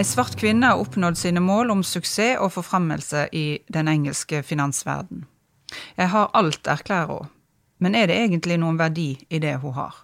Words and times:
Ei 0.00 0.04
svart 0.04 0.38
kvinne 0.40 0.64
har 0.64 0.80
oppnådd 0.80 1.18
sine 1.18 1.42
mål 1.44 1.74
om 1.74 1.80
suksess 1.84 2.38
og 2.40 2.54
forfremmelse 2.54 3.26
i 3.36 3.58
den 3.68 3.88
engelske 3.90 4.38
finansverden. 4.40 5.26
Jeg 5.98 6.08
har 6.14 6.30
alt, 6.32 6.70
erklærer 6.72 7.10
hun, 7.10 7.28
men 7.84 7.98
er 7.98 8.08
det 8.08 8.16
egentlig 8.16 8.56
noen 8.62 8.78
verdi 8.80 9.10
i 9.28 9.40
det 9.44 9.58
hun 9.60 9.74
har? 9.76 9.98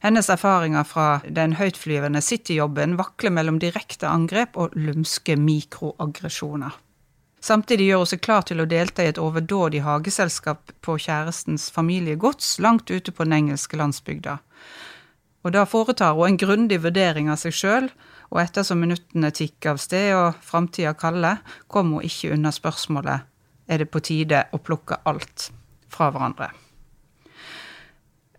Hennes 0.00 0.30
erfaringer 0.32 0.88
fra 0.88 1.08
den 1.28 1.58
høytflyvende 1.58 2.22
City-jobben 2.24 2.96
vakler 2.96 3.34
mellom 3.36 3.58
direkte 3.60 4.08
angrep 4.08 4.56
og 4.56 4.72
lumske 4.72 5.36
mikroaggresjoner. 5.36 6.72
Samtidig 7.44 7.90
gjør 7.90 8.06
hun 8.06 8.12
seg 8.14 8.24
klar 8.24 8.48
til 8.48 8.64
å 8.64 8.68
delta 8.72 9.04
i 9.04 9.12
et 9.12 9.20
overdådig 9.20 9.84
hageselskap 9.84 10.72
på 10.80 10.96
kjærestens 10.96 11.68
familiegods 11.76 12.56
langt 12.56 12.88
ute 12.88 13.12
på 13.12 13.28
den 13.28 13.36
engelske 13.42 13.76
landsbygda. 13.76 14.40
Og 15.44 15.52
da 15.52 15.68
foretar 15.68 16.16
hun 16.16 16.30
en 16.30 16.40
grundig 16.40 16.80
vurdering 16.80 17.28
av 17.28 17.36
seg 17.44 17.52
sjøl, 17.52 17.92
og 18.34 18.42
ettersom 18.42 18.82
minuttene 18.82 19.30
tikker 19.30 19.74
av 19.74 19.78
sted 19.82 20.10
og 20.18 20.42
framtida 20.42 20.92
kaller, 20.98 21.40
kom 21.70 21.94
hun 21.94 22.04
ikke 22.04 22.34
unna 22.34 22.50
spørsmålet 22.54 23.30
er 23.70 23.80
det 23.80 23.88
på 23.92 24.02
tide 24.04 24.44
å 24.52 24.60
plukke 24.60 24.98
alt 25.08 25.48
fra 25.92 26.10
hverandre. 26.12 26.50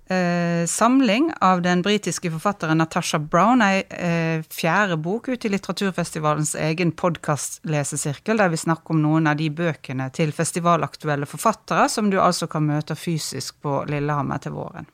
Eh, 0.05 0.67
samling 0.69 1.31
av 1.41 1.63
den 1.65 1.79
britiske 1.81 2.29
forfatteren 2.29 2.77
Natasha 2.77 3.17
Brown, 3.17 3.63
ei 3.65 3.79
eh, 3.89 4.43
fjerde 4.53 4.99
bok 5.01 5.31
ut 5.31 5.47
i 5.47 5.49
litteraturfestivalens 5.49 6.53
egen 6.61 6.91
podkastlesesirkel, 6.93 8.37
der 8.37 8.51
vi 8.53 8.59
snakker 8.61 8.93
om 8.93 9.01
noen 9.01 9.31
av 9.31 9.39
de 9.39 9.49
bøkene 9.49 10.11
til 10.13 10.35
festivalaktuelle 10.35 11.25
forfattere 11.25 11.87
som 11.89 12.11
du 12.13 12.19
altså 12.21 12.45
kan 12.51 12.67
møte 12.67 12.93
fysisk 12.93 13.57
på 13.65 13.79
Lillehammer 13.89 14.45
til 14.45 14.53
våren. 14.59 14.85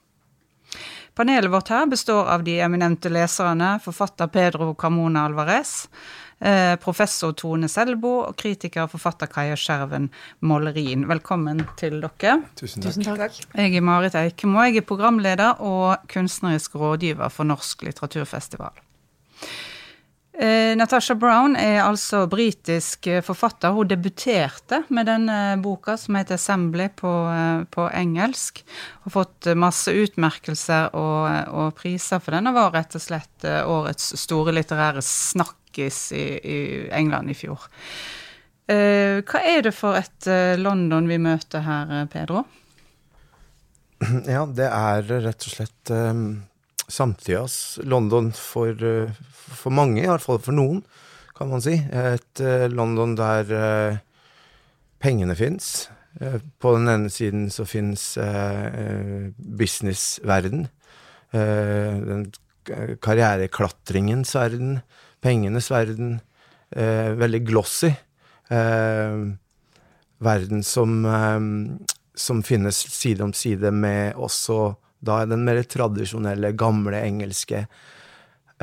Panelet 1.16 1.52
vårt 1.52 1.68
her 1.68 1.86
består 1.86 2.26
av 2.26 2.44
de 2.44 2.60
eminente 2.60 3.10
leserne, 3.10 3.80
forfatter 3.84 4.28
Pedro 4.28 4.76
Carmona 4.76 5.26
Alvarez, 5.26 5.90
eh, 6.40 6.76
professor 6.80 7.34
Tone 7.34 7.68
Selbo 7.70 8.14
og 8.30 8.38
kritiker 8.40 8.86
og 8.86 8.94
forfatter 8.94 9.28
Kaja 9.28 9.58
Skjerven 9.60 10.08
Målerin. 10.40 11.04
Velkommen 11.10 11.66
til 11.82 12.00
dere. 12.00 12.38
Tusen 12.56 12.86
takk. 12.86 12.96
Tusen 12.96 13.10
takk. 13.10 13.42
Jeg 13.58 13.76
er 13.76 13.84
Marit 13.84 14.16
Eikemo. 14.16 14.64
Jeg 14.64 14.78
er 14.78 14.88
programleder 14.88 15.60
og 15.60 16.08
kunstnerisk 16.08 16.80
rådgiver 16.80 17.30
for 17.30 17.44
Norsk 17.44 17.84
litteraturfestival. 17.90 18.72
Eh, 20.34 20.78
Natasha 20.78 21.16
Brown 21.16 21.58
er 21.60 21.82
altså 21.84 22.24
britisk 22.32 23.08
eh, 23.12 23.20
forfatter. 23.26 23.74
Hun 23.76 23.90
debuterte 23.90 24.80
med 24.88 25.10
denne 25.10 25.58
boka 25.62 25.98
som 26.00 26.16
heter 26.16 26.40
'Assembly' 26.40 26.88
på, 26.96 27.12
eh, 27.32 27.64
på 27.68 27.90
engelsk. 27.92 28.64
Har 29.04 29.12
fått 29.12 29.50
masse 29.56 29.92
utmerkelser 29.92 30.96
og, 30.96 31.28
og, 31.52 31.76
priser 31.76 32.24
for 32.24 32.32
den, 32.32 32.48
og 32.48 32.56
var 32.56 32.72
rett 32.72 32.96
og 32.96 33.04
slett 33.04 33.46
årets 33.46 34.14
store 34.22 34.54
litterære 34.56 35.04
snakkis 35.04 36.12
i, 36.16 36.26
i 36.40 36.60
England 36.92 37.32
i 37.32 37.36
fjor. 37.36 37.68
Hva 38.72 39.40
er 39.44 39.66
det 39.66 39.74
for 39.76 39.98
et 40.00 40.28
London 40.62 41.10
vi 41.10 41.18
møter 41.20 41.66
her, 41.66 42.06
Pedro? 42.08 42.46
Ja, 44.36 44.46
det 44.46 44.70
er 44.70 45.04
rett 45.26 45.44
og 45.44 45.52
slett 45.58 45.92
um 45.92 46.24
samtidas 46.92 47.80
London 47.84 48.32
for, 48.34 48.84
eh, 48.84 49.10
for 49.58 49.74
mange, 49.74 50.02
i 50.04 50.10
hvert 50.10 50.24
fall 50.24 50.40
for 50.44 50.56
noen, 50.56 50.82
kan 51.38 51.50
man 51.52 51.64
si. 51.64 51.74
Et 51.78 52.44
uh, 52.44 52.68
London 52.72 53.16
der 53.18 53.52
uh, 53.56 53.98
pengene 55.02 55.36
fins. 55.38 55.90
Uh, 56.20 56.40
på 56.62 56.76
den 56.76 56.92
ene 56.92 57.10
siden 57.14 57.50
så 57.54 57.66
fins 57.66 58.18
businessverden. 59.38 60.68
den 61.32 62.26
karriereklatringens 63.02 64.36
verden. 64.36 64.82
Pengenes 65.22 65.72
verden. 65.72 66.20
veldig 66.72 67.46
glossy. 67.48 67.90
verden 70.20 70.64
som, 70.64 71.08
som 72.16 72.44
finnes 72.44 72.76
side 72.76 73.24
om 73.24 73.34
side 73.34 73.72
med 73.72 74.14
også 74.16 74.76
da 75.02 75.24
den 75.26 75.46
mer 75.46 75.62
tradisjonelle, 75.66 76.54
gamle 76.58 77.02
engelske 77.02 77.64
eh, 77.64 77.70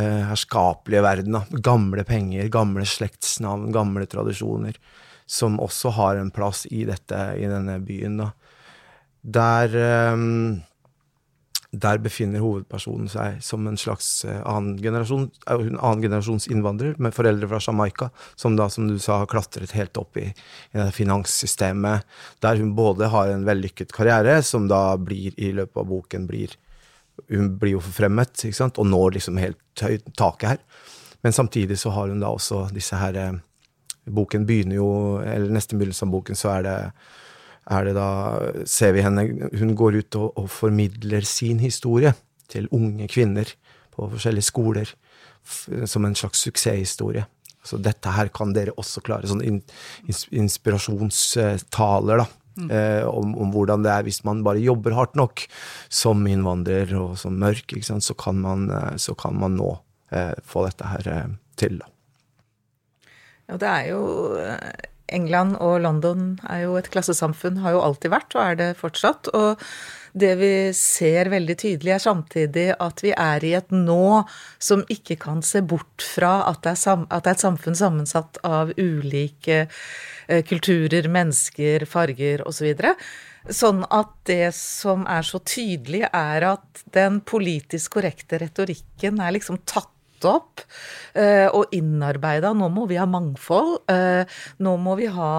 herskapelige 0.03 1.03
verden. 1.05 1.39
Da. 1.39 1.61
Gamle 1.65 2.05
penger, 2.09 2.49
gamle 2.53 2.87
slektsnavn, 2.87 3.71
gamle 3.75 4.07
tradisjoner. 4.11 4.79
Som 5.29 5.59
også 5.61 5.93
har 5.99 6.17
en 6.17 6.33
plass 6.33 6.65
i, 6.71 6.87
dette, 6.89 7.19
i 7.37 7.49
denne 7.51 7.77
byen. 7.85 8.23
Da. 8.23 8.31
Der 9.39 9.77
eh, 9.77 10.25
der 11.71 11.99
befinner 12.01 12.41
hovedpersonen 12.41 13.11
seg 13.13 13.43
som 13.45 13.67
en 13.69 13.77
slags 13.77 14.25
eh, 14.25 14.41
annen 14.49 14.79
generasjon, 14.81 15.29
med 16.97 17.15
foreldre 17.15 17.49
fra 17.51 17.61
Jamaica, 17.61 18.09
som 18.37 18.57
da, 18.57 18.71
som 18.73 18.89
du 18.89 18.97
sa, 18.99 19.21
har 19.21 19.29
klatret 19.29 19.75
helt 19.77 19.97
opp 20.01 20.17
i, 20.17 20.31
i 20.73 20.79
det 20.79 20.95
finanssystemet, 20.97 22.09
der 22.41 22.57
hun 22.57 22.73
både 22.79 23.11
har 23.13 23.29
en 23.29 23.45
vellykket 23.45 23.93
karriere, 23.93 24.41
som 24.43 24.69
da 24.69 24.97
blir 24.97 25.37
i 25.37 25.53
løpet 25.53 25.77
av 25.77 25.93
boken 25.93 26.27
blir 26.31 26.57
Hun 27.29 27.53
blir 27.61 27.77
jo 27.77 27.83
forfremmet, 27.85 28.45
ikke 28.47 28.61
sant, 28.61 28.79
og 28.79 28.89
når 28.89 29.19
liksom 29.19 29.41
helt 29.43 29.83
høyt 29.83 30.07
taket 30.19 30.55
her. 30.55 30.59
Men 31.27 31.35
samtidig 31.35 31.79
så 31.81 31.93
har 31.97 32.13
hun 32.13 32.23
da 32.23 32.31
også 32.31 32.69
disse 32.75 32.99
her 32.99 33.19
eh, 33.19 33.39
Boken 34.09 34.47
begynner 34.49 34.79
jo, 34.79 34.91
eller 35.21 35.53
neste 35.53 35.77
begynnelse 35.77 36.07
av 36.07 36.13
boken, 36.15 36.39
så 36.39 36.55
er 36.55 36.63
det 36.65 36.77
er 37.69 37.85
det 37.85 37.95
da 37.99 38.07
Ser 38.65 38.95
vi 38.97 39.03
henne 39.05 39.27
Hun 39.53 39.75
går 39.77 39.99
ut 40.01 40.17
og, 40.17 40.39
og 40.41 40.47
formidler 40.49 41.27
sin 41.29 41.61
historie 41.61 42.15
til 42.49 42.71
unge 42.73 43.05
kvinner 43.13 43.51
på 43.93 44.09
forskjellige 44.09 44.49
skoler 44.49 44.95
som 45.89 46.05
en 46.05 46.17
slags 46.17 46.41
suksesshistorie. 46.47 47.27
Så 47.65 47.77
dette 47.83 48.13
her 48.15 48.31
kan 48.33 48.55
dere 48.57 48.73
også 48.81 49.03
klare. 49.05 49.29
Sånne 49.29 49.45
in, 49.49 49.59
inspirasjonstaler, 50.33 52.23
da. 52.23 52.27
Eh, 52.67 53.05
om, 53.07 53.35
om, 53.39 53.53
hvordan 53.55 53.85
det 53.85 53.93
er 53.93 54.07
hvis 54.07 54.23
man 54.27 54.43
bare 54.47 54.63
jobber 54.63 54.97
hardt 54.97 55.15
nok 55.19 55.45
som 55.93 56.27
innvandrer 56.27 56.91
og 56.99 57.15
som 57.21 57.39
mørk, 57.39 57.77
så 57.85 58.17
kan, 58.19 58.43
man, 58.43 58.69
eh, 58.75 58.97
så, 58.99 59.15
kan 59.19 59.39
man, 59.39 59.59
nå 59.61 59.71
eh, 60.11 60.35
få 60.43 60.67
dette 60.67 60.91
her 60.91 61.11
eh, 61.13 61.29
til. 61.61 61.79
Ja, 63.49 63.57
det 63.57 63.69
er 63.69 63.85
jo 63.93 64.03
eh, 64.43 64.89
England 65.09 65.57
og 65.65 65.79
London 65.85 66.35
er 66.49 66.67
jo 66.67 66.77
et 66.81 66.91
klassesamfunn, 66.93 67.63
har 67.65 67.77
jo 67.77 67.85
alltid 67.85 68.13
vært 68.13 68.37
og 68.37 68.45
er 68.45 68.59
det 68.61 68.69
fortsatt. 68.81 69.31
Og 69.33 69.63
det 70.21 70.35
vi 70.41 70.53
ser 70.77 71.31
veldig 71.33 71.57
tydelig, 71.59 71.95
er 71.95 72.03
samtidig 72.03 72.67
at 72.83 73.03
vi 73.05 73.13
er 73.15 73.45
i 73.47 73.55
et 73.59 73.73
nå 73.75 74.23
som 74.63 74.85
ikke 74.93 75.19
kan 75.23 75.43
se 75.47 75.63
bort 75.63 76.05
fra 76.05 76.43
at 76.49 76.63
det 76.67 76.75
er, 76.75 77.05
at 77.07 77.25
det 77.25 77.33
er 77.33 77.39
et 77.39 77.47
samfunn 77.47 77.79
sammensatt 77.79 78.41
av 78.47 78.73
ulike 78.79 79.61
eh, 79.65 80.43
kulturer, 80.47 81.09
mennesker, 81.13 81.87
farger 81.89 82.45
osv. 82.49 82.73
Så 82.79 82.95
sånn 83.61 83.85
at 83.95 84.11
det 84.29 84.51
som 84.57 85.07
er 85.09 85.25
så 85.25 85.41
tydelig, 85.41 86.05
er 86.13 86.51
at 86.55 86.83
den 86.95 87.23
politisk 87.25 87.97
korrekte 87.97 88.41
retorikken 88.43 89.23
er 89.25 89.39
liksom 89.39 89.63
tatt 89.65 89.93
opp 90.27 90.63
eh, 91.15 91.47
og 91.47 91.75
innarbeida. 91.77 92.53
Nå 92.57 92.69
må 92.73 92.87
vi 92.91 92.99
ha 92.99 93.07
mangfold. 93.07 93.85
Eh, 93.93 94.39
nå 94.65 94.75
må 94.83 94.97
vi 94.99 95.09
ha 95.13 95.33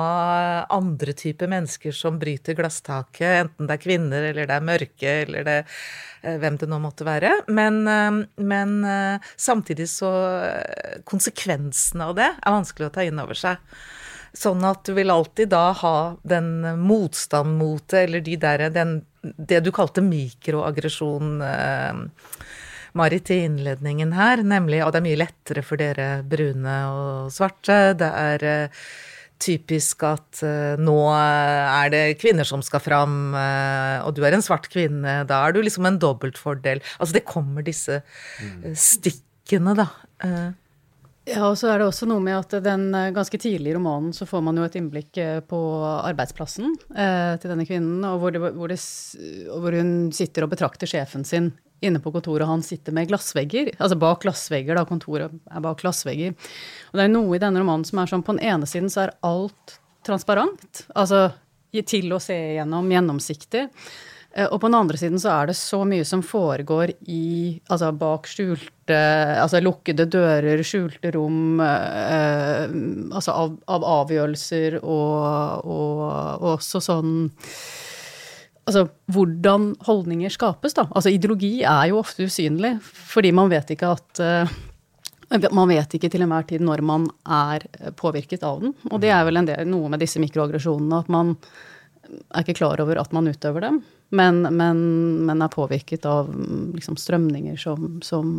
andre 0.76 1.16
typer 1.18 1.52
mennesker 1.52 1.96
som 1.96 2.20
bryter 2.22 2.58
glasstaket, 2.60 3.44
enten 3.44 3.70
det 3.70 3.78
er 3.78 3.84
kvinner 3.84 4.30
eller 4.32 4.50
det 4.50 4.58
er 4.58 4.68
mørke 4.72 5.16
eller 5.26 5.48
det 5.48 5.58
eh, 5.60 6.38
hvem 6.40 6.60
det 6.62 6.70
nå 6.70 6.82
måtte 6.84 7.08
være. 7.08 7.34
Men, 7.50 7.82
men 8.38 8.76
samtidig 9.36 9.90
så 9.92 10.10
Konsekvensene 11.10 12.10
av 12.10 12.16
det 12.18 12.28
er 12.28 12.54
vanskelig 12.54 12.90
å 12.90 12.94
ta 12.94 13.06
inn 13.06 13.20
over 13.22 13.38
seg. 13.38 13.58
Sånn 14.36 14.64
at 14.68 14.84
du 14.86 14.94
vil 14.94 15.10
alltid 15.10 15.50
da 15.50 15.72
ha 15.74 15.96
den 16.28 16.62
motstand 16.84 17.58
mot 17.58 17.84
det, 17.90 18.06
eller 18.06 18.22
de 18.26 18.36
der, 18.40 18.68
den, 18.74 19.00
det 19.22 19.64
du 19.66 19.72
kalte 19.74 20.04
mikroaggresjon. 20.06 21.40
Eh, 21.42 22.04
Marit 22.98 23.30
i 23.34 23.44
innledningen 23.46 24.14
her, 24.18 24.44
nemlig 24.46 24.82
at 24.84 24.96
det 24.96 25.02
er 25.02 25.08
mye 25.10 25.22
lettere 25.22 25.64
for 25.66 25.82
dere 25.82 26.10
brune 26.28 26.76
og 26.90 27.32
svarte. 27.34 27.80
Det 28.00 28.10
er 28.10 28.46
uh, 28.46 28.86
typisk 29.40 30.06
at 30.08 30.42
uh, 30.44 30.80
nå 30.82 30.98
er 31.16 31.94
det 31.94 32.04
kvinner 32.22 32.48
som 32.48 32.64
skal 32.66 32.84
fram, 32.84 33.20
og 33.36 34.14
du 34.16 34.24
er 34.26 34.38
en 34.38 34.46
svart 34.46 34.70
kvinne. 34.72 35.22
Da 35.30 35.44
er 35.46 35.56
du 35.56 35.62
liksom 35.64 35.88
en 35.90 36.00
dobbeltfordel. 36.02 36.84
Altså 37.00 37.20
det 37.20 37.28
kommer 37.30 37.66
disse 37.66 38.02
stikkene, 38.74 39.78
da. 39.80 39.92
Ja, 41.30 41.44
og 41.46 41.58
så 41.60 41.70
er 41.70 41.82
det 41.82 41.86
også 41.90 42.08
noe 42.10 42.22
med 42.24 42.38
at 42.40 42.56
den 42.66 42.90
ganske 43.14 43.38
tidlig 43.42 43.74
i 43.74 43.78
romanen 43.78 44.14
så 44.16 44.26
får 44.30 44.42
man 44.46 44.58
jo 44.58 44.66
et 44.66 44.76
innblikk 44.80 45.20
på 45.50 45.60
arbeidsplassen 45.86 46.72
eh, 46.96 47.36
til 47.42 47.52
denne 47.52 47.68
kvinnen, 47.70 48.02
og 48.08 48.24
hvor, 48.24 48.34
det, 48.34 48.42
hvor, 48.42 48.72
det, 48.72 48.80
hvor, 49.52 49.78
hun 49.78 49.92
sitter 50.16 50.46
og 50.46 50.54
betrakter 50.56 50.90
sjefen 50.90 51.28
sin 51.28 51.52
inne 51.86 52.02
på 52.04 52.12
kontoret 52.16 52.50
han 52.50 52.64
sitter 52.66 52.96
med 52.96 53.10
glassvegger. 53.12 53.74
Altså 53.78 53.98
bak 54.00 54.24
glassvegger, 54.26 54.78
da. 54.80 54.86
Kontoret 54.90 55.36
er 55.36 55.64
bak 55.64 55.82
glassvegger. 55.84 56.36
Og 56.92 57.00
det 57.00 57.06
er 57.06 57.14
noe 57.14 57.38
i 57.38 57.42
denne 57.42 57.62
romanen 57.62 57.88
som 57.88 58.02
er 58.02 58.12
sånn 58.12 58.26
På 58.26 58.36
den 58.36 58.46
ene 58.46 58.70
siden 58.70 58.92
så 58.92 59.06
er 59.08 59.16
alt 59.26 59.80
transparent. 60.08 60.86
Altså 60.98 61.30
til 61.70 62.14
å 62.16 62.22
se 62.22 62.36
igjennom, 62.56 62.88
gjennomsiktig. 62.90 63.68
Eh, 64.32 64.46
og 64.46 64.60
på 64.62 64.70
den 64.70 64.78
andre 64.78 64.98
siden 64.98 65.22
så 65.22 65.32
er 65.34 65.50
det 65.50 65.58
så 65.58 65.82
mye 65.90 66.06
som 66.06 66.22
foregår 66.26 66.94
i 67.10 67.58
Altså 67.74 67.90
bak 67.98 68.28
skjulte 68.30 68.98
Altså 69.42 69.62
lukkede 69.64 70.06
dører, 70.06 70.62
skjulte 70.66 71.12
rom, 71.16 71.60
eh, 71.62 72.66
altså 73.10 73.34
av, 73.34 73.56
av 73.70 73.86
avgjørelser 74.02 74.80
og, 74.82 75.66
og, 75.66 76.04
og, 76.06 76.48
også 76.56 76.82
sånn 76.84 77.14
Altså 78.70 78.86
hvordan 79.10 79.72
holdninger 79.88 80.30
skapes, 80.34 80.76
da. 80.78 80.86
Altså 80.94 81.10
ideologi 81.14 81.64
er 81.66 81.90
jo 81.90 82.02
ofte 82.04 82.28
usynlig, 82.30 82.76
fordi 82.86 83.32
man 83.34 83.50
vet 83.50 83.74
ikke 83.74 83.94
at 83.96 84.22
uh, 84.22 84.58
man 85.30 85.70
vet 85.70 85.94
ikke 85.98 86.10
til 86.10 86.26
enhver 86.26 86.46
tid 86.50 86.64
når 86.66 86.84
man 86.86 87.08
er 87.26 87.66
påvirket 87.98 88.46
av 88.46 88.62
den. 88.64 88.76
Og 88.90 89.02
det 89.02 89.12
er 89.14 89.26
vel 89.28 89.42
del, 89.46 89.66
noe 89.70 89.90
med 89.90 90.02
disse 90.02 90.22
mikroaggresjonene, 90.22 91.02
at 91.02 91.10
man 91.14 91.36
er 92.10 92.44
ikke 92.44 92.58
klar 92.62 92.82
over 92.82 92.98
at 93.02 93.14
man 93.14 93.30
utøver 93.30 93.66
dem, 93.66 93.82
men, 94.18 94.42
men, 94.58 94.80
men 95.28 95.44
er 95.46 95.54
påvirket 95.54 96.06
av 96.10 96.32
liksom, 96.74 96.98
strømninger 96.98 97.58
som, 97.62 98.00
som, 98.06 98.32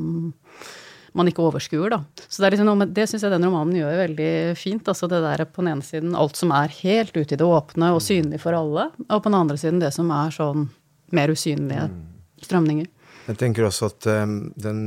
man 1.17 1.31
ikke 1.31 1.43
overskuer, 1.43 1.91
da. 1.93 2.03
Så 2.27 2.43
det, 2.43 2.53
liksom 2.55 2.85
det 2.95 3.07
syns 3.11 3.25
jeg 3.27 3.33
den 3.33 3.47
romanen 3.49 3.79
gjør 3.79 4.03
veldig 4.05 4.31
fint. 4.59 4.87
Altså 4.91 5.09
det 5.11 5.23
der 5.25 5.45
på 5.49 5.65
den 5.65 5.73
ene 5.73 5.87
siden 5.87 6.15
alt 6.19 6.39
som 6.39 6.55
er 6.55 6.73
helt 6.83 7.17
ute 7.17 7.35
i 7.35 7.41
det 7.41 7.47
åpne 7.47 7.91
og 7.97 8.05
synlig 8.05 8.43
for 8.45 8.57
alle, 8.57 8.91
og 9.09 9.19
på 9.19 9.31
den 9.31 9.41
andre 9.41 9.59
siden 9.61 9.83
det 9.83 9.93
som 9.97 10.13
er 10.15 10.35
sånn 10.35 10.69
mer 11.17 11.33
usynlige 11.35 11.89
mm. 11.91 11.99
strømninger. 12.47 12.89
Jeg 13.27 13.39
tenker 13.39 13.67
også 13.67 13.91
at 13.91 14.07
um, 14.23 14.39
den 14.59 14.81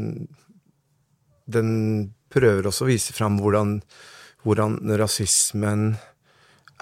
den 1.46 2.14
prøver 2.34 2.68
også 2.70 2.86
å 2.86 2.90
vise 2.90 3.14
fram 3.16 3.38
hvordan, 3.42 3.78
hvordan 4.48 4.80
rasismen 5.00 5.94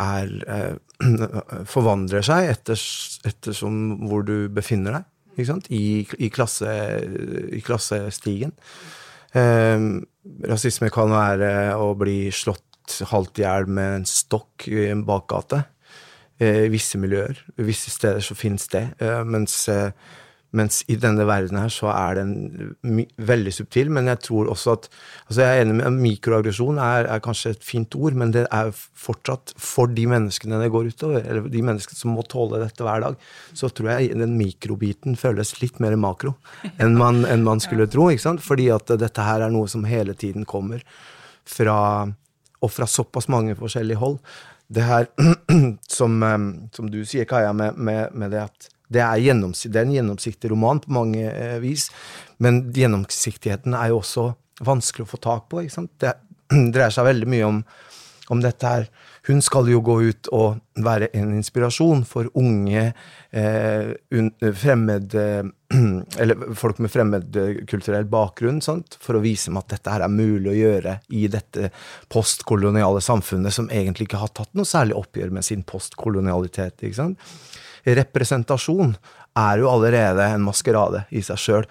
er 0.01 0.31
eh, 0.47 0.75
forvandler 1.73 2.25
seg 2.25 2.51
etter, 2.53 2.79
ettersom 3.27 4.07
hvor 4.07 4.25
du 4.27 4.47
befinner 4.53 4.99
deg. 4.99 5.09
Ikke 5.35 5.49
sant? 5.53 5.69
I, 5.71 6.03
i, 6.19 6.29
klasse, 6.33 6.71
i 7.55 7.61
klassestigen. 7.63 8.53
Eh, 9.37 9.85
rasisme 10.49 10.89
kan 10.93 11.13
være 11.13 11.51
å 11.79 11.93
bli 11.99 12.31
slått 12.35 12.99
halvt 13.11 13.39
i 13.39 13.45
hjel 13.45 13.69
med 13.71 14.01
en 14.01 14.07
stokk 14.09 14.67
i 14.71 14.89
en 14.91 15.05
bakgate. 15.07 15.63
Eh, 16.41 16.65
I 16.65 16.71
visse 16.73 16.99
miljøer. 16.99 17.37
Visse 17.61 17.93
steder 17.93 18.23
så 18.25 18.35
finnes 18.37 18.67
det. 18.73 18.87
Eh, 18.99 19.23
mens 19.23 19.67
eh, 19.69 19.91
mens 20.57 20.81
i 20.91 20.97
denne 20.99 21.23
verden 21.27 21.59
her 21.61 21.71
så 21.71 21.87
er 21.93 22.17
den 22.19 23.05
veldig 23.15 23.53
subtil, 23.55 23.91
men 23.95 24.09
jeg 24.11 24.19
tror 24.27 24.49
også 24.51 24.73
at 24.75 24.87
altså 24.91 25.41
Jeg 25.41 25.47
er 25.47 25.61
enig 25.63 25.75
med 25.77 25.99
mikroaggresjon 26.03 26.79
er, 26.83 27.07
er, 27.07 27.21
kanskje 27.23 27.53
et 27.55 27.63
fint 27.63 27.95
ord, 27.95 28.17
men 28.19 28.33
det 28.35 28.43
er 28.51 28.71
fortsatt 28.75 29.53
for 29.55 29.87
de 29.87 30.05
menneskene 30.11 30.59
det 30.59 30.71
går 30.73 30.91
utover, 30.91 31.23
eller 31.23 31.47
de 31.47 31.63
menneskene 31.63 31.97
som 31.97 32.11
må 32.17 32.25
tåle 32.27 32.59
dette 32.63 32.83
hver 32.83 33.05
dag, 33.05 33.15
så 33.55 33.71
tror 33.71 33.93
jeg 33.93 34.19
den 34.19 34.35
mikrobiten 34.39 35.15
føles 35.19 35.55
litt 35.61 35.79
mer 35.79 35.95
makro 35.95 36.35
enn 36.77 36.99
man, 36.99 37.23
enn 37.25 37.47
man 37.47 37.63
skulle 37.63 37.87
tro. 37.87 38.09
ikke 38.11 38.27
sant? 38.27 38.43
Fordi 38.43 38.67
at 38.75 38.91
dette 38.99 39.27
her 39.27 39.45
er 39.45 39.53
noe 39.53 39.71
som 39.71 39.87
hele 39.87 40.17
tiden 40.17 40.45
kommer 40.45 40.83
fra 41.47 42.11
Og 42.61 42.69
fra 42.69 42.85
såpass 42.85 43.25
mange 43.25 43.55
forskjellige 43.57 43.97
hold. 43.97 44.19
Det 44.69 44.83
her 44.85 45.07
som, 45.97 46.21
eh, 46.23 46.43
som 46.75 46.91
du 46.93 46.99
sier, 47.01 47.25
Kaja, 47.25 47.53
med, 47.57 47.73
med, 47.73 48.13
med 48.13 48.29
det 48.35 48.43
at 48.43 48.67
det 48.91 49.03
er, 49.03 49.21
det 49.21 49.77
er, 49.77 49.85
en 49.85 49.95
gjennomsiktig 49.95 50.51
roman 50.51 50.81
på 50.83 50.91
mange 50.95 51.23
eh, 51.29 51.57
vis, 51.63 51.89
men 52.43 52.65
gjennomsiktigheten 52.75 53.77
er 53.77 53.91
jo 53.91 54.01
også 54.01 54.31
vanskelig 54.65 55.07
å 55.07 55.13
få 55.13 55.21
tak 55.21 55.47
på. 55.51 55.63
ikke 55.63 55.77
sant? 55.79 55.93
Det 56.01 56.15
dreier 56.75 56.93
seg 56.93 57.07
veldig 57.07 57.29
mye 57.31 57.47
om, 57.47 57.63
om 58.33 58.43
dette 58.43 58.73
her. 58.73 58.91
Hun 59.29 59.41
skal 59.45 59.69
jo 59.69 59.83
gå 59.85 59.99
ut 60.01 60.29
og 60.33 60.61
være 60.81 61.11
en 61.17 61.35
inspirasjon 61.37 62.01
for 62.09 62.29
unge 62.41 62.87
eh, 62.89 63.91
un, 64.17 64.31
fremmed 64.57 65.13
eh, 65.13 65.43
Eller 66.21 66.55
folk 66.57 66.81
med 66.83 66.91
fremmedkulturell 66.91 68.09
bakgrunn, 68.11 68.59
sant? 68.65 68.97
for 68.99 69.15
å 69.15 69.23
vise 69.23 69.51
dem 69.51 69.61
at 69.61 69.69
dette 69.71 69.93
her 69.93 70.03
er 70.03 70.11
mulig 70.11 70.51
å 70.51 70.57
gjøre 70.57 70.97
i 71.15 71.27
dette 71.31 71.69
postkoloniale 72.11 72.99
samfunnet, 73.05 73.55
som 73.55 73.69
egentlig 73.71 74.09
ikke 74.09 74.23
har 74.23 74.33
tatt 74.35 74.51
noe 74.57 74.67
særlig 74.67 74.97
oppgjør 74.99 75.31
med 75.37 75.47
sin 75.47 75.63
postkolonialitet. 75.63 76.81
ikke 76.81 76.97
sant? 76.97 77.31
Representasjon 77.85 78.95
er 79.39 79.61
jo 79.61 79.69
allerede 79.71 80.27
en 80.33 80.45
maskerade 80.45 81.05
i 81.09 81.23
seg 81.25 81.39
sjøl. 81.39 81.67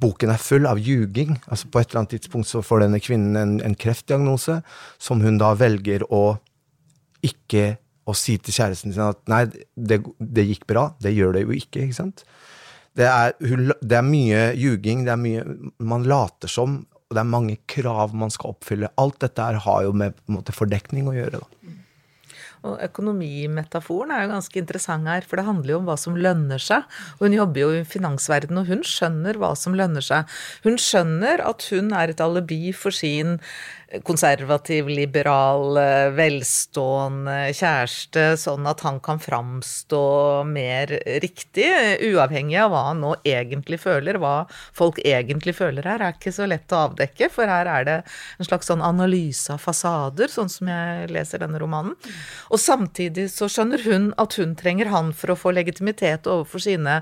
Boken 0.00 0.32
er 0.32 0.40
full 0.40 0.68
av 0.70 0.78
ljuging. 0.80 1.36
Altså 1.50 1.68
på 1.68 1.80
et 1.80 1.90
eller 1.90 2.04
annet 2.04 2.14
tidspunkt 2.16 2.48
så 2.50 2.62
får 2.64 2.84
denne 2.84 3.02
kvinnen 3.02 3.36
en, 3.36 3.56
en 3.64 3.76
kreftdiagnose, 3.76 4.60
som 5.02 5.24
hun 5.24 5.40
da 5.40 5.52
velger 5.58 6.06
å 6.08 6.38
ikke 7.26 7.74
å 8.08 8.14
si 8.16 8.36
til 8.40 8.56
kjæresten 8.56 8.94
sin 8.94 9.04
at 9.04 9.20
nei, 9.30 9.44
det, 9.76 10.00
det 10.18 10.46
gikk 10.48 10.64
bra. 10.70 10.90
Det 11.02 11.12
gjør 11.14 11.36
det 11.36 11.44
jo 11.44 11.56
ikke. 11.56 11.84
ikke 11.84 11.98
sant? 11.98 12.24
Det 12.96 13.06
er, 13.06 13.34
det 13.38 13.98
er 13.98 14.06
mye 14.06 14.46
ljuging, 14.58 15.04
det 15.06 15.12
er 15.14 15.20
mye 15.20 15.44
Man 15.86 16.06
later 16.10 16.50
som, 16.50 16.80
og 17.10 17.14
det 17.16 17.22
er 17.22 17.30
mange 17.30 17.58
krav 17.70 18.16
man 18.16 18.32
skal 18.34 18.54
oppfylle. 18.54 18.90
Alt 19.00 19.20
dette 19.24 19.46
her 19.46 19.60
har 19.66 19.84
jo 19.86 19.94
med 19.96 20.18
måte, 20.30 20.54
fordekning 20.56 21.10
å 21.10 21.16
gjøre. 21.16 21.42
da. 21.42 21.76
Og 22.66 22.76
økonomimetaforen 22.84 24.12
er 24.12 24.24
jo 24.24 24.32
ganske 24.34 24.60
interessant 24.60 25.08
her, 25.08 25.24
for 25.24 25.40
det 25.40 25.46
handler 25.46 25.74
jo 25.74 25.80
om 25.80 25.88
hva 25.88 25.96
som 26.00 26.18
lønner 26.18 26.60
seg. 26.60 26.84
Og 27.18 27.26
hun 27.26 27.36
jobber 27.38 27.62
jo 27.62 27.70
i 27.78 27.86
finansverdenen, 27.88 28.60
og 28.62 28.68
hun 28.68 28.84
skjønner 28.86 29.40
hva 29.40 29.54
som 29.56 29.76
lønner 29.78 30.04
seg. 30.04 30.28
Hun 30.66 30.76
skjønner 30.80 31.44
at 31.46 31.64
hun 31.72 31.94
er 31.96 32.12
et 32.12 32.20
alibi 32.24 32.74
for 32.76 32.94
sin 32.94 33.38
konservativ, 34.06 34.88
liberal, 34.88 35.76
eh, 35.76 36.10
velstående 36.14 37.50
kjæreste, 37.56 38.36
sånn 38.38 38.68
at 38.70 38.84
han 38.86 39.00
kan 39.02 39.18
framstå 39.18 40.46
mer 40.46 40.92
riktig, 41.22 41.66
uavhengig 42.06 42.58
av 42.62 42.70
hva 42.70 42.84
han 42.90 43.02
nå 43.02 43.14
egentlig 43.26 43.80
føler. 43.82 44.20
Hva 44.22 44.46
folk 44.76 45.00
egentlig 45.02 45.56
føler 45.58 45.88
her, 45.90 46.00
er 46.00 46.14
ikke 46.14 46.34
så 46.34 46.46
lett 46.46 46.70
å 46.70 46.84
avdekke, 46.86 47.30
for 47.30 47.50
her 47.50 47.66
er 47.66 47.84
det 47.88 47.96
en 48.38 48.46
slags 48.46 48.70
sånn 48.70 48.84
analyse 48.84 49.50
av 49.50 49.58
fasader, 49.58 50.30
sånn 50.30 50.50
som 50.52 50.70
jeg 50.70 51.10
leser 51.10 51.42
denne 51.42 51.58
romanen. 51.58 51.96
Og 52.50 52.62
samtidig 52.62 53.26
så 53.32 53.50
skjønner 53.50 53.82
hun 53.88 54.12
at 54.18 54.38
hun 54.38 54.54
trenger 54.54 54.86
han 54.94 55.12
for 55.12 55.34
å 55.34 55.38
få 55.38 55.54
legitimitet 55.56 56.30
overfor 56.30 56.62
sine 56.62 57.00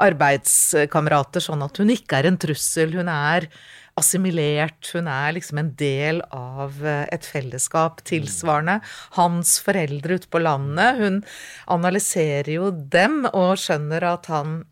arbeidskamerater, 0.00 1.44
sånn 1.44 1.62
at 1.66 1.76
hun 1.76 1.92
ikke 1.92 2.22
er 2.22 2.30
en 2.30 2.40
trussel. 2.40 2.96
Hun 2.96 3.12
er 3.12 3.50
assimilert. 4.00 4.90
Hun 4.94 5.08
er 5.10 5.34
liksom 5.36 5.60
en 5.60 5.72
del 5.78 6.22
av 6.34 6.80
eh, 6.86 7.04
et 7.12 7.26
fellesskap 7.28 8.02
tilsvarende. 8.08 8.80
Hans 9.18 9.58
foreldre 9.64 10.20
ute 10.20 10.30
på 10.32 10.42
landet, 10.42 11.00
hun 11.02 11.22
analyserer 11.72 12.54
jo 12.56 12.70
dem 12.72 13.22
og 13.32 13.56
skjønner 13.60 14.12
at 14.14 14.30
han 14.32 14.62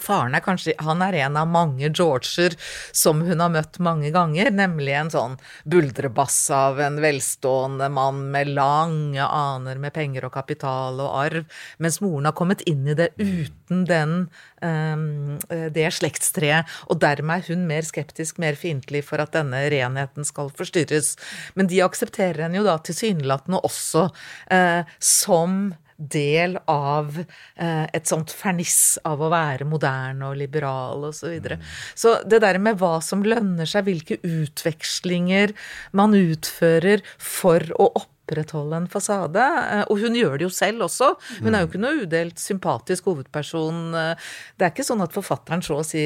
Faren 0.00 0.34
er 0.34 0.40
kanskje 0.44 0.72
Han 0.82 1.02
er 1.04 1.16
en 1.20 1.36
av 1.36 1.48
mange 1.50 1.90
Georger 1.90 2.54
som 2.96 3.20
hun 3.26 3.42
har 3.42 3.50
møtt 3.52 3.78
mange 3.82 4.10
ganger, 4.14 4.50
nemlig 4.54 4.94
en 4.96 5.10
sånn 5.12 5.36
buldrebass 5.68 6.38
av 6.54 6.80
en 6.82 6.98
velstående 7.02 7.88
mann 7.92 8.24
med 8.32 8.52
lange 8.56 9.26
aner 9.26 9.80
med 9.82 9.94
penger 9.96 10.26
og 10.26 10.34
kapital 10.36 11.00
og 11.02 11.12
arv, 11.20 11.58
mens 11.82 12.00
moren 12.04 12.30
har 12.30 12.36
kommet 12.38 12.64
inn 12.68 12.88
i 12.88 12.96
det 12.98 13.10
uten 13.20 13.84
den, 13.88 14.16
um, 14.64 15.38
det 15.48 15.88
slektstreet. 15.98 16.68
Og 16.88 17.00
dermed 17.02 17.42
er 17.42 17.52
hun 17.52 17.68
mer 17.68 17.86
skeptisk, 17.86 18.40
mer 18.42 18.56
fiendtlig 18.58 19.04
for 19.08 19.22
at 19.22 19.34
denne 19.36 19.64
renheten 19.72 20.26
skal 20.28 20.52
forstyrres. 20.56 21.14
Men 21.58 21.68
de 21.70 21.82
aksepterer 21.84 22.46
henne 22.46 22.60
jo 22.60 22.66
da 22.66 22.78
tilsynelatende 22.80 23.62
også 23.68 24.08
uh, 24.08 24.92
som 24.98 25.74
del 26.10 26.56
av 26.70 27.18
eh, 27.20 27.86
et 27.94 28.08
sånt 28.08 28.32
ferniss 28.34 28.98
av 29.08 29.22
å 29.22 29.30
være 29.32 29.68
moderne 29.68 30.30
og 30.30 30.38
liberal 30.40 31.08
osv. 31.08 31.20
Så, 31.22 31.30
videre. 31.30 31.60
Mm. 31.60 31.66
så 32.02 32.14
det 32.26 32.40
der 32.42 32.58
med 32.58 32.80
hva 32.80 32.96
som 33.04 33.22
lønner 33.22 33.68
seg, 33.68 33.86
hvilke 33.86 34.18
utvekslinger 34.26 35.52
man 35.94 36.16
utfører 36.18 37.04
for 37.20 37.62
å 37.78 37.86
opprettholde 38.00 38.80
en 38.82 38.90
fasade. 38.90 39.42
Eh, 39.42 39.84
og 39.86 40.02
hun 40.02 40.18
gjør 40.18 40.40
det 40.40 40.48
jo 40.48 40.52
selv 40.54 40.88
også. 40.88 41.12
Hun 41.44 41.52
er 41.52 41.62
jo 41.62 41.68
mm. 41.68 41.70
ikke 41.70 41.82
noe 41.84 42.04
udelt 42.06 42.42
sympatisk 42.42 43.10
hovedperson. 43.12 43.82
Eh, 43.98 44.30
det 44.58 44.66
er 44.66 44.74
ikke 44.74 44.88
sånn 44.88 45.04
at 45.06 45.14
forfatteren 45.14 45.62
så 45.62 45.78
å 45.78 45.86
si 45.86 46.02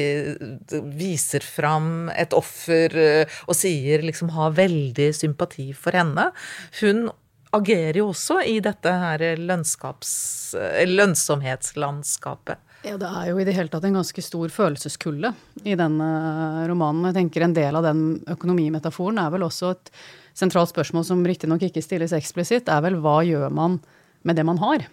viser 0.97 1.45
fram 1.45 2.11
et 2.13 2.35
offer 2.37 2.93
og 3.47 3.55
sier 3.57 4.05
liksom 4.05 4.35
ha 4.35 4.51
veldig 4.53 5.09
sympati 5.15 5.71
for 5.77 5.97
henne. 5.97 6.29
Hun 6.83 7.07
agerer 7.55 7.97
jo 8.01 8.09
også 8.11 8.41
i 8.47 8.59
dette 8.63 8.91
her 8.91 9.19
lønnsomhetslandskapet. 10.87 12.57
Ja, 12.85 12.95
det 12.99 13.07
er 13.09 13.31
jo 13.31 13.39
i 13.41 13.45
det 13.47 13.55
hele 13.57 13.71
tatt 13.73 13.85
en 13.87 13.97
ganske 13.97 14.21
stor 14.23 14.51
følelseskulde 14.53 15.33
i 15.65 15.75
denne 15.79 16.07
romanen. 16.69 17.07
Jeg 17.09 17.17
tenker 17.17 17.41
En 17.47 17.55
del 17.57 17.75
av 17.75 17.83
den 17.87 18.23
økonomimetaforen 18.29 19.17
er 19.19 19.31
vel 19.33 19.43
også 19.47 19.71
et 19.73 19.91
sentralt 20.37 20.69
spørsmål 20.71 21.03
som 21.07 21.25
riktignok 21.25 21.63
ikke 21.67 21.81
stilles 21.83 22.13
eksplisitt, 22.13 22.69
er 22.69 22.83
vel 22.85 22.99
hva 23.01 23.23
gjør 23.25 23.49
man 23.49 23.79
med 24.27 24.35
det 24.37 24.45
man 24.45 24.59
har? 24.61 24.85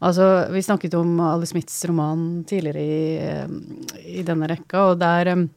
Altså, 0.00 0.50
Vi 0.50 0.62
snakket 0.62 0.94
om 0.98 1.20
Alice 1.20 1.52
Smiths 1.52 1.84
roman 1.86 2.44
tidligere 2.48 2.80
i, 2.82 4.20
i 4.20 4.22
denne 4.26 4.48
rekka, 4.50 4.90
og 4.90 4.98
der 5.00 5.48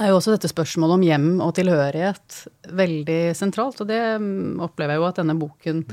er 0.00 0.10
jo 0.10 0.18
også 0.18 0.34
dette 0.34 0.50
spørsmålet 0.50 0.98
om 0.98 1.04
hjem 1.06 1.28
og 1.44 1.54
tilhørighet 1.56 2.40
veldig 2.76 3.20
sentralt. 3.38 3.80
Og 3.82 3.88
det 3.88 4.00
mm, 4.20 4.62
opplever 4.66 4.96
jeg 4.96 5.02
jo 5.02 5.08
at 5.08 5.20
denne 5.22 5.36
boken 5.40 5.84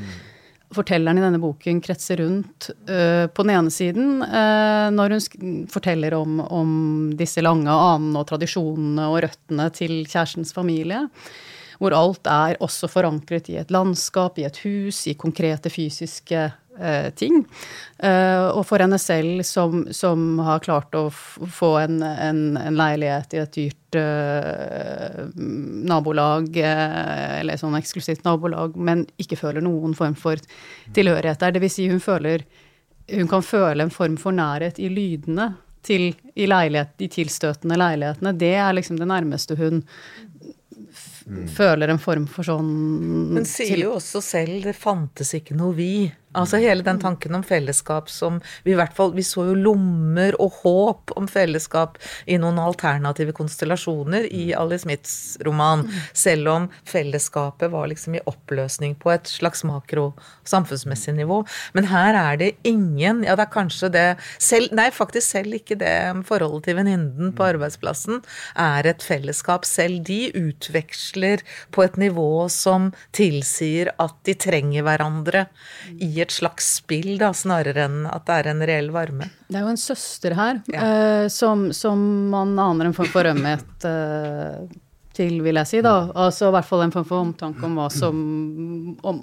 fortelleren 0.74 1.20
i 1.20 1.24
denne 1.24 1.42
boken 1.42 1.80
kretser 1.86 2.18
rundt. 2.24 2.72
Uh, 2.90 3.30
på 3.30 3.46
den 3.46 3.54
ene 3.56 3.74
siden, 3.74 4.24
uh, 4.26 4.90
når 4.94 5.16
hun 5.16 5.56
forteller 5.72 6.16
om, 6.18 6.42
om, 6.44 6.72
disse 7.18 7.44
lange 7.46 7.72
anene 7.72 8.22
og 8.22 8.28
tradisjonene 8.32 9.10
og 9.12 9.22
røttene 9.28 9.70
til 9.76 10.00
kjærestens 10.02 10.54
familie, 10.56 11.06
hvor 11.82 11.96
alt 11.98 12.30
er 12.30 12.60
også 12.64 12.88
forankret 12.92 13.50
i 13.52 13.58
et 13.60 13.72
landskap, 13.74 14.40
i 14.40 14.48
et 14.48 14.60
hus, 14.64 15.04
i 15.12 15.18
konkrete 15.20 15.72
fysiske 15.74 16.48
ting. 17.20 17.44
og 18.04 18.64
for 18.66 18.82
henne 18.82 18.98
selv, 18.98 19.44
som, 19.46 19.84
som 19.94 20.40
har 20.42 20.64
klart 20.66 20.96
å 20.98 21.04
få 21.14 21.70
en, 21.84 22.02
en, 22.02 22.58
en, 22.58 22.78
leilighet 22.80 23.36
i 23.36 23.42
et 23.44 23.54
dyrt 23.60 23.98
nabolag, 25.92 26.50
eller 26.58 27.62
sånn 27.62 27.78
eksklusivt 27.78 28.26
nabolag, 28.26 28.74
men 28.74 29.06
ikke 29.22 29.38
føler 29.38 29.62
noen 29.62 29.94
form 29.94 30.18
for 30.18 30.42
tilhørighet 30.98 31.46
der. 31.46 31.54
Dvs. 31.60 31.78
Si 31.78 31.90
hun 31.92 32.02
føler 32.02 32.48
Hun 33.12 33.28
kan 33.28 33.44
føle 33.44 33.84
en 33.84 33.92
form 33.92 34.14
for 34.18 34.32
nærhet 34.32 34.80
i 34.80 34.88
lydene 34.90 35.52
til, 35.84 36.14
i 36.36 36.48
leilighet, 36.48 36.96
de 36.98 37.10
tilstøtende 37.12 37.78
leilighetene. 37.80 38.34
Det 38.40 38.54
er 38.56 38.74
liksom 38.78 39.00
det 39.00 39.08
nærmeste 39.10 39.58
hun 39.60 39.82
mm. 39.84 41.48
føler 41.56 41.92
en 41.92 42.02
form 42.02 42.28
for 42.32 42.48
sånn 42.48 42.72
Hun 43.38 43.48
sier 43.50 43.84
jo 43.84 43.96
også 43.98 44.24
selv 44.24 44.64
'det 44.64 44.76
fantes 44.78 45.34
ikke 45.40 45.58
noe 45.60 45.76
vi'. 45.78 46.12
Altså 46.34 46.58
hele 46.58 46.82
den 46.86 47.00
tanken 47.02 47.36
om 47.38 47.44
fellesskap 47.46 48.10
som 48.10 48.40
vi 48.66 48.74
i 48.74 48.78
hvert 48.78 48.96
fall 48.98 49.14
Vi 49.14 49.26
så 49.26 49.46
jo 49.52 49.58
lommer 49.58 50.34
og 50.42 50.60
håp 50.64 51.14
om 51.20 51.28
fellesskap 51.30 52.00
i 52.26 52.40
noen 52.42 52.58
alternative 52.62 53.36
konstellasjoner 53.38 54.26
i 54.34 54.48
Ali 54.58 54.80
Smiths 54.82 55.38
roman. 55.46 55.86
Selv 56.18 56.50
om 56.50 56.68
fellesskapet 56.90 57.72
var 57.74 57.90
liksom 57.92 58.18
i 58.18 58.24
oppløsning 58.30 58.96
på 59.00 59.14
et 59.14 59.30
slags 59.30 59.64
makro 59.68 60.12
samfunnsmessig 60.50 61.14
nivå. 61.20 61.44
Men 61.78 61.90
her 61.92 62.18
er 62.18 62.40
det 62.42 62.52
ingen 62.64 63.24
Ja, 63.24 63.36
det 63.38 63.46
er 63.46 63.54
kanskje 63.54 63.92
det 63.94 64.08
selv, 64.42 64.74
Nei, 64.74 64.90
faktisk 64.92 65.36
selv 65.36 65.54
ikke 65.60 65.78
det 65.78 65.94
forholdet 66.26 66.68
til 66.68 66.78
venninnen 66.80 67.34
på 67.36 67.46
arbeidsplassen 67.46 68.24
er 68.60 68.90
et 68.90 69.06
fellesskap. 69.06 69.68
Selv 69.68 70.02
de 70.08 70.32
utveksler 70.34 71.44
på 71.72 71.86
et 71.86 72.00
nivå 72.02 72.48
som 72.50 72.92
tilsier 73.16 73.94
at 74.02 74.18
de 74.26 74.36
trenger 74.40 74.86
hverandre 74.88 75.46
i 76.02 76.23
et 76.24 76.34
slags 76.34 76.70
spill, 76.80 77.16
da, 77.22 77.32
snarere 77.36 77.88
enn 77.88 78.08
at 78.10 78.26
det 78.28 78.40
er 78.40 78.52
en 78.54 78.64
reell 78.68 78.92
varme. 78.96 79.30
Det 79.48 79.60
er 79.60 79.66
jo 79.66 79.74
en 79.74 79.80
søster 79.82 80.36
her 80.38 80.62
ja. 80.72 80.84
uh, 80.84 81.28
som, 81.32 81.68
som, 81.76 82.02
man 82.34 82.56
aner 82.60 82.90
en 82.90 82.98
form 82.98 83.12
for 83.14 83.30
ømhet 83.30 83.88
uh, 83.88 84.64
til, 85.16 85.40
vil 85.46 85.58
jeg 85.60 85.70
si, 85.70 85.80
da. 85.86 85.94
Altså 86.18 86.50
i 86.50 86.54
hvert 86.56 86.68
fall 86.68 86.84
en 86.86 86.94
form 86.94 87.06
for 87.08 87.24
omtanke 87.24 87.66
om 87.68 87.78
hva 87.78 87.88
som 87.94 88.22
om, 89.04 89.20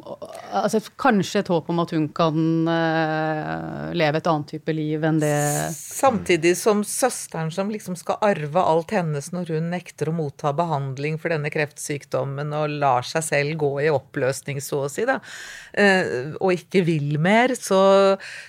altså, 0.54 0.80
Kanskje 1.00 1.42
et 1.42 1.50
håp 1.52 1.70
om 1.72 1.82
at 1.82 1.94
hun 1.94 2.06
kan 2.14 2.36
uh, 2.68 3.90
leve 3.96 4.20
et 4.20 4.30
annet 4.30 4.52
type 4.54 4.74
liv 4.74 5.04
enn 5.06 5.20
det 5.22 5.32
Samtidig 5.74 6.54
som 6.58 6.82
søsteren 6.86 7.50
som 7.54 7.72
liksom 7.72 7.96
skal 7.98 8.20
arve 8.26 8.62
alt 8.62 8.94
hennes 8.94 9.30
når 9.34 9.54
hun 9.56 9.70
nekter 9.74 10.10
å 10.10 10.16
motta 10.16 10.54
behandling 10.56 11.18
for 11.20 11.34
denne 11.34 11.52
kreftsykdommen 11.52 12.54
og 12.56 12.78
lar 12.82 13.06
seg 13.06 13.26
selv 13.26 13.58
gå 13.60 13.72
i 13.84 13.90
oppløsning, 13.92 14.60
så 14.64 14.84
å 14.86 14.92
si, 14.92 15.06
da, 15.08 15.18
uh, 15.20 16.38
og 16.38 16.54
ikke 16.56 16.84
vil 16.86 17.18
mer, 17.22 17.56
så, 17.58 17.82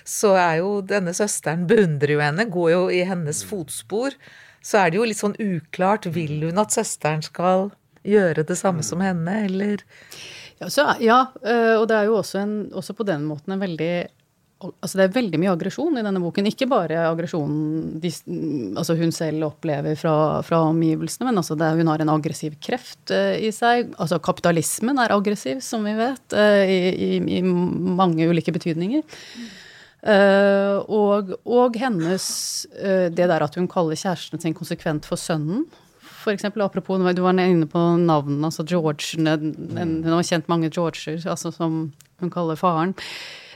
så 0.06 0.34
er 0.38 0.62
jo 0.62 0.78
denne 0.86 1.14
søsteren 1.16 1.66
beundrer 1.70 2.16
jo 2.16 2.22
henne, 2.22 2.48
går 2.52 2.72
jo 2.74 2.86
i 2.92 3.02
hennes 3.08 3.42
fotspor 3.46 4.16
så 4.62 4.82
er 4.82 4.90
det 4.90 5.00
jo 5.00 5.06
litt 5.08 5.20
sånn 5.20 5.38
uklart. 5.42 6.08
Vil 6.14 6.38
hun 6.46 6.62
at 6.62 6.74
søsteren 6.74 7.24
skal 7.26 7.70
gjøre 8.06 8.46
det 8.46 8.58
samme 8.58 8.84
som 8.86 9.02
henne, 9.02 9.44
eller? 9.46 9.84
Ja, 10.62 10.70
så, 10.70 10.88
ja 11.02 11.20
eh, 11.42 11.76
og 11.76 11.86
det 11.90 11.98
er 11.98 12.10
jo 12.10 12.18
også, 12.20 12.42
en, 12.42 12.56
også, 12.74 12.94
på 12.98 13.06
den 13.08 13.24
måten 13.28 13.54
en 13.54 13.62
veldig 13.62 13.94
Altså 14.62 14.94
det 14.94 15.04
er 15.08 15.14
veldig 15.16 15.38
mye 15.42 15.50
aggresjon 15.56 15.96
i 15.98 16.04
denne 16.06 16.20
boken. 16.22 16.46
Ikke 16.46 16.68
bare 16.70 17.00
aggresjonen 17.08 17.96
altså 18.78 18.94
hun 18.94 19.10
selv 19.10 19.48
opplever 19.48 19.96
fra, 19.98 20.12
fra 20.46 20.60
omgivelsene, 20.68 21.26
men 21.26 21.40
altså 21.40 21.56
er, 21.56 21.80
hun 21.80 21.90
har 21.90 22.04
en 22.04 22.12
aggressiv 22.12 22.54
kreft 22.62 23.10
uh, 23.10 23.34
i 23.42 23.50
seg. 23.50 23.90
Altså 23.98 24.20
kapitalismen 24.22 25.02
er 25.02 25.16
aggressiv, 25.16 25.58
som 25.66 25.82
vi 25.82 25.96
vet, 25.98 26.22
uh, 26.38 26.62
i, 26.62 26.78
i, 26.94 27.10
i, 27.40 27.42
mange 27.42 28.30
ulike 28.30 28.54
betydninger. 28.54 29.02
Mm. 29.02 29.50
Uh, 30.02 30.82
og, 30.90 31.28
og, 31.46 31.76
hennes 31.78 32.24
uh, 32.74 33.06
Det 33.06 33.28
der 33.30 33.44
at 33.44 33.54
hun 33.54 33.68
kaller 33.70 33.94
kjæresten 33.94 34.40
sin 34.42 34.56
konsekvent 34.56 35.06
for 35.06 35.20
sønnen. 35.20 35.62
For 36.22 36.34
eksempel, 36.34 36.62
apropos, 36.62 36.98
du 36.98 37.22
var 37.22 37.38
inne 37.38 37.68
på 37.70 37.78
navnene, 37.98 38.46
altså 38.46 38.64
George 38.66 39.14
Hun 39.18 40.02
har 40.06 40.26
kjent 40.26 40.50
mange 40.50 40.70
Georger, 40.70 41.22
altså 41.26 41.50
som 41.54 41.92
hun 42.18 42.30
kaller 42.30 42.58
faren. 42.58 42.94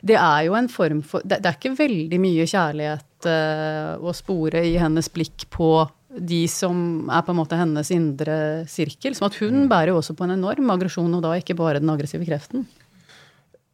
Det 0.07 0.15
er 0.19 0.47
jo 0.47 0.55
en 0.55 0.69
form 0.69 1.03
for 1.03 1.23
Det, 1.25 1.41
det 1.43 1.51
er 1.51 1.59
ikke 1.59 1.79
veldig 1.79 2.19
mye 2.23 2.47
kjærlighet 2.47 3.27
uh, 3.27 3.99
å 3.99 4.15
spore 4.15 4.63
i 4.67 4.77
hennes 4.79 5.11
blikk 5.11 5.49
på 5.51 5.71
de 6.17 6.47
som 6.49 7.11
er 7.13 7.25
på 7.27 7.35
en 7.35 7.41
måte 7.41 7.59
hennes 7.59 7.91
indre 7.93 8.39
sirkel. 8.71 9.19
Som 9.19 9.29
at 9.29 9.39
hun 9.43 9.65
mm. 9.65 9.69
bærer 9.73 9.93
jo 9.93 10.01
også 10.01 10.15
på 10.17 10.27
en 10.27 10.37
enorm 10.39 10.71
aggresjon, 10.75 11.15
og 11.19 11.25
da 11.27 11.35
ikke 11.37 11.59
bare 11.59 11.83
den 11.83 11.93
aggressive 11.93 12.27
kreften. 12.29 12.67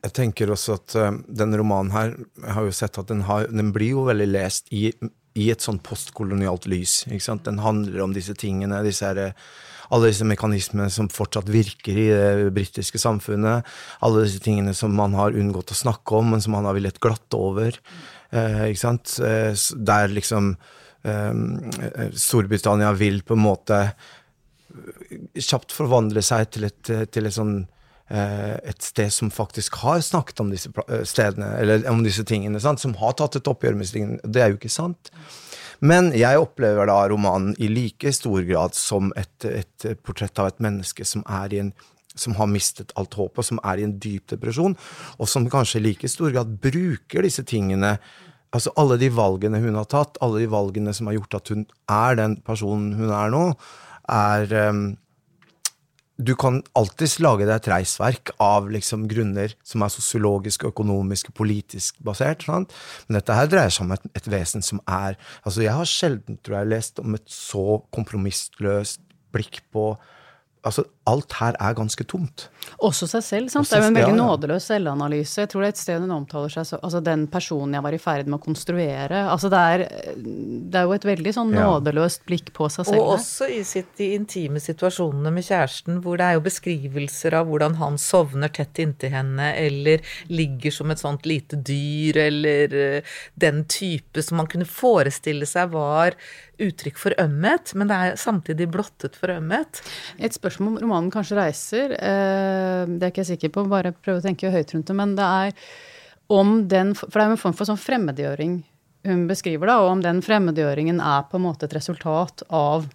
Jeg 0.03 0.15
tenker 0.17 0.51
også 0.51 0.77
at 0.81 0.95
uh, 0.99 1.11
denne 1.31 1.59
romanen 1.61 1.93
her, 1.95 2.15
jeg 2.43 2.55
har 2.57 2.65
jo 2.67 2.75
sett 2.75 2.99
at 2.99 3.11
den, 3.11 3.23
har, 3.29 3.47
den 3.51 3.71
blir 3.75 3.95
jo 3.95 4.07
veldig 4.09 4.27
lest 4.33 4.73
i, 4.75 4.89
i 5.39 5.51
et 5.53 5.63
sånn 5.63 5.79
postkolonialt 5.85 6.67
lys. 6.71 7.05
Den 7.47 7.63
handler 7.63 8.03
om 8.03 8.17
disse 8.17 8.35
tingene, 8.39 8.83
disse 8.83 9.07
her, 9.07 9.37
alle 9.93 10.11
disse 10.11 10.27
mekanismene 10.27 10.89
som 10.91 11.11
fortsatt 11.13 11.51
virker 11.53 11.99
i 12.01 12.09
det 12.11 12.51
britiske 12.57 12.99
samfunnet. 12.99 13.69
Alle 14.03 14.25
disse 14.27 14.43
tingene 14.43 14.75
som 14.75 14.95
man 14.97 15.15
har 15.19 15.37
unngått 15.39 15.71
å 15.75 15.79
snakke 15.79 16.19
om, 16.19 16.33
men 16.35 16.43
som 16.43 16.57
man 16.57 16.67
har 16.67 16.75
villet 16.79 16.99
glatte 17.03 17.39
over. 17.39 17.79
Uh, 18.35 18.67
ikke 18.73 18.83
sant? 18.83 19.19
Uh, 19.23 19.55
der 19.79 20.13
liksom 20.13 20.57
Storbritannia 21.03 22.93
vil 22.95 23.25
på 23.27 23.35
en 23.35 23.41
måte 23.43 23.79
kjapt 25.35 25.75
forvandle 25.75 26.23
seg 26.23 26.53
til 26.55 26.69
et, 26.69 26.91
til 27.11 27.27
et 27.27 27.35
sånn 27.35 27.57
Eh, 27.57 27.72
et 28.69 28.85
sted 28.85 29.13
som 29.15 29.31
faktisk 29.33 29.79
har 29.83 30.03
snakket 30.05 30.43
om 30.45 30.51
disse 30.53 30.71
eh, 30.89 31.05
stedene, 31.09 31.55
eller 31.63 31.87
om 31.91 32.03
disse 32.05 32.25
tingene, 32.29 32.61
sant? 32.61 32.83
som 32.83 32.97
har 33.01 33.17
tatt 33.19 33.39
et 33.39 33.49
oppgjør 33.49 33.79
med 33.79 33.93
tingene. 33.93 34.21
Det 34.25 34.43
er 34.43 34.53
jo 34.53 34.61
ikke 34.61 34.73
sant. 34.73 35.13
Men 35.83 36.13
jeg 36.15 36.39
opplever 36.39 36.87
da 36.87 37.01
romanen 37.11 37.57
i 37.59 37.71
like 37.73 38.13
stor 38.15 38.45
grad 38.47 38.77
som 38.79 39.11
et, 39.19 39.47
et 39.49 39.87
portrett 40.07 40.39
av 40.39 40.53
et 40.53 40.61
menneske 40.63 41.07
som, 41.09 41.25
en, 41.27 41.73
som 42.15 42.37
har 42.39 42.51
mistet 42.53 42.93
alt 43.01 43.17
håp, 43.19 43.41
og 43.41 43.49
som 43.49 43.59
er 43.67 43.81
i 43.81 43.87
en 43.89 43.97
dyp 44.03 44.29
depresjon, 44.31 44.77
og 45.19 45.31
som 45.31 45.49
kanskje 45.51 45.81
i 45.81 45.87
like 45.89 46.11
stor 46.13 46.31
grad 46.35 46.55
bruker 46.63 47.27
disse 47.27 47.47
tingene 47.49 47.97
Altså 48.53 48.69
alle 48.77 48.99
de 49.01 49.09
valgene 49.09 49.63
hun 49.63 49.79
har 49.81 49.87
tatt, 49.89 50.19
alle 50.21 50.43
de 50.43 50.49
valgene 50.53 50.93
som 50.93 51.09
har 51.09 51.15
gjort 51.17 51.39
at 51.39 51.51
hun 51.55 51.63
er 51.89 52.19
den 52.19 52.35
personen 52.45 52.91
hun 52.99 53.09
er 53.17 53.31
nå, 53.33 53.47
er 54.13 54.53
um, 54.69 54.83
du 56.23 56.33
kan 56.39 56.61
alltids 56.79 57.19
lage 57.23 57.47
deg 57.47 57.55
et 57.57 57.69
reisverk 57.73 58.33
av 58.43 58.69
liksom 58.73 59.07
grunner 59.11 59.55
som 59.67 59.85
er 59.85 59.93
sosiologisk, 59.93 60.67
økonomisk, 60.71 61.33
politisk 61.37 61.99
basert. 62.05 62.47
Sant? 62.47 62.75
Men 63.07 63.19
dette 63.19 63.37
her 63.37 63.51
dreier 63.51 63.73
seg 63.73 63.87
om 63.87 63.95
et, 63.97 64.09
et, 64.15 64.29
vesen 64.33 64.65
som 64.65 64.81
er 64.87 65.19
altså 65.43 65.65
Jeg 65.65 65.77
har 65.77 65.89
sjelden 65.89 66.39
tror 66.43 66.61
jeg, 66.61 66.73
lest 66.73 67.03
om 67.03 67.17
et 67.19 67.27
så 67.31 67.81
kompromissløst 67.95 69.03
blikk 69.33 69.63
på 69.73 69.93
altså, 70.67 70.85
alt 71.11 71.35
her 71.41 71.57
er 71.59 71.75
ganske 71.75 72.05
tomt. 72.07 72.47
Også 72.87 73.09
seg 73.11 73.25
selv, 73.27 73.49
sant. 73.51 73.67
Også, 73.67 73.75
det 73.75 73.79
er 73.79 73.83
jo 73.83 73.91
en 73.91 73.97
veldig 73.97 74.13
ja, 74.13 74.15
ja. 74.15 74.27
nådeløs 74.29 74.67
selvanalyse. 74.71 75.43
Jeg 75.43 75.51
tror 75.51 75.65
det 75.65 75.71
er 75.71 75.75
et 75.75 75.81
sted 75.81 76.05
hun 76.05 76.15
omtaler 76.15 76.53
seg 76.53 76.69
så 76.69 76.79
Altså 76.83 77.01
den 77.03 77.25
personen 77.31 77.75
jeg 77.75 77.85
var 77.85 77.97
i 77.97 78.01
ferd 78.03 78.29
med 78.31 78.39
å 78.39 78.43
konstruere. 78.45 79.25
Altså 79.33 79.51
det 79.53 79.63
er, 79.75 79.85
det 80.23 80.79
er 80.79 80.87
jo 80.87 80.95
et 80.95 81.07
veldig 81.09 81.33
sånn 81.35 81.51
nådeløst 81.57 82.23
blikk 82.29 82.53
på 82.55 82.69
seg 82.71 82.87
selv. 82.87 83.03
Og 83.03 83.17
også 83.17 83.49
i 83.51 83.61
sitt, 83.67 83.91
de 83.99 84.13
intime 84.17 84.63
situasjonene 84.63 85.35
med 85.35 85.47
kjæresten, 85.47 85.99
hvor 86.05 86.21
det 86.21 86.29
er 86.29 86.39
jo 86.39 86.47
beskrivelser 86.47 87.39
av 87.41 87.51
hvordan 87.51 87.79
han 87.83 87.99
sovner 88.01 88.53
tett 88.55 88.83
inntil 88.83 89.15
henne, 89.15 89.51
eller 89.59 90.07
ligger 90.31 90.75
som 90.75 90.95
et 90.95 91.03
sånt 91.03 91.27
lite 91.27 91.59
dyr, 91.59 92.23
eller 92.29 92.79
uh, 92.79 93.19
den 93.35 93.65
type 93.71 94.23
som 94.23 94.39
man 94.39 94.51
kunne 94.51 94.69
forestille 94.69 95.49
seg 95.51 95.75
var 95.75 96.19
uttrykk 96.63 96.99
for 97.01 97.17
ømhet, 97.21 97.73
men 97.79 97.91
det 97.91 97.99
er 97.99 98.19
samtidig 98.21 98.69
blottet 98.73 99.17
for 99.19 99.33
ømhet. 99.35 99.81
Et 100.23 100.35
spørsmål 100.35 100.83
om 100.85 100.92
romanen 100.93 101.11
kanskje 101.11 101.39
reiser, 101.39 101.93
eh, 101.97 102.85
det 102.87 103.07
er 103.07 103.11
ikke 103.11 103.25
jeg 103.25 103.37
sikker 103.37 103.53
på, 103.55 103.69
bare 103.69 103.93
prøve 103.93 104.21
å 104.21 104.25
tenke 104.25 104.53
høyt 104.53 104.75
rundt 104.75 104.87
det, 104.87 104.97
men 104.97 105.17
det 105.17 105.25
er 105.25 105.53
om 106.33 106.69
den 106.69 106.95
For 106.95 107.13
det 107.13 107.25
er 107.25 107.29
jo 107.29 107.35
en 107.37 107.41
form 107.43 107.57
for 107.57 107.69
sånn 107.69 107.81
fremmedgjøring 107.81 108.63
hun 109.05 109.27
beskriver, 109.27 109.67
da, 109.67 109.81
og 109.83 109.97
om 109.97 110.03
den 110.03 110.23
fremmedgjøringen 110.23 111.01
er 111.03 111.25
på 111.29 111.37
en 111.37 111.43
måte 111.49 111.67
et 111.67 111.75
resultat 111.75 112.45
av 112.49 112.87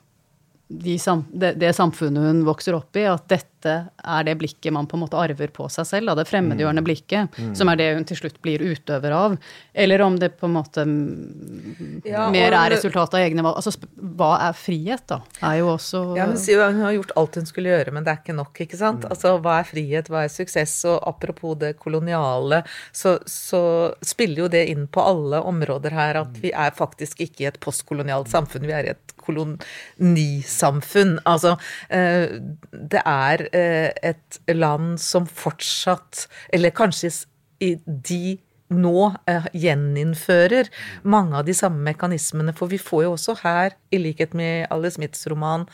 de, 0.67 0.95
det, 1.31 1.53
det, 1.59 1.73
samfunnet 1.75 2.23
hun 2.23 2.45
vokser 2.47 2.75
opp 2.77 2.95
i, 2.95 3.03
at 3.07 3.27
dette 3.27 3.56
dette 3.57 3.89
er 4.05 4.23
det 4.27 4.35
blikket 4.37 4.71
man 4.73 4.85
på 4.87 4.97
en 4.97 5.01
måte 5.01 5.17
arver 5.17 5.49
på 5.53 5.65
seg 5.71 5.85
selv, 5.89 6.07
da, 6.11 6.15
det 6.19 6.27
fremmedgjørende 6.29 6.77
Mm. 6.83 6.85
blikket, 6.85 7.37
som 7.57 7.69
er 7.69 7.75
det 7.79 7.87
hun 7.95 8.05
til 8.05 8.17
slutt 8.17 8.35
blir 8.41 8.59
utøver 8.61 9.11
av, 9.11 9.37
eller 9.73 10.01
om 10.05 10.15
det 10.19 10.37
på 10.37 10.45
en 10.45 10.53
måte 10.53 10.83
Ja, 12.05 12.29
mer 12.29 12.53
er 12.53 12.69
resultatet 12.75 13.15
av 13.17 13.23
egne 13.25 13.41
valg. 13.43 13.57
Altså, 13.57 13.73
hva 13.97 14.29
er 14.49 14.53
frihet, 14.53 15.03
da? 15.09 15.21
Er 15.41 15.57
jo 15.59 15.71
også 15.75 16.15
Ja, 16.17 16.25
Hun 16.27 16.37
sier 16.37 16.57
jo 16.59 16.63
at 16.67 16.73
hun 16.75 16.83
har 16.85 16.93
gjort 16.93 17.11
alt 17.17 17.35
hun 17.35 17.45
skulle 17.49 17.69
gjøre, 17.73 17.91
men 17.93 18.03
det 18.03 18.11
er 18.13 18.21
ikke 18.21 18.35
nok. 18.37 18.53
ikke 18.61 18.77
sant? 18.77 19.05
Altså, 19.09 19.39
Hva 19.41 19.59
er 19.59 19.63
frihet, 19.71 20.07
hva 20.09 20.23
er 20.25 20.29
suksess? 20.29 20.85
Og 20.85 21.01
apropos 21.07 21.57
det 21.57 21.77
koloniale, 21.79 22.63
så, 22.93 23.17
så 23.25 23.93
spiller 24.01 24.43
jo 24.45 24.47
det 24.47 24.67
inn 24.69 24.87
på 24.87 25.01
alle 25.01 25.41
områder 25.41 25.91
her 25.91 26.21
at 26.21 26.37
vi 26.41 26.51
er 26.53 26.71
faktisk 26.71 27.21
ikke 27.25 27.41
i 27.43 27.47
et 27.47 27.59
postkolonialt 27.59 28.29
samfunn, 28.29 28.67
vi 28.67 28.73
er 28.73 28.85
i 28.85 28.93
et 28.95 29.13
kolonisamfunn. 29.27 31.17
Altså, 31.27 31.57
eh, 31.89 32.27
det 32.71 33.01
er 33.05 33.47
et 33.57 34.39
land 34.53 34.97
som 35.01 35.27
fortsatt, 35.29 36.27
eller 36.53 36.75
kanskje 36.75 37.11
de 37.59 38.37
nå 38.73 39.01
eh, 39.29 39.49
gjeninnfører 39.55 40.69
mange 41.07 41.39
av 41.39 41.47
de 41.47 41.55
samme 41.55 41.83
mekanismene. 41.87 42.55
For 42.57 42.71
vi 42.71 42.79
får 42.81 43.05
jo 43.05 43.13
også 43.15 43.37
her, 43.43 43.77
i 43.91 44.01
likhet 44.01 44.35
med 44.37 44.67
Alle 44.73 44.91
Smiths 44.93 45.27
roman, 45.31 45.67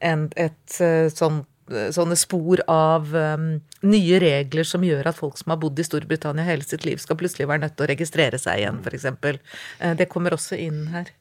en, 0.00 0.28
et 0.40 0.80
eh, 0.82 1.08
sånn 1.12 1.44
sånne 1.70 2.16
spor 2.18 2.58
av 2.66 3.12
um, 3.14 3.44
nye 3.86 4.16
regler 4.18 4.66
som 4.66 4.82
gjør 4.82 5.06
at 5.06 5.18
folk 5.20 5.36
som 5.38 5.52
har 5.52 5.60
bodd 5.62 5.78
i 5.78 5.84
Storbritannia 5.86 6.42
hele 6.42 6.66
sitt 6.66 6.82
liv, 6.82 6.98
skal 6.98 7.14
plutselig 7.20 7.46
være 7.46 7.62
nødt 7.62 7.76
til 7.78 7.86
å 7.86 7.90
registrere 7.92 8.40
seg 8.42 8.64
igjen, 8.64 8.80
f.eks. 8.82 9.06
Uh, 9.78 9.92
det 9.94 10.08
kommer 10.10 10.34
også 10.34 10.58
inn 10.58 10.88
her. 10.90 11.12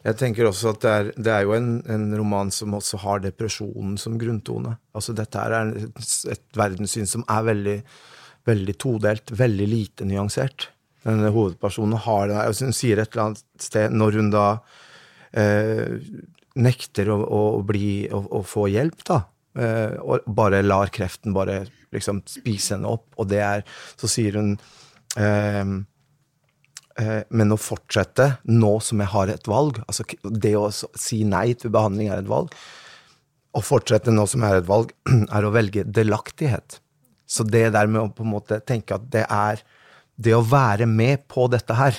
Jeg 0.00 0.16
tenker 0.16 0.48
også 0.48 0.72
at 0.72 0.80
det 0.80 0.90
er, 0.90 1.08
det 1.16 1.32
er 1.34 1.44
jo 1.44 1.54
en, 1.56 1.72
en 1.92 2.06
roman 2.16 2.50
som 2.54 2.72
også 2.78 3.02
har 3.02 3.20
depresjonen 3.24 3.98
som 4.00 4.16
grunntone. 4.20 4.74
Altså 4.96 5.12
dette 5.16 5.42
er 5.42 5.74
et, 5.76 6.12
et 6.32 6.44
verdenssyn 6.56 7.08
som 7.08 7.24
er 7.28 7.44
veldig, 7.50 7.76
veldig 8.48 8.76
todelt, 8.80 9.32
veldig 9.36 9.68
lite 9.68 10.08
nyansert. 10.08 10.70
Denne 11.04 11.32
hovedpersonen 11.32 12.00
har 12.06 12.30
det. 12.30 12.38
Altså 12.40 12.68
hun 12.68 12.76
sier 12.76 13.00
et 13.00 13.12
eller 13.12 13.30
annet 13.30 13.44
sted, 13.60 13.92
når 13.92 14.20
hun 14.20 14.32
da 14.32 14.46
eh, 15.36 16.00
nekter 16.60 17.12
å, 17.12 17.20
å 17.20 17.42
bli 17.66 18.08
å, 18.08 18.24
å 18.40 18.42
få 18.46 18.66
hjelp, 18.72 19.04
da, 19.08 19.20
eh, 19.60 20.00
og 20.00 20.24
bare 20.36 20.64
lar 20.64 20.92
kreften 20.92 21.36
bare 21.36 21.62
liksom 21.92 22.22
spise 22.28 22.76
henne 22.76 22.88
opp, 22.88 23.08
og 23.18 23.28
det 23.32 23.40
er 23.42 23.64
Så 23.98 24.08
sier 24.08 24.36
hun 24.38 24.52
eh, 25.18 25.64
Men 27.30 27.54
å 27.54 27.58
fortsette 27.60 28.26
nå 28.50 28.74
som 28.84 29.00
jeg 29.00 29.12
har 29.14 29.30
et 29.32 29.48
valg, 29.48 29.78
altså 29.86 30.04
det 30.22 30.52
å 30.58 30.68
si 30.70 31.22
nei 31.24 31.54
til 31.56 31.72
behandling 31.72 32.10
er 32.10 32.20
et 32.20 32.30
valg, 32.30 32.52
å 33.56 33.62
fortsette 33.64 34.12
nå 34.14 34.26
som 34.30 34.44
jeg 34.44 34.52
har 34.52 34.62
et 34.62 34.68
valg, 34.68 34.92
er 35.36 35.46
å 35.46 35.52
velge 35.54 35.86
delaktighet. 35.88 36.78
Så 37.30 37.46
det 37.46 37.70
der 37.74 37.90
med 37.90 38.02
å 38.02 38.12
på 38.14 38.26
en 38.26 38.34
måte 38.34 38.60
tenke 38.66 38.96
at 38.96 39.06
det 39.12 39.24
er 39.26 39.62
det 40.20 40.34
å 40.36 40.44
være 40.44 40.86
med 40.90 41.24
på 41.30 41.46
dette 41.50 41.76
her, 41.78 41.96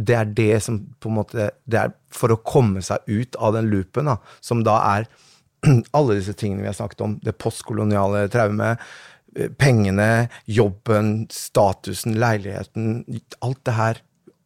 det 0.00 0.16
er 0.16 0.28
det 0.36 0.60
som 0.64 0.78
på 1.02 1.10
en 1.10 1.16
måte 1.18 1.50
Det 1.68 1.76
er 1.76 1.90
for 2.14 2.32
å 2.32 2.38
komme 2.46 2.80
seg 2.84 3.02
ut 3.10 3.36
av 3.42 3.56
den 3.56 3.68
loopen, 3.72 4.08
da, 4.08 4.16
som 4.40 4.62
da 4.64 4.78
er 4.94 5.08
alle 5.96 6.16
disse 6.16 6.34
tingene 6.38 6.64
vi 6.64 6.70
har 6.70 6.76
snakket 6.78 7.02
om, 7.04 7.16
det 7.24 7.36
postkoloniale 7.40 8.26
traumet, 8.32 8.80
eh, 9.36 9.50
pengene, 9.60 10.28
jobben, 10.48 11.26
statusen, 11.34 12.16
leiligheten, 12.22 13.02
alt 13.44 13.60
det 13.68 13.76
her. 13.76 14.00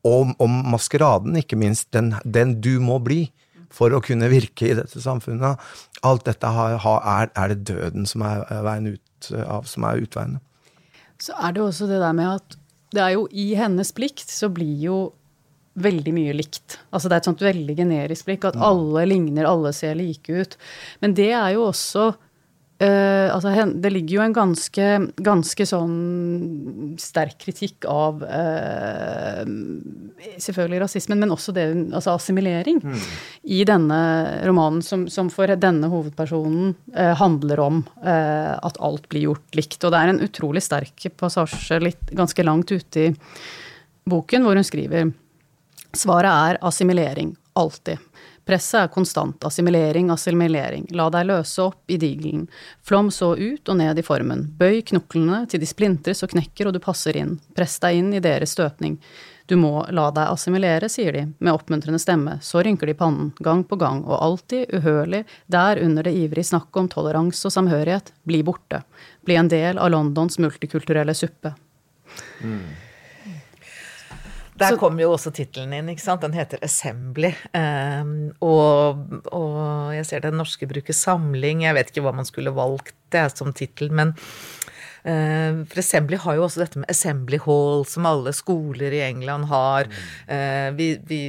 Og, 0.05 0.35
om 0.43 0.59
maskeraden, 0.69 1.37
ikke 1.41 1.57
minst. 1.61 1.89
Den, 1.97 2.13
den 2.25 2.59
du 2.65 2.77
må 2.83 2.99
bli 3.03 3.27
for 3.75 3.95
å 3.95 4.03
kunne 4.05 4.29
virke 4.31 4.69
i 4.69 4.77
dette 4.77 5.01
samfunnet. 5.03 5.63
Alt 6.07 6.27
dette 6.29 6.51
har, 6.57 6.77
er, 6.85 7.33
er 7.33 7.55
det 7.55 7.65
døden 7.73 8.07
som 8.09 8.25
er, 8.27 8.45
er 8.53 8.67
veien 8.67 8.93
ut 8.95 9.33
av, 9.47 9.65
som 9.69 9.87
er 9.89 10.05
utveiene. 10.05 10.43
Så 11.23 11.35
er 11.39 11.55
det 11.57 11.63
også 11.65 11.89
det 11.89 12.03
der 12.03 12.15
med 12.17 12.37
at 12.37 12.59
det 12.95 13.03
er 13.03 13.15
jo 13.17 13.27
i 13.33 13.53
hennes 13.59 13.91
plikt 13.95 14.31
så 14.31 14.51
blir 14.53 14.77
jo 14.83 14.99
veldig 15.83 16.13
mye 16.15 16.35
likt. 16.37 16.79
Altså 16.95 17.11
det 17.11 17.17
er 17.17 17.23
et 17.23 17.29
sånt 17.29 17.43
veldig 17.43 17.75
generisk 17.79 18.29
blikk, 18.29 18.47
at 18.47 18.59
alle 18.63 19.03
ligner, 19.11 19.49
alle 19.49 19.73
ser 19.75 19.97
like 19.99 20.31
ut. 20.31 20.55
Men 21.03 21.17
det 21.19 21.33
er 21.35 21.57
jo 21.57 21.67
også 21.73 22.13
eh, 22.85 23.29
altså 23.33 23.53
Det 23.81 23.91
ligger 23.93 24.19
jo 24.19 24.23
en 24.25 24.37
ganske, 24.37 24.89
ganske 25.25 25.67
sånn 25.67 26.95
sterk 27.01 27.39
kritikk 27.43 27.87
av 27.91 28.23
uh, 28.23 29.43
selvfølgelig 30.41 30.83
rasismen, 30.85 31.21
men 31.23 31.35
også 31.35 31.55
det, 31.57 31.67
altså 31.91 32.15
assimilering 32.15 32.79
i 33.43 33.63
denne 33.67 33.99
romanen, 34.47 34.85
som, 34.85 35.07
som 35.11 35.31
for 35.33 35.51
denne 35.51 35.91
hovedpersonen 35.91 36.75
uh, 36.97 37.13
handler 37.19 37.65
om 37.65 37.83
at 38.05 38.77
alt 38.85 39.09
blir 39.11 39.31
gjort 39.31 39.57
likt. 39.57 39.79
Og 39.83 39.93
det 39.93 40.01
er 40.01 40.13
en 40.13 40.23
utrolig 40.25 40.63
sterk 40.65 41.07
passasje 41.19 41.81
litt, 41.83 42.13
ganske 42.15 42.45
langt 42.47 42.71
ute 42.71 43.09
i 43.09 43.13
boken, 44.11 44.45
hvor 44.45 44.59
hun 44.59 44.67
skriver 44.67 45.13
Svaret 45.95 46.31
er 46.31 46.59
assimilering. 46.67 47.37
Alltid. 47.55 47.99
Presset 48.45 48.81
er 48.83 48.89
konstant. 48.93 49.45
Assimilering, 49.45 50.11
assimilering. 50.13 50.87
La 50.93 51.09
deg 51.13 51.29
løse 51.31 51.63
opp 51.65 51.91
i 51.91 51.97
digelen. 52.01 52.47
Flom 52.85 53.11
så 53.15 53.33
ut 53.37 53.69
og 53.69 53.79
ned 53.81 53.99
i 53.99 54.05
formen. 54.05 54.47
Bøy 54.59 54.83
knoklene 54.91 55.45
til 55.49 55.63
de 55.63 55.69
splintres 55.69 56.21
og 56.27 56.35
knekker 56.35 56.69
og 56.69 56.77
du 56.77 56.81
passer 56.85 57.17
inn. 57.17 57.39
Press 57.57 57.79
deg 57.81 58.03
inn 58.03 58.13
i 58.13 58.23
deres 58.25 58.53
støpning. 58.57 58.99
Du 59.47 59.57
må 59.61 59.83
la 59.93 60.07
deg 60.15 60.31
assimilere, 60.33 60.89
sier 60.89 61.13
de, 61.13 61.27
med 61.39 61.53
oppmuntrende 61.53 62.01
stemme. 62.01 62.39
Så 62.41 62.63
rynker 62.65 62.89
de 62.89 62.95
pannen, 62.97 63.33
gang 63.45 63.61
på 63.69 63.77
gang, 63.81 64.01
og 64.09 64.23
alltid, 64.25 64.73
uhørlig, 64.73 65.25
der 65.53 65.81
under 65.85 66.07
det 66.07 66.15
ivrige 66.17 66.49
snakket 66.49 66.81
om 66.81 66.89
toleranse 66.93 67.49
og 67.49 67.53
samhørighet, 67.53 68.13
bli 68.25 68.41
borte. 68.47 68.81
Bli 69.29 69.37
en 69.37 69.53
del 69.53 69.81
av 69.81 69.93
Londons 69.93 70.41
multikulturelle 70.41 71.17
suppe. 71.17 71.53
Der 74.57 74.71
Så- 74.71 74.79
kommer 74.79 75.03
jo 75.03 75.13
også 75.17 75.33
tittelen 75.35 75.73
inn, 75.75 75.89
ikke 75.91 76.01
sant. 76.05 76.21
Den 76.23 76.33
heter 76.33 76.59
Assembly. 76.63 77.33
Um, 77.55 78.33
og, 78.41 79.01
og 79.35 79.95
jeg 79.97 80.07
ser 80.07 80.21
den 80.23 80.37
norske 80.39 80.69
bruker 80.71 80.95
samling. 80.95 81.65
Jeg 81.67 81.75
vet 81.75 81.91
ikke 81.91 82.05
hva 82.07 82.13
man 82.15 82.25
skulle 82.29 82.55
valgt 82.55 82.95
det 83.11 83.25
som 83.37 83.51
tittel, 83.53 83.91
men 83.91 84.13
uh, 85.05 85.65
for 85.67 85.79
Assembly 85.83 86.17
har 86.23 86.37
jo 86.39 86.45
også 86.47 86.63
dette 86.63 86.79
med 86.79 86.89
Assembly 86.89 87.41
Hall, 87.45 87.83
som 87.91 88.07
alle 88.07 88.31
skoler 88.33 88.95
i 88.95 89.03
England 89.09 89.49
har. 89.51 89.91
Uh, 90.31 90.71
vi, 90.79 90.89
vi 91.11 91.21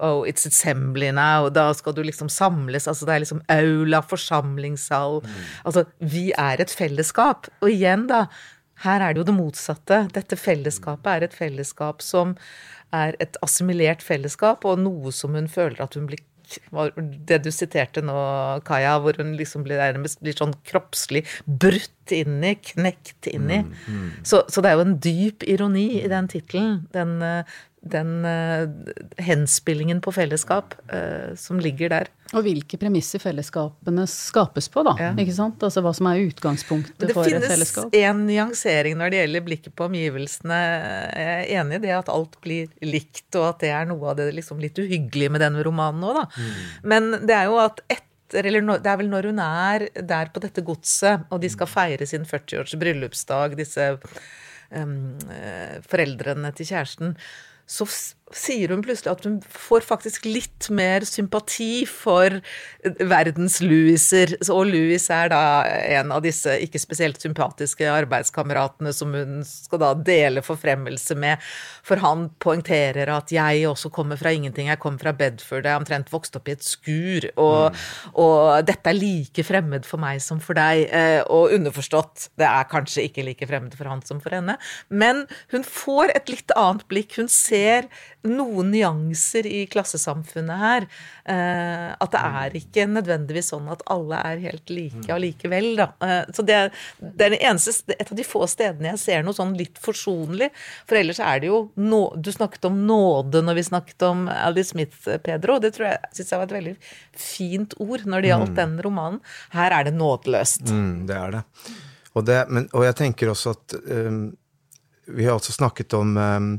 Oh, 0.00 0.24
it's 0.26 0.46
assembly 0.50 1.12
now. 1.14 1.48
Da 1.48 1.68
skal 1.72 1.94
du 1.94 2.02
liksom 2.02 2.28
samles. 2.28 2.88
Altså 2.90 3.06
det 3.06 3.14
er 3.14 3.22
liksom 3.22 3.42
aula, 3.48 4.02
forsamlingssal. 4.02 5.22
Altså, 5.64 5.86
vi 6.02 6.32
er 6.34 6.60
et 6.66 6.74
fellesskap. 6.74 7.46
Og 7.62 7.70
igjen, 7.70 8.08
da. 8.10 8.26
Her 8.84 9.02
er 9.02 9.14
det 9.14 9.22
jo 9.22 9.26
det 9.30 9.36
motsatte. 9.36 10.02
Dette 10.14 10.38
fellesskapet 10.38 11.12
er 11.12 11.26
et 11.26 11.36
fellesskap 11.36 12.04
som 12.04 12.36
er 12.94 13.16
et 13.22 13.36
assimilert 13.44 14.04
fellesskap, 14.04 14.64
og 14.68 14.80
noe 14.82 15.12
som 15.14 15.34
hun 15.36 15.48
føler 15.50 15.82
at 15.82 15.96
hun 15.98 16.08
blir 16.10 16.22
det 17.26 17.40
du 17.42 17.50
siterte 17.50 18.02
nå, 18.06 18.16
Kaja, 18.66 18.96
hvor 19.02 19.16
hun 19.18 19.32
liksom 19.38 19.64
blir, 19.66 19.80
nærmest 19.80 20.20
blir 20.22 20.36
sånn 20.38 20.54
kroppslig 20.68 21.24
brutt 21.46 22.14
inn 22.14 22.38
i, 22.46 22.54
knekt 22.54 23.26
inn 23.32 23.50
i. 23.50 23.62
Så, 24.22 24.44
så 24.46 24.62
det 24.62 24.70
er 24.70 24.78
jo 24.78 24.84
en 24.86 24.98
dyp 25.02 25.42
ironi 25.42 25.88
i 26.04 26.10
den 26.12 26.28
tittelen. 26.30 26.84
Den, 26.94 27.16
eh, 27.22 27.56
den 27.82 28.24
uh, 28.24 28.66
henspillingen 29.22 30.00
på 30.02 30.12
fellesskap 30.14 30.74
uh, 30.92 31.34
som 31.38 31.60
ligger 31.62 31.92
der. 31.92 32.10
Og 32.34 32.42
hvilke 32.42 32.78
premisser 32.80 33.22
fellesskapene 33.22 34.06
skapes 34.10 34.66
på, 34.72 34.82
da. 34.86 34.96
Ja. 34.98 35.10
ikke 35.22 35.36
sant? 35.36 35.62
Altså 35.62 35.82
hva 35.84 35.92
som 35.94 36.08
er 36.10 36.24
utgangspunktet 36.24 37.06
Det 37.06 37.14
for 37.14 37.28
et 37.28 37.46
finnes 37.46 37.76
en 38.00 38.24
nyansering 38.26 38.98
når 38.98 39.12
det 39.12 39.20
gjelder 39.20 39.46
blikket 39.46 39.76
på 39.78 39.86
omgivelsene. 39.86 40.58
Jeg 41.12 41.36
er 41.36 41.52
enig 41.60 41.78
i 41.78 41.84
det 41.86 41.94
at 42.00 42.10
alt 42.12 42.34
blir 42.42 42.72
likt, 42.82 43.28
og 43.38 43.52
at 43.52 43.62
det 43.62 43.70
er 43.76 43.86
noe 43.92 44.10
av 44.10 44.18
det 44.18 44.32
liksom 44.34 44.58
litt 44.62 44.78
uhyggelige 44.82 45.36
med 45.36 45.44
denne 45.46 45.62
romanen 45.66 46.02
òg, 46.08 46.18
da. 46.24 46.50
Men 46.82 47.12
det 47.22 47.38
er 47.38 47.52
jo 47.52 47.60
at 47.62 47.84
etter 47.86 48.04
eller 48.50 48.82
det 48.82 48.90
er 48.90 48.98
vel 48.98 49.10
når 49.12 49.30
hun 49.30 49.38
er 49.38 49.86
der 49.94 50.32
på 50.34 50.42
dette 50.42 50.64
godset, 50.66 51.28
og 51.30 51.38
de 51.42 51.50
skal 51.52 51.70
feire 51.70 52.08
sin 52.10 52.26
40-års 52.26 52.74
bryllupsdag, 52.80 53.54
disse 53.58 53.86
um, 54.74 55.14
foreldrene 55.86 56.50
til 56.56 56.66
kjæresten, 56.72 57.14
så 57.66 58.14
sier 58.34 58.72
hun 58.74 58.82
plutselig 58.82 59.12
at 59.12 59.24
hun 59.26 59.36
får 59.46 59.84
faktisk 59.86 60.24
litt 60.26 60.66
mer 60.74 61.04
sympati 61.06 61.86
for 61.86 62.40
verdens 62.82 63.60
Louiser. 63.62 64.32
Og 64.50 64.66
Louis 64.66 65.04
er 65.14 65.30
da 65.30 65.42
en 66.00 66.10
av 66.16 66.24
disse 66.24 66.56
ikke 66.64 66.80
spesielt 66.82 67.22
sympatiske 67.22 67.86
arbeidskameratene 67.86 68.90
som 68.96 69.14
hun 69.14 69.44
skal 69.46 69.82
da 69.82 69.92
dele 69.94 70.42
forfremmelse 70.42 71.14
med. 71.22 71.42
For 71.86 72.02
han 72.02 72.26
poengterer 72.42 73.12
at 73.14 73.30
jeg 73.34 73.62
også 73.70 73.92
kommer 73.94 74.18
fra 74.18 74.34
ingenting, 74.34 74.72
jeg 74.72 74.82
kommer 74.82 75.04
fra 75.04 75.14
Bedford, 75.14 75.62
jeg 75.62 75.76
er 75.76 75.84
omtrent 75.84 76.10
vokst 76.10 76.34
opp 76.38 76.50
i 76.50 76.56
et 76.56 76.66
skur, 76.66 77.28
og, 77.38 77.78
og 78.18 78.66
dette 78.66 78.90
er 78.90 78.98
like 78.98 79.46
fremmed 79.46 79.86
for 79.86 80.02
meg 80.02 80.18
som 80.24 80.42
for 80.42 80.58
deg. 80.58 80.88
eh, 80.90 81.20
Og 81.30 81.54
underforstått, 81.54 82.30
det 82.40 82.48
er 82.50 82.68
kanskje 82.70 83.06
ikke 83.06 83.24
like 83.26 83.46
fremmed 83.46 83.78
for 83.78 83.86
han 83.90 84.02
som 84.06 84.18
for 84.24 84.34
henne, 84.34 84.58
men 84.90 85.24
hun 85.54 85.62
får 85.62 86.10
et 86.16 86.30
litt 86.32 86.58
annet 86.58 86.86
blikk. 86.90 87.14
Hun 87.20 87.30
ser 87.30 87.86
noen 88.30 88.70
nyanser 88.72 89.46
i 89.48 89.64
klassesamfunnet 89.70 90.60
her. 90.60 90.86
Eh, 91.24 91.88
at 91.92 92.12
det 92.12 92.22
er 92.40 92.56
ikke 92.60 92.86
nødvendigvis 92.90 93.52
sånn 93.52 93.70
at 93.72 93.84
alle 93.92 94.20
er 94.30 94.42
helt 94.44 94.72
like 94.72 95.12
allikevel, 95.12 95.72
da. 95.80 95.88
Eh, 96.04 96.32
så 96.36 96.44
det, 96.46 96.60
det, 97.00 97.28
er 97.28 97.38
eneste, 97.38 97.96
et 97.96 98.12
av 98.12 98.18
de 98.18 98.26
få 98.26 98.44
stedene 98.50 98.92
jeg 98.94 99.02
ser 99.02 99.26
noe 99.26 99.36
sånn 99.36 99.56
litt 99.58 99.80
forsonlig. 99.82 100.50
For 100.88 101.00
ellers 101.00 101.20
er 101.22 101.42
det 101.42 101.50
jo 101.50 101.66
nå, 101.80 102.02
Du 102.16 102.30
snakket 102.32 102.68
om 102.68 102.78
nåde 102.86 103.42
når 103.44 103.58
vi 103.58 103.66
snakket 103.70 104.06
om 104.08 104.26
Alice 104.32 104.74
Smith, 104.74 105.08
Pedro. 105.24 105.58
Det 105.62 105.74
tror 105.76 105.90
jeg 105.92 106.14
syns 106.18 106.32
jeg 106.32 106.40
var 106.40 106.48
et 106.48 106.56
veldig 106.58 106.76
fint 107.16 107.76
ord 107.82 108.06
når 108.06 108.22
det 108.22 108.32
gjaldt 108.32 108.54
mm. 108.54 108.60
den 108.60 108.78
romanen. 108.86 109.20
Her 109.54 109.74
er 109.76 109.88
det 109.88 109.96
nådeløst. 109.96 110.70
Mm, 110.70 111.06
det 111.08 111.18
er 111.18 111.36
det. 111.38 111.44
Og, 112.16 112.24
det, 112.24 112.38
men, 112.48 112.68
og 112.72 112.86
jeg 112.86 112.96
tenker 112.96 113.30
også 113.32 113.52
at 113.52 113.76
um, 113.92 114.20
Vi 115.12 115.26
har 115.26 115.36
altså 115.36 115.52
snakket 115.52 115.92
om 115.98 116.16
um, 116.16 116.54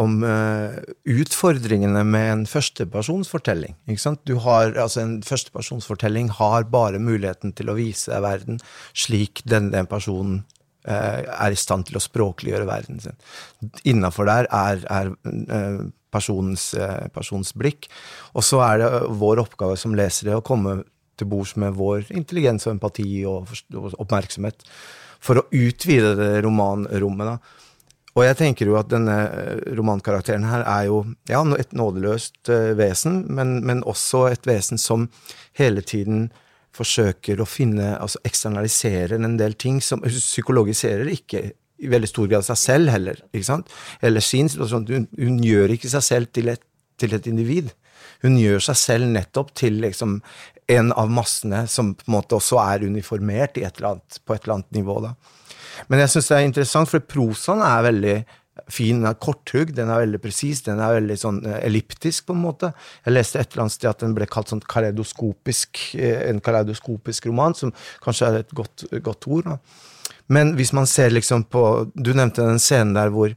om 0.00 0.22
uh, 0.24 0.78
utfordringene 1.04 2.02
med 2.08 2.28
en 2.30 2.44
førstepersonsfortelling. 2.48 3.76
Du 4.24 4.36
har, 4.40 4.72
altså 4.80 5.02
En 5.02 5.18
førstepersonsfortelling 5.22 6.30
har 6.38 6.68
bare 6.72 7.02
muligheten 7.02 7.52
til 7.52 7.68
å 7.68 7.76
vise 7.76 8.22
verden 8.24 8.60
slik 8.94 9.42
den, 9.44 9.70
den 9.74 9.88
personen 9.90 10.44
uh, 10.88 11.20
er 11.20 11.52
i 11.52 11.60
stand 11.60 11.90
til 11.90 12.00
å 12.00 12.04
språkliggjøre 12.04 12.68
verden 12.68 13.02
sin. 13.04 13.18
Innafor 13.84 14.30
der 14.30 14.48
er, 14.48 14.86
er 14.88 15.12
uh, 15.12 15.84
personens, 16.12 16.74
persons 17.12 17.54
blikk. 17.56 17.88
Og 18.36 18.44
så 18.44 18.60
er 18.64 18.82
det 18.82 18.90
vår 19.20 19.44
oppgave 19.44 19.78
som 19.80 19.96
lesere 19.96 20.36
å 20.36 20.44
komme 20.44 20.82
til 21.16 21.28
bords 21.28 21.54
med 21.60 21.76
vår 21.76 22.10
intelligens 22.16 22.66
og 22.66 22.74
empati 22.74 23.06
og, 23.28 23.48
og 23.76 23.96
oppmerksomhet 24.00 24.64
for 25.22 25.40
å 25.40 25.46
utvide 25.54 26.14
det 26.18 26.30
romanrommet. 26.44 27.32
da. 27.34 27.62
Og 28.12 28.26
jeg 28.26 28.36
tenker 28.36 28.68
jo 28.68 28.76
at 28.76 28.90
denne 28.92 29.14
eh, 29.24 29.60
romankarakteren 29.78 30.44
her 30.44 30.66
er 30.68 30.88
jo 30.90 31.02
ja, 31.30 31.40
et 31.56 31.72
nådeløst 31.76 32.50
uh, 32.52 32.72
vesen, 32.76 33.22
men, 33.32 33.60
men, 33.64 33.80
også 33.88 34.26
et 34.28 34.48
vesen 34.48 34.80
som 34.80 35.08
hele 35.56 35.80
tiden 35.80 36.26
forsøker 36.72 37.40
å 37.40 37.48
finne 37.48 37.94
Altså 37.98 38.20
eksternaliserer 38.24 39.18
en 39.18 39.36
del 39.40 39.56
ting 39.60 39.80
som 39.84 40.04
Psykologiserer 40.32 41.08
ikke 41.12 41.50
i 41.82 41.90
veldig 41.90 42.08
stor 42.08 42.28
grad 42.30 42.46
seg 42.46 42.60
selv 42.60 42.92
heller, 42.94 43.18
ikke 43.34 43.48
sant? 43.48 43.70
Eller 44.06 44.22
sin 44.22 44.46
situasjon. 44.46 44.84
Hun, 44.86 45.06
hun 45.18 45.40
gjør 45.42 45.72
ikke 45.74 45.90
seg 45.90 46.04
selv 46.06 46.30
til 46.30 46.52
et, 46.52 46.62
til 47.00 47.16
et 47.16 47.26
individ. 47.26 47.72
Hun 48.22 48.36
gjør 48.38 48.62
seg 48.68 48.78
selv 48.78 49.08
nettopp 49.10 49.50
til 49.58 49.80
liksom 49.82 50.20
en 50.70 50.92
av 50.94 51.10
massene 51.10 51.64
som 51.66 51.90
på 51.98 52.06
en 52.06 52.14
måte 52.14 52.38
også 52.38 52.60
er 52.62 52.86
uniformert 52.86 53.58
et 53.58 53.82
annet, 53.82 54.20
på 54.22 54.36
et 54.36 54.44
eller 54.44 54.60
annet 54.60 54.78
nivå. 54.78 55.00
da. 55.02 55.14
Men 55.88 56.02
jeg 56.02 56.14
syns 56.14 56.30
det 56.30 56.38
er 56.38 56.48
interessant, 56.48 56.90
for 56.90 57.04
prosaen 57.04 57.62
er 57.66 57.86
veldig 57.88 58.16
fin. 58.72 59.00
Den 59.00 59.08
er 59.08 59.18
korthugg, 59.20 59.72
den 59.76 59.90
er 59.90 60.02
veldig 60.04 60.20
presis, 60.22 60.62
den 60.66 60.80
er 60.82 60.98
veldig 60.98 61.16
sånn 61.20 61.40
eh, 61.46 61.60
elliptisk, 61.66 62.26
på 62.28 62.36
en 62.36 62.42
måte. 62.44 62.72
Jeg 63.06 63.16
leste 63.16 63.40
et 63.40 63.52
eller 63.52 63.66
annet 63.66 63.76
sted 63.76 63.90
at 63.90 64.04
den 64.04 64.16
ble 64.16 64.28
kalt 64.30 64.52
sånn 64.52 64.62
eh, 64.64 66.20
en 66.28 66.42
kaleidoskopisk 66.44 67.30
roman, 67.30 67.56
som 67.58 67.72
kanskje 68.04 68.28
er 68.28 68.42
et 68.42 68.52
godt, 68.56 68.86
godt 69.02 69.28
ord. 69.28 69.54
da. 69.54 69.58
Men 70.32 70.54
hvis 70.58 70.72
man 70.72 70.86
ser 70.86 71.10
liksom 71.10 71.44
på 71.50 71.90
Du 71.94 72.12
nevnte 72.14 72.44
den 72.46 72.60
scenen 72.62 72.94
der 72.94 73.10
hvor, 73.10 73.34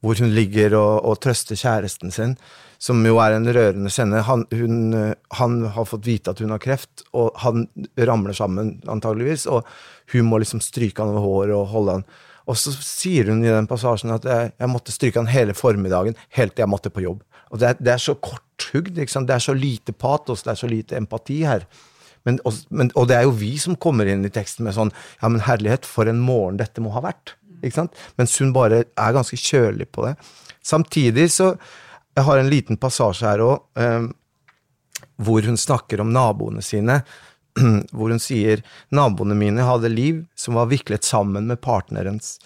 hvor 0.00 0.14
hun 0.20 0.30
ligger 0.32 0.76
og, 0.78 1.04
og 1.04 1.20
trøster 1.20 1.58
kjæresten 1.58 2.14
sin 2.14 2.38
som 2.78 3.00
jo 3.06 3.16
er 3.22 3.36
en 3.36 3.48
rørende 3.48 3.90
scene. 3.92 4.20
Han, 4.26 4.44
hun, 4.52 4.94
han, 5.38 5.54
har 5.72 5.88
fått 5.88 6.06
vite 6.06 6.32
at 6.32 6.42
hun 6.44 6.52
har 6.52 6.60
kreft, 6.62 7.06
og 7.16 7.32
han 7.40 7.66
ramler 7.96 8.36
sammen, 8.36 8.76
antageligvis, 8.92 9.46
og 9.48 9.64
hun 10.12 10.28
må 10.30 10.40
liksom 10.42 10.62
stryke 10.64 11.02
han 11.02 11.14
over 11.14 11.24
håret 11.24 11.56
og 11.56 11.70
holde 11.72 11.98
han. 11.98 12.06
Og 12.46 12.58
så 12.60 12.72
sier 12.78 13.32
hun 13.32 13.42
i 13.42 13.50
den 13.50 13.66
passasjen 13.70 14.14
at 14.14 14.26
jeg, 14.28 14.52
jeg 14.54 14.70
måtte 14.70 14.94
stryke 14.94 15.18
han 15.18 15.32
hele 15.32 15.56
formiddagen, 15.56 16.18
helt 16.38 16.54
til 16.54 16.62
jeg 16.62 16.70
måtte 16.70 16.92
på 16.94 17.02
jobb. 17.02 17.24
Og 17.50 17.60
det 17.62 17.68
er, 17.68 17.80
det 17.82 17.92
er 17.94 18.02
så 18.02 18.14
korthugd, 18.18 18.94
det 18.94 19.34
er 19.34 19.42
så 19.42 19.54
lite 19.54 19.94
patos, 19.94 20.44
det 20.46 20.54
er 20.54 20.60
så 20.60 20.70
lite 20.70 20.98
empati 20.98 21.40
her. 21.46 21.66
Men, 22.26 22.40
og, 22.46 22.58
men, 22.74 22.90
og, 22.98 23.06
det 23.10 23.16
er 23.16 23.26
jo 23.26 23.34
vi 23.38 23.52
som 23.62 23.78
kommer 23.78 24.08
inn 24.10 24.24
i 24.26 24.32
teksten 24.34 24.66
med 24.66 24.74
sånn 24.74 24.90
Ja, 25.20 25.28
men 25.30 25.44
herlighet, 25.46 25.86
for 25.86 26.10
en 26.10 26.18
morgen 26.26 26.58
dette 26.58 26.82
må 26.82 26.90
ha 26.96 27.04
vært. 27.04 27.36
Ikke 27.62 27.78
sant? 27.78 27.98
Mens 28.18 28.34
hun 28.42 28.50
bare 28.54 28.82
er 28.90 29.14
ganske 29.14 29.38
kjølig 29.38 29.88
på 29.94 30.08
det. 30.08 30.16
Samtidig 30.66 31.28
så 31.34 31.52
jeg 32.16 32.24
har 32.26 32.40
en 32.40 32.50
liten 32.50 32.78
passasje 32.80 33.28
her 33.28 33.42
òg, 33.44 33.62
eh, 33.78 34.08
hvor 35.20 35.46
hun 35.46 35.58
snakker 35.60 36.00
om 36.02 36.12
naboene 36.12 36.64
sine. 36.64 37.02
Hvor 37.96 38.12
hun 38.12 38.20
sier 38.22 38.62
naboene 38.94 39.36
mine 39.38 39.64
hadde 39.66 39.92
liv 39.92 40.24
som 40.38 40.58
var 40.58 40.70
viklet 40.72 41.06
sammen 41.06 41.48
med 41.50 41.62
partnerens. 41.64 42.36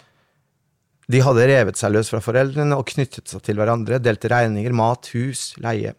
De 1.11 1.23
hadde 1.25 1.49
revet 1.51 1.81
seg 1.81 1.95
løs 1.95 2.13
fra 2.13 2.21
foreldrene 2.23 2.77
og 2.79 2.87
knyttet 2.93 3.33
seg 3.33 3.43
til 3.43 3.59
hverandre, 3.59 3.99
delte 3.99 4.31
regninger, 4.31 4.75
mat, 4.77 5.11
hus, 5.17 5.51
leie. 5.59 5.97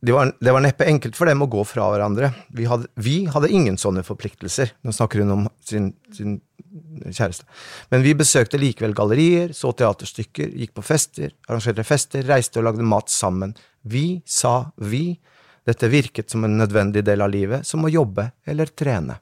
Det 0.00 0.12
var, 0.16 0.30
det 0.40 0.52
var, 0.52 0.62
neppe 0.64 0.86
enkelt 0.88 1.16
for 1.16 1.28
dem 1.28 1.44
å 1.44 1.48
gå 1.50 1.60
fra 1.68 1.90
hverandre. 1.92 2.30
Vi 2.56 2.64
hadde, 2.68 2.88
vi 2.96 3.16
hadde 3.28 3.50
ingen 3.52 3.76
sånne 3.80 4.04
forpliktelser. 4.04 4.72
Nå 4.84 4.94
snakker 4.96 5.20
hun 5.20 5.34
om 5.34 5.42
sin, 5.64 5.90
sin 6.16 6.38
kjæreste. 7.04 7.44
Men 7.92 8.04
vi 8.06 8.14
besøkte 8.16 8.60
likevel 8.60 8.96
gallerier, 8.96 9.52
så 9.56 9.74
teaterstykker, 9.76 10.54
gikk 10.62 10.72
på 10.78 10.86
fester, 10.86 11.34
arrangerte 11.48 11.84
fester, 11.84 12.24
reiste 12.28 12.62
og 12.62 12.70
lagde 12.70 12.86
mat 12.86 13.12
sammen. 13.12 13.52
Vi 13.84 14.22
sa 14.24 14.70
vi. 14.80 15.18
Dette 15.68 15.90
virket 15.92 16.30
som 16.32 16.44
en 16.44 16.56
nødvendig 16.58 17.02
del 17.06 17.20
av 17.24 17.32
livet, 17.32 17.66
som 17.66 17.84
å 17.84 17.92
jobbe 17.92 18.30
eller 18.48 18.72
trene. 18.72 19.18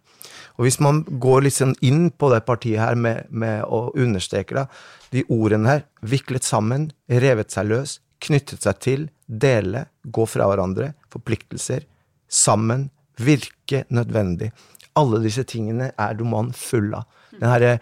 Og 0.58 0.66
hvis 0.66 0.80
man 0.82 1.04
går 1.06 1.44
liksom 1.46 1.74
inn 1.86 2.08
på 2.10 2.30
det 2.32 2.42
partiet 2.46 2.82
her 2.82 2.98
med, 2.98 3.28
med 3.30 3.62
å 3.64 3.88
understreke 3.94 4.56
da, 4.56 4.66
de 5.14 5.22
ordene 5.30 5.70
her, 5.70 5.84
viklet 6.02 6.46
sammen, 6.46 6.90
revet 7.08 7.54
seg 7.54 7.70
løs, 7.70 7.98
knyttet 8.22 8.66
seg 8.66 8.80
til, 8.82 9.06
dele, 9.26 9.86
gå 10.02 10.26
fra 10.26 10.48
hverandre, 10.50 10.92
forpliktelser, 11.12 11.86
sammen, 12.28 12.88
virke 13.18 13.84
nødvendig. 13.94 14.50
Alle 14.98 15.22
disse 15.22 15.44
tingene 15.46 15.92
er 15.94 16.18
romanen 16.18 16.54
full 16.56 16.90
av. 16.98 17.06
Her, 17.38 17.78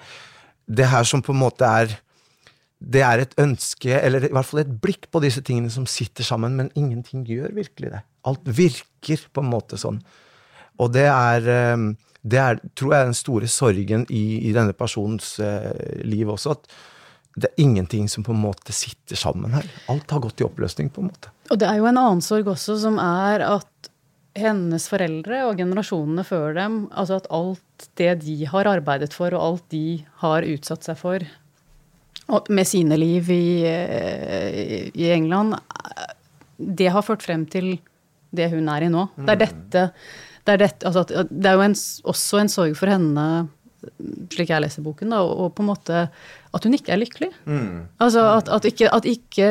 det 0.69 0.91
her 0.93 1.09
som 1.09 1.23
på 1.25 1.33
en 1.33 1.41
måte 1.41 1.69
er 1.69 1.97
Det 2.77 3.01
er 3.01 3.23
et 3.23 3.37
ønske, 3.41 3.95
eller 3.97 4.27
i 4.27 4.33
hvert 4.33 4.49
fall 4.49 4.61
et 4.63 4.75
blikk 4.83 5.09
på 5.13 5.23
disse 5.25 5.41
tingene 5.45 5.73
som 5.73 5.87
sitter 5.89 6.27
sammen, 6.27 6.59
men 6.59 6.73
ingenting 6.77 7.25
gjør 7.25 7.55
virkelig 7.57 7.95
det. 7.95 8.03
Alt 8.29 8.45
virker 8.45 9.23
på 9.33 9.45
en 9.45 9.53
måte 9.53 9.79
sånn. 9.81 10.03
Og 10.83 10.93
det 10.93 11.07
er, 11.09 11.49
eh, 11.49 11.87
det 12.21 12.43
er 12.43 12.61
tror 12.77 12.93
jeg, 12.93 13.09
den 13.09 13.17
store 13.17 13.49
sorgen 13.49 14.05
i, 14.13 14.27
i 14.51 14.53
denne 14.53 14.77
personens 14.77 15.39
uh, 15.41 15.73
liv 16.05 16.29
også. 16.29 16.57
at 16.59 16.69
det 17.37 17.51
er 17.51 17.63
ingenting 17.67 18.09
som 18.09 18.25
på 18.25 18.33
en 18.33 18.41
måte 18.41 18.73
sitter 18.73 19.19
sammen 19.19 19.53
her. 19.53 19.67
Alt 19.93 20.11
har 20.11 20.23
gått 20.25 20.41
i 20.41 20.47
oppløsning, 20.47 20.89
på 20.89 21.03
en 21.03 21.11
måte. 21.11 21.33
Og 21.53 21.61
det 21.61 21.69
er 21.69 21.79
jo 21.81 21.89
en 21.89 22.01
annen 22.01 22.25
sorg 22.25 22.49
også, 22.49 22.79
som 22.81 22.97
er 23.03 23.45
at 23.45 23.91
hennes 24.37 24.89
foreldre 24.89 25.43
og 25.49 25.61
generasjonene 25.61 26.25
før 26.27 26.57
dem, 26.57 26.79
altså 26.97 27.21
at 27.21 27.29
alt 27.33 27.89
det 28.01 28.15
de 28.25 28.39
har 28.49 28.69
arbeidet 28.69 29.13
for, 29.17 29.37
og 29.37 29.45
alt 29.51 29.67
de 29.73 30.01
har 30.23 30.49
utsatt 30.49 30.89
seg 30.89 30.99
for 31.01 31.29
med 32.27 32.67
sine 32.67 32.99
liv 32.99 33.31
i, 33.31 33.65
eh, 33.65 34.91
i 34.95 35.11
England, 35.15 35.57
det 36.57 36.89
har 36.91 37.05
ført 37.07 37.23
frem 37.23 37.45
til 37.47 37.77
det 38.35 38.51
hun 38.53 38.69
er 38.73 38.87
i 38.87 38.93
nå. 38.93 39.09
Det 39.17 39.37
er 39.37 39.45
dette 39.47 39.91
Det 40.47 40.55
er, 40.55 40.61
dette, 40.63 40.87
altså 40.87 41.03
det 41.27 41.49
er 41.51 41.57
jo 41.59 41.63
en, 41.65 41.73
også 42.07 42.39
en 42.39 42.49
sorg 42.49 42.77
for 42.79 42.87
henne, 42.87 43.49
slik 44.31 44.53
jeg 44.53 44.63
leser 44.63 44.85
boken, 44.85 45.11
da, 45.11 45.19
og 45.27 45.57
på 45.57 45.65
en 45.65 45.71
måte 45.73 46.05
at 46.55 46.65
hun 46.65 46.77
ikke 46.77 46.93
er 46.95 47.01
lykkelig. 47.01 47.33
Mm. 47.51 47.89
Altså 47.99 48.23
at, 48.37 48.53
at, 48.55 48.69
ikke, 48.71 48.87
at 48.95 49.09
ikke 49.11 49.49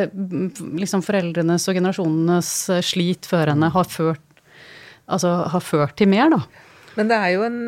liksom 0.80 1.04
foreldrenes 1.04 1.68
og 1.68 1.76
generasjonenes 1.76 2.54
slit 2.88 3.28
før 3.28 3.52
henne 3.52 3.70
har 3.76 3.92
ført 3.92 4.24
altså, 5.12 5.34
har 5.52 5.64
ført 5.64 5.96
til 6.00 6.10
mer, 6.12 6.32
da. 6.34 6.42
Men 6.96 7.12
det 7.12 7.18
er 7.20 7.32
jo 7.36 7.46
en, 7.48 7.62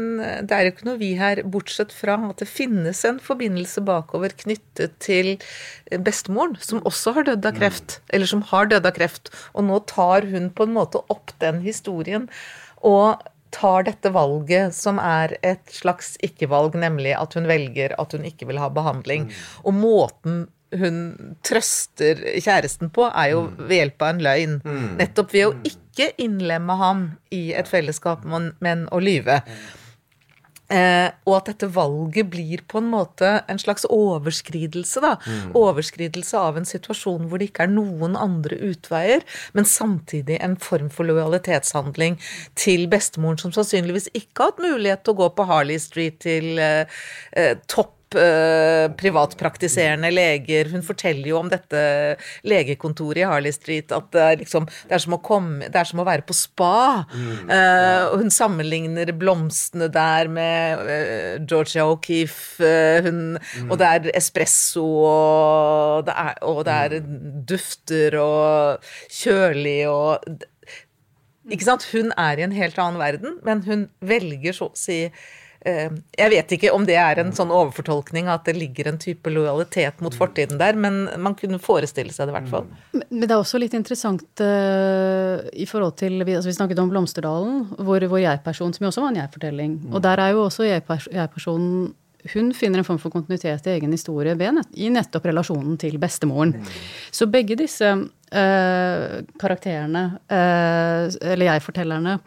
det 0.47 0.55
er 0.55 0.65
jo 0.65 0.73
ikke 0.73 0.87
noe 0.87 0.99
vi 1.01 1.11
her, 1.19 1.43
bortsett 1.43 1.93
fra 1.95 2.17
at 2.29 2.41
det 2.41 2.49
finnes 2.49 3.03
en 3.07 3.21
forbindelse 3.23 3.83
bakover 3.87 4.35
knyttet 4.43 4.97
til 5.03 5.35
bestemoren, 6.03 6.57
som 6.63 6.83
også 6.87 7.15
har 7.17 7.29
dødd 7.31 7.47
av 7.49 7.57
kreft. 7.59 7.99
Eller 8.13 8.29
som 8.29 8.43
har 8.51 8.71
dødd 8.71 8.87
av 8.87 8.95
kreft. 8.97 9.33
Og 9.53 9.67
nå 9.67 9.81
tar 9.89 10.27
hun 10.31 10.51
på 10.55 10.67
en 10.67 10.77
måte 10.77 11.03
opp 11.13 11.35
den 11.43 11.61
historien. 11.65 12.29
Og 12.87 13.19
tar 13.55 13.85
dette 13.87 14.11
valget, 14.13 14.75
som 14.75 14.99
er 15.01 15.37
et 15.45 15.63
slags 15.71 16.15
ikke-valg, 16.25 16.75
nemlig 16.79 17.13
at 17.17 17.37
hun 17.37 17.47
velger 17.49 17.95
at 17.99 18.13
hun 18.13 18.27
ikke 18.27 18.49
vil 18.49 18.59
ha 18.61 18.69
behandling. 18.73 19.27
Mm. 19.27 19.41
Og 19.63 19.77
måten 19.77 20.45
hun 20.75 21.01
trøster 21.47 22.19
kjæresten 22.43 22.91
på, 22.93 23.07
er 23.07 23.31
jo 23.33 23.47
mm. 23.47 23.57
ved 23.69 23.81
hjelp 23.81 24.03
av 24.03 24.13
en 24.13 24.23
løgn. 24.27 24.59
Mm. 24.65 24.87
Nettopp 24.99 25.33
ved 25.35 25.47
å 25.47 25.55
mm. 25.55 25.65
ikke 25.71 26.11
innlemme 26.23 26.77
ham 26.79 27.03
i 27.33 27.43
et 27.57 27.69
fellesskap, 27.71 28.25
men 28.27 28.87
å 28.91 29.01
lyve. 29.03 29.41
Eh, 30.67 31.07
og 31.23 31.33
at 31.37 31.47
dette 31.53 31.69
valget 31.71 32.27
blir 32.27 32.59
på 32.67 32.81
en 32.81 32.89
måte 32.91 33.29
en 33.47 33.59
slags 33.61 33.85
overskridelse, 33.87 34.99
da. 35.03 35.13
Mm. 35.23 35.53
Overskridelse 35.55 36.41
av 36.43 36.59
en 36.59 36.67
situasjon 36.67 37.29
hvor 37.29 37.39
det 37.39 37.53
ikke 37.53 37.69
er 37.69 37.71
noen 37.71 38.17
andre 38.19 38.59
utveier, 38.67 39.23
men 39.55 39.67
samtidig 39.67 40.41
en 40.43 40.57
form 40.59 40.91
for 40.91 41.07
lojalitetshandling 41.07 42.19
til 42.59 42.83
bestemoren, 42.91 43.39
som 43.39 43.55
sannsynligvis 43.55 44.11
ikke 44.11 44.43
har 44.43 44.51
hatt 44.51 44.65
mulighet 44.65 45.05
til 45.05 45.15
å 45.15 45.21
gå 45.21 45.29
på 45.37 45.47
Harley 45.47 45.79
Street 45.79 46.19
til 46.25 46.59
eh, 46.59 46.99
eh, 47.31 47.55
topp 47.71 47.96
opp 48.07 48.15
eh, 48.15 48.95
privatpraktiserende 48.97 50.09
leger. 50.11 50.71
Hun 50.71 50.83
forteller 50.83 51.29
jo 51.29 51.39
om 51.41 51.49
dette 51.49 52.17
legekontoret 52.47 53.21
i 53.21 53.27
Harley 53.27 53.51
Street, 53.51 53.91
at 53.91 54.11
det 54.11 54.21
er, 54.21 54.37
liksom, 54.41 54.67
det 54.87 54.95
er, 54.95 55.03
som, 55.03 55.15
å, 55.17 55.21
komme, 55.21 55.67
det 55.67 55.75
er 55.79 55.89
som 55.89 55.99
å 55.99 56.07
være 56.07 56.25
på 56.27 56.35
spa. 56.35 57.05
Mm. 57.13 57.51
Eh, 57.51 58.17
hun 58.17 58.31
sammenligner 58.31 59.11
blomstene 59.17 59.89
der 59.91 60.27
med 60.31 60.87
eh, 60.87 61.45
Georgia 61.47 61.87
O'Keeffe, 61.87 62.63
eh, 62.63 63.03
hun, 63.03 63.37
mm. 63.37 63.71
og 63.71 63.77
det 63.79 63.87
er 63.87 64.11
espresso, 64.15 64.85
og 64.85 66.07
det 66.07 66.15
er, 66.15 66.37
og 66.47 66.63
det 66.67 66.77
er 66.77 67.09
dufter 67.47 68.19
og 68.21 68.93
kjølig 69.11 69.81
og 69.91 70.45
ikke 71.47 71.63
sant? 71.63 71.85
Hun 71.93 72.09
er 72.19 72.39
i 72.39 72.43
en 72.43 72.51
helt 72.51 72.75
annen 72.81 72.99
verden, 72.99 73.37
men 73.47 73.61
hun 73.63 73.85
velger 74.03 74.55
så 74.55 74.67
å 74.67 74.75
si 74.75 75.05
jeg 75.65 76.31
vet 76.31 76.51
ikke 76.55 76.71
om 76.71 76.85
det 76.87 76.95
er 77.01 77.19
en 77.21 77.33
sånn 77.35 77.51
overfortolkning 77.51 78.29
at 78.31 78.45
det 78.47 78.55
ligger 78.57 78.91
en 78.91 78.99
type 79.01 79.31
lojalitet 79.31 79.99
mot 80.05 80.15
fortiden 80.15 80.59
der, 80.61 80.77
men 80.79 81.07
man 81.19 81.35
kunne 81.35 81.59
forestille 81.59 82.13
seg 82.13 82.27
det 82.27 82.35
i 82.35 82.37
hvert 82.37 82.51
fall. 82.51 82.67
Men 82.93 83.25
det 83.25 83.33
er 83.33 83.41
også 83.41 83.59
litt 83.61 83.75
interessant 83.77 84.43
uh, 84.43 85.43
i 85.51 85.67
forhold 85.69 85.97
til 85.99 86.21
altså 86.21 86.47
Vi 86.49 86.57
snakket 86.59 86.81
om 86.81 86.91
Blomsterdalen, 86.93 87.63
hvor, 87.81 88.05
hvor 88.07 88.21
jeg-personen, 88.21 88.75
som 88.75 88.85
jo 88.85 88.91
også 88.91 89.03
var 89.03 89.15
en 89.15 89.21
jeg-fortelling. 89.23 89.79
Og 89.91 90.03
der 90.05 90.23
er 90.23 90.35
jo 90.35 90.45
også 90.45 90.67
jeg-personen 90.69 91.95
hun 92.33 92.51
finner 92.55 92.81
en 92.81 92.87
form 92.87 92.99
for 92.99 93.13
kontinuitet 93.13 93.67
i 93.67 93.73
egen 93.77 93.93
historie 93.93 94.33
i 94.75 94.89
nettopp 94.91 95.27
relasjonen 95.29 95.77
til 95.79 95.97
bestemoren. 96.01 96.55
Så 97.11 97.27
begge 97.31 97.55
disse 97.55 97.87
uh, 97.87 99.17
karakterene, 99.39 100.03
uh, 100.27 101.07
eller 101.21 101.51
jeg-fortellerne, 101.53 102.17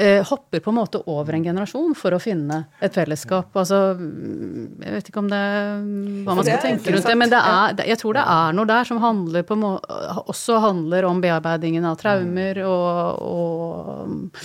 uh, 0.00 0.22
hopper 0.26 0.62
på 0.64 0.72
en 0.72 0.78
måte 0.80 1.02
over 1.10 1.36
en 1.36 1.44
generasjon 1.44 1.94
for 1.98 2.16
å 2.16 2.20
finne 2.22 2.62
et 2.80 2.96
fellesskap. 2.96 3.54
Altså, 3.56 3.80
jeg 4.00 4.96
vet 4.96 5.12
ikke 5.12 5.22
om 5.22 5.30
det 5.30 5.44
hva 6.26 6.36
man 6.38 6.46
skal 6.46 6.64
tenke 6.64 6.94
rundt 6.94 7.08
det, 7.10 7.18
men 7.20 7.32
det 7.32 7.40
er, 7.52 7.84
jeg 7.92 8.00
tror 8.00 8.18
det 8.18 8.26
er 8.34 8.56
noe 8.56 8.70
der 8.70 8.88
som 8.88 9.00
handler 9.02 9.46
på, 9.46 9.58
også 10.24 10.60
handler 10.64 11.08
om 11.08 11.22
bearbeidingen 11.22 11.86
av 11.88 11.98
traumer 12.00 12.62
og, 12.66 13.24
og 13.24 14.40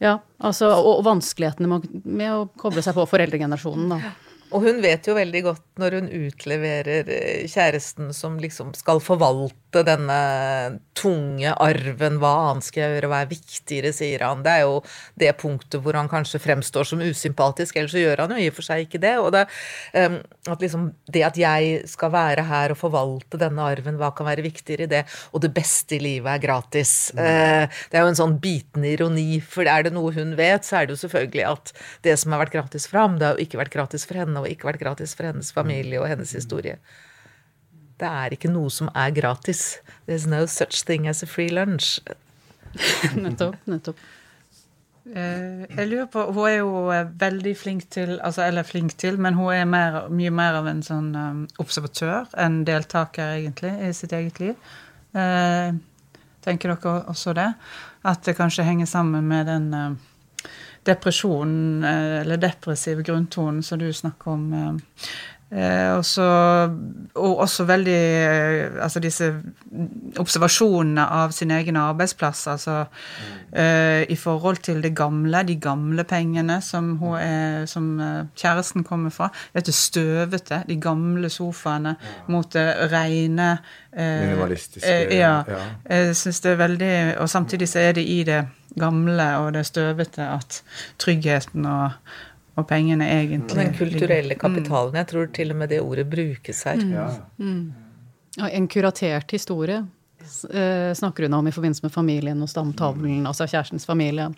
ja, 0.00 0.16
altså, 0.40 0.70
og, 0.72 0.94
og 0.98 1.06
vanskelighetene 1.10 1.68
med, 1.68 1.88
med, 2.04 2.32
å 2.32 2.48
koble 2.60 2.82
seg 2.84 2.96
på 2.96 3.04
foreldregenerasjonen, 3.10 3.92
da. 3.92 4.14
Og 4.50 4.64
hun 4.64 4.80
vet 4.82 5.06
jo 5.06 5.14
veldig 5.14 5.42
godt 5.46 5.66
når 5.78 5.96
hun 5.98 6.08
utleverer 6.24 7.10
eh, 7.14 7.44
kjæresten 7.50 8.10
som 8.16 8.38
liksom 8.42 8.72
skal 8.74 8.98
forvalte 9.04 9.59
denne 9.86 10.18
tunge 10.98 11.52
arven, 11.62 12.18
hva 12.20 12.32
annet 12.50 12.66
skal 12.66 12.82
jeg 12.82 12.94
gjøre, 12.96 13.10
hva 13.12 13.20
er 13.22 13.30
viktigere, 13.30 13.92
sier 13.94 14.24
han. 14.26 14.42
Det 14.44 14.52
er 14.52 14.64
jo 14.66 14.80
det 15.20 15.30
punktet 15.40 15.80
hvor 15.84 15.96
han 15.96 16.10
kanskje 16.10 16.42
fremstår 16.42 16.88
som 16.88 17.02
usympatisk, 17.04 17.78
ellers 17.78 17.94
så 17.94 18.02
gjør 18.02 18.24
han 18.24 18.34
jo 18.34 18.40
i 18.42 18.48
og 18.50 18.56
for 18.58 18.66
seg 18.66 18.84
ikke 18.84 19.02
det. 19.02 19.14
Og 19.22 19.30
det, 19.34 19.44
um, 19.94 20.18
at 20.50 20.64
liksom, 20.64 20.88
det 21.12 21.24
at 21.30 21.40
jeg 21.40 21.82
skal 21.90 22.12
være 22.14 22.46
her 22.50 22.74
og 22.74 22.80
forvalte 22.80 23.40
denne 23.40 23.68
arven, 23.72 23.98
hva 24.00 24.12
kan 24.16 24.28
være 24.28 24.44
viktigere 24.46 24.88
i 24.88 24.92
det? 24.92 25.04
Og 25.32 25.44
det 25.44 25.52
beste 25.56 25.96
i 25.96 26.02
livet 26.02 26.34
er 26.34 26.44
gratis. 26.44 26.94
Mm. 27.16 27.22
Uh, 27.22 27.82
det 27.90 28.00
er 28.00 28.06
jo 28.06 28.14
en 28.14 28.20
sånn 28.22 28.38
bitende 28.42 28.90
ironi, 28.92 29.28
for 29.44 29.70
er 29.70 29.86
det 29.86 29.94
noe 29.96 30.14
hun 30.16 30.34
vet, 30.40 30.66
så 30.66 30.80
er 30.80 30.88
det 30.88 30.96
jo 30.96 31.04
selvfølgelig 31.04 31.46
at 31.50 31.74
det 32.06 32.16
som 32.20 32.34
har 32.34 32.44
vært 32.44 32.56
gratis 32.58 32.88
for 32.90 33.02
ham, 33.04 33.20
det 33.20 33.28
har 33.28 33.38
jo 33.38 33.46
ikke 33.46 33.62
vært 33.62 33.76
gratis 33.76 34.08
for 34.08 34.20
henne 34.20 34.42
og 34.42 34.50
ikke 34.50 34.72
vært 34.72 34.82
gratis 34.82 35.14
for 35.16 35.30
hennes 35.30 35.54
familie 35.54 36.02
og 36.02 36.10
hennes 36.10 36.34
historie. 36.36 36.80
Det 38.00 38.08
er 38.08 38.32
ikke 38.36 38.50
noe 38.52 38.70
som 38.72 38.88
er 38.96 39.12
gratis. 39.12 39.78
There's 40.08 40.26
no 40.28 40.46
such 40.46 40.84
thing 40.88 41.08
as 41.08 41.22
a 41.22 41.28
free 41.28 41.50
lunch. 41.52 41.98
nettopp. 43.24 43.56
Nettopp. 43.68 44.00
Uh, 45.10 45.64
jeg 45.76 45.88
lurer 45.88 46.06
på, 46.12 46.22
Hun 46.30 46.44
er 46.46 46.56
jo 46.60 46.90
eh, 46.92 47.06
veldig 47.18 47.54
flink 47.56 47.86
til 47.90 48.18
altså 48.22 48.44
Eller 48.44 48.62
flink 48.62 48.92
til, 49.00 49.16
men 49.18 49.34
hun 49.34 49.48
er 49.54 49.64
mer, 49.64 49.96
mye 50.12 50.30
mer 50.30 50.58
av 50.60 50.68
en 50.70 50.82
sånn 50.84 51.08
um, 51.16 51.40
observatør 51.58 52.28
enn 52.38 52.60
deltaker, 52.68 53.32
egentlig, 53.40 53.72
i 53.88 53.90
sitt 53.96 54.12
eget 54.14 54.38
liv. 54.42 54.68
Uh, 55.16 55.72
tenker 56.44 56.74
dere 56.74 56.94
også 57.10 57.34
det? 57.34 57.48
At 58.06 58.22
det 58.28 58.36
kanskje 58.38 58.68
henger 58.68 58.86
sammen 58.86 59.26
med 59.32 59.48
den 59.50 59.72
uh, 59.74 60.46
depresjonen, 60.86 61.82
eller 61.84 62.40
depressive 62.40 63.02
grunntonen 63.04 63.64
som 63.64 63.80
du 63.80 63.90
snakker 63.92 64.30
om. 64.32 64.78
Eh, 65.50 65.96
også, 65.96 66.22
og 67.14 67.38
også 67.42 67.64
veldig 67.66 67.94
eh, 67.94 68.82
Altså 68.82 69.00
disse 69.02 69.32
observasjonene 70.18 71.02
av 71.02 71.32
sin 71.34 71.50
egen 71.50 71.76
arbeidsplass. 71.76 72.44
Altså 72.52 72.84
eh, 73.52 74.04
i 74.06 74.16
forhold 74.16 74.62
til 74.62 74.82
det 74.82 74.92
gamle, 74.96 75.42
de 75.48 75.56
gamle 75.60 76.04
pengene 76.04 76.60
som, 76.62 76.92
er, 77.18 77.66
som 77.66 77.90
kjæresten 78.38 78.86
kommer 78.86 79.10
fra. 79.10 79.30
Dette 79.54 79.74
støvete, 79.74 80.62
de 80.68 80.78
gamle 80.80 81.30
sofaene 81.30 81.96
mot 82.30 82.46
det 82.54 82.68
rene 82.92 83.50
eh, 83.92 84.22
Minimalistiske. 84.28 84.96
ja. 85.16 85.34
ja. 85.48 85.66
Jeg 85.90 86.16
syns 86.16 86.40
det 86.40 86.52
er 86.52 86.56
veldig 86.62 86.94
Og 87.20 87.30
samtidig 87.30 87.68
så 87.68 87.78
er 87.78 87.92
det 87.98 88.06
i 88.06 88.22
det 88.24 88.44
gamle 88.78 89.32
og 89.42 89.54
det 89.54 89.66
støvete 89.66 90.22
at 90.22 90.62
tryggheten 90.98 91.66
og, 91.66 91.90
og 92.60 92.68
pengene 92.70 93.06
egentlig 93.08 93.56
Den 93.56 93.72
kulturelle 93.76 94.36
mm. 94.36 94.40
kapitalen. 94.40 94.98
Jeg 95.00 95.08
tror 95.12 95.30
til 95.36 95.54
og 95.54 95.62
med 95.62 95.72
det 95.72 95.80
ordet 95.80 96.08
brukes 96.10 96.62
her. 96.68 96.82
Mm. 96.82 96.92
Ja. 96.92 97.06
Mm. 97.38 97.72
En 98.50 98.68
kuratert 98.70 99.32
historie 99.34 99.80
eh, 99.80 100.92
snakker 100.94 101.26
hun 101.26 101.38
om 101.40 101.48
i 101.48 101.54
forbindelse 101.54 101.84
med 101.84 101.92
familien 101.94 102.42
og 102.42 102.50
stamtavlen, 102.50 103.26
altså 103.26 103.48
kjærestens 103.50 103.88
familie. 103.88 104.30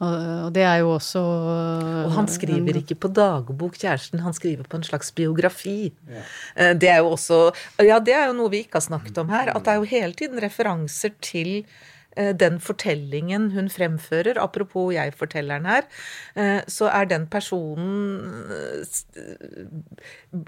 Og 0.00 0.48
det 0.56 0.62
er 0.64 0.78
jo 0.80 0.94
også 0.94 1.20
Og 1.20 2.12
han 2.14 2.28
skriver 2.32 2.78
ikke 2.80 2.96
på 2.96 3.10
dagbok, 3.12 3.76
kjæresten, 3.76 4.22
han 4.24 4.32
skriver 4.32 4.64
på 4.64 4.78
en 4.80 4.86
slags 4.86 5.12
biografi. 5.12 5.92
Eh, 6.56 6.72
det 6.72 6.88
er 6.88 7.02
jo 7.04 7.12
også 7.12 7.52
Ja, 7.84 8.00
det 8.00 8.16
er 8.16 8.30
jo 8.30 8.36
noe 8.38 8.50
vi 8.50 8.64
ikke 8.64 8.80
har 8.80 8.88
snakket 8.88 9.18
om 9.20 9.28
her. 9.28 9.52
At 9.52 9.64
det 9.64 9.74
er 9.74 9.82
jo 9.82 9.88
hele 9.92 10.16
tiden 10.16 10.40
referanser 10.40 11.12
til 11.20 11.60
Eh, 11.60 11.99
den 12.16 12.60
fortellingen 12.60 13.50
hun 13.52 13.70
fremfører, 13.70 14.38
apropos 14.42 14.94
jeg-fortelleren 14.94 15.66
her, 15.66 15.86
eh, 16.36 16.60
så 16.68 16.88
er 16.88 17.04
den 17.04 17.26
personen 17.26 18.50
eh, 18.50 20.40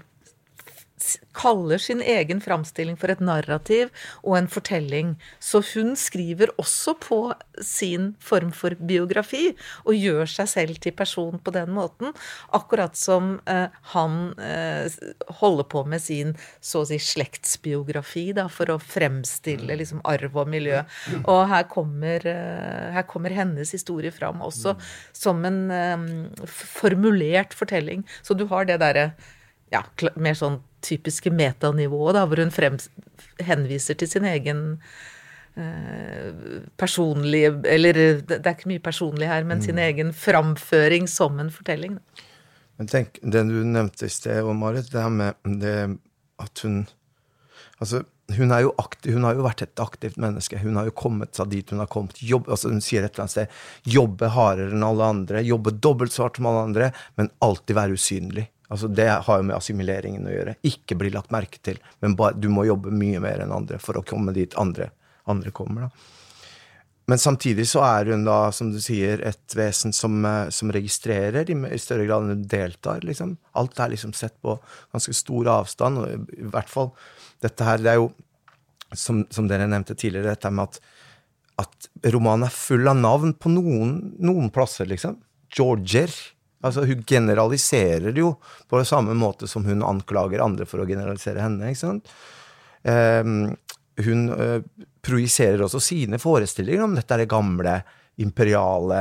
kaller 1.33 1.81
sin 1.81 2.01
egen 2.01 2.41
framstilling 2.41 2.97
for 2.99 3.11
et 3.11 3.21
narrativ 3.23 3.89
og 4.21 4.37
en 4.37 4.49
fortelling. 4.51 5.15
Så 5.43 5.63
hun 5.73 5.95
skriver 5.99 6.53
også 6.61 6.95
på 7.01 7.19
sin 7.61 8.13
form 8.23 8.51
for 8.55 8.75
biografi, 8.79 9.51
og 9.85 9.97
gjør 9.97 10.29
seg 10.29 10.49
selv 10.51 10.81
til 10.83 10.95
person 10.97 11.39
på 11.43 11.53
den 11.55 11.73
måten. 11.75 12.13
Akkurat 12.53 12.97
som 12.97 13.37
eh, 13.49 13.67
han 13.93 14.19
eh, 14.41 14.87
holder 15.41 15.69
på 15.69 15.83
med 15.89 16.03
sin 16.03 16.35
så 16.63 16.83
å 16.83 16.89
si 16.89 16.99
slektsbiografi 17.01 18.29
da, 18.37 18.47
for 18.51 18.73
å 18.73 18.79
fremstille 18.81 19.77
liksom, 19.79 20.03
arv 20.09 20.37
og 20.39 20.51
miljø. 20.53 20.83
Og 21.23 21.43
her 21.51 21.67
kommer, 21.71 22.25
eh, 22.29 22.89
her 22.95 23.07
kommer 23.09 23.33
hennes 23.35 23.73
historie 23.75 24.13
fram 24.13 24.43
også 24.45 24.75
som 25.15 25.43
en 25.47 25.61
eh, 25.73 26.09
formulert 26.49 27.55
fortelling. 27.57 28.05
Så 28.21 28.37
du 28.37 28.45
har 28.51 28.69
det 28.69 28.81
derre 28.83 29.11
ja, 29.73 29.81
mer 30.15 30.37
sånn 30.37 30.59
typiske 30.83 31.31
metanivået, 31.33 32.17
da, 32.17 32.27
hvor 32.27 32.41
hun 32.43 32.53
frem, 32.53 32.77
henviser 33.43 33.97
til 33.99 34.09
sin 34.11 34.27
egen 34.27 34.63
eh, 35.57 36.61
personlige 36.79 37.53
Eller 37.69 37.99
det 38.21 38.41
er 38.41 38.53
ikke 38.55 38.71
mye 38.73 38.83
personlig 38.83 39.29
her, 39.31 39.47
men 39.47 39.61
mm. 39.61 39.65
sin 39.65 39.81
egen 39.81 40.13
framføring 40.13 41.07
som 41.11 41.39
en 41.41 41.51
fortelling. 41.53 41.97
Da. 41.99 42.27
Men 42.81 42.89
tenk, 42.89 43.21
det 43.21 43.45
du 43.47 43.61
nevnte 43.63 44.09
i 44.09 44.11
sted, 44.11 44.43
Marit, 44.57 44.91
det 44.91 45.05
her 45.05 45.13
med 45.13 45.55
det 45.61 45.77
at 46.41 46.65
hun 46.65 46.83
Altså, 47.81 48.03
hun, 48.37 48.51
jo 48.61 48.69
aktiv, 48.79 49.15
hun 49.17 49.25
har 49.27 49.35
jo 49.35 49.43
vært 49.43 49.63
et 49.65 49.81
aktivt 49.81 50.15
menneske. 50.21 50.55
Hun 50.61 50.77
har 50.79 50.87
jo 50.87 50.93
kommet 50.95 51.35
seg 51.35 51.49
dit 51.51 51.73
hun 51.73 51.81
har 51.81 51.89
kommet. 51.91 52.21
Jobb, 52.23 52.47
altså 52.53 52.69
hun 52.71 52.79
sier 52.85 53.03
et 53.03 53.17
eller 53.17 53.25
annet 53.25 53.33
sted 53.33 53.89
jobbe 53.95 54.29
hardere 54.31 54.71
enn 54.71 54.85
alle 54.87 55.09
andre, 55.15 55.41
jobbe 55.43 55.73
dobbelt 55.83 56.13
så 56.13 56.23
hardt 56.23 56.39
som 56.39 56.47
alle 56.47 56.61
andre, 56.69 56.91
men 57.19 57.27
alltid 57.43 57.75
være 57.75 57.97
usynlig. 57.99 58.45
Altså 58.71 58.87
Det 58.87 59.09
har 59.25 59.39
jo 59.39 59.45
med 59.45 59.57
assimileringen 59.57 60.27
å 60.27 60.33
gjøre. 60.33 60.55
Ikke 60.67 60.97
bli 60.97 61.11
lagt 61.13 61.33
merke 61.33 61.59
til. 61.61 61.79
Men 62.01 62.15
bare, 62.19 62.37
du 62.39 62.49
må 62.49 62.65
jobbe 62.67 62.93
mye 62.95 63.21
mer 63.23 63.43
enn 63.43 63.53
andre 63.53 63.79
for 63.81 63.99
å 63.99 64.05
komme 64.07 64.33
dit 64.35 64.55
andre, 64.59 64.89
andre 65.29 65.51
kommer. 65.55 65.87
da. 65.87 66.13
Men 67.11 67.19
samtidig 67.19 67.65
så 67.67 67.81
er 67.83 68.13
hun 68.13 68.23
da, 68.23 68.37
som 68.55 68.69
du 68.71 68.79
sier, 68.81 69.19
et 69.27 69.55
vesen 69.59 69.91
som, 69.95 70.21
eh, 70.25 70.49
som 70.55 70.71
registrerer 70.71 71.49
i, 71.51 71.55
i, 71.67 71.79
større 71.81 72.05
grad 72.07 72.23
enn 72.23 72.37
hun 72.37 72.45
deltar. 72.47 73.03
liksom. 73.03 73.35
Alt 73.59 73.79
er 73.79 73.91
liksom 73.91 74.13
sett 74.15 74.37
på 74.41 74.55
ganske 74.93 75.13
stor 75.13 75.49
avstand. 75.59 75.99
og 75.99 76.31
i 76.37 76.47
hvert 76.47 76.69
fall 76.69 76.93
dette 77.41 77.63
her, 77.63 77.77
Det 77.77 77.91
er 77.91 77.99
jo, 77.99 78.13
som, 78.93 79.25
som 79.29 79.47
dere 79.47 79.67
nevnte 79.67 79.95
tidligere, 79.95 80.31
dette 80.31 80.51
med 80.51 80.63
at, 80.63 80.79
at 81.59 81.89
romanen 82.13 82.47
er 82.47 82.55
full 82.55 82.87
av 82.87 82.95
navn 82.95 83.33
på 83.33 83.51
noen, 83.51 84.15
noen 84.19 84.49
plasser, 84.49 84.87
liksom. 84.87 85.19
Georger 85.53 86.09
Altså, 86.63 86.85
hun 86.87 87.03
generaliserer 87.07 88.15
jo 88.17 88.33
på 88.71 88.79
det 88.79 88.87
samme 88.87 89.15
måte 89.17 89.49
som 89.51 89.65
hun 89.67 89.83
anklager 89.85 90.43
andre 90.43 90.67
for 90.69 90.83
å 90.83 90.87
generalisere 90.87 91.43
henne. 91.43 91.71
ikke 91.71 91.81
sant? 91.81 92.13
Um, 92.83 93.51
hun 94.03 94.29
uh, 94.31 94.59
projiserer 95.03 95.61
også 95.63 95.81
sine 95.83 96.19
forestillinger 96.19 96.85
om 96.85 96.95
dette 96.97 97.13
er 97.15 97.23
det 97.23 97.31
gamle 97.31 97.81
imperiale 98.21 98.99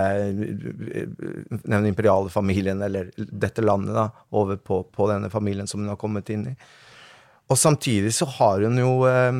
den 1.48 1.86
imperiale 1.86 2.30
familien, 2.32 2.82
eller 2.82 3.10
dette 3.16 3.62
landet, 3.62 3.94
da, 3.94 4.08
over 4.30 4.56
på, 4.56 4.82
på, 4.88 5.08
denne 5.10 5.30
familien 5.30 5.68
som 5.68 5.82
hun 5.82 5.92
har 5.92 6.00
kommet 6.00 6.30
inn 6.32 6.46
i. 6.48 6.54
Og 7.52 7.58
samtidig 7.58 8.14
så 8.16 8.26
har 8.38 8.64
hun 8.64 8.78
jo 8.80 8.92
eh, 9.08 9.32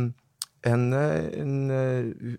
en, 0.68 0.92
en, 0.94 1.55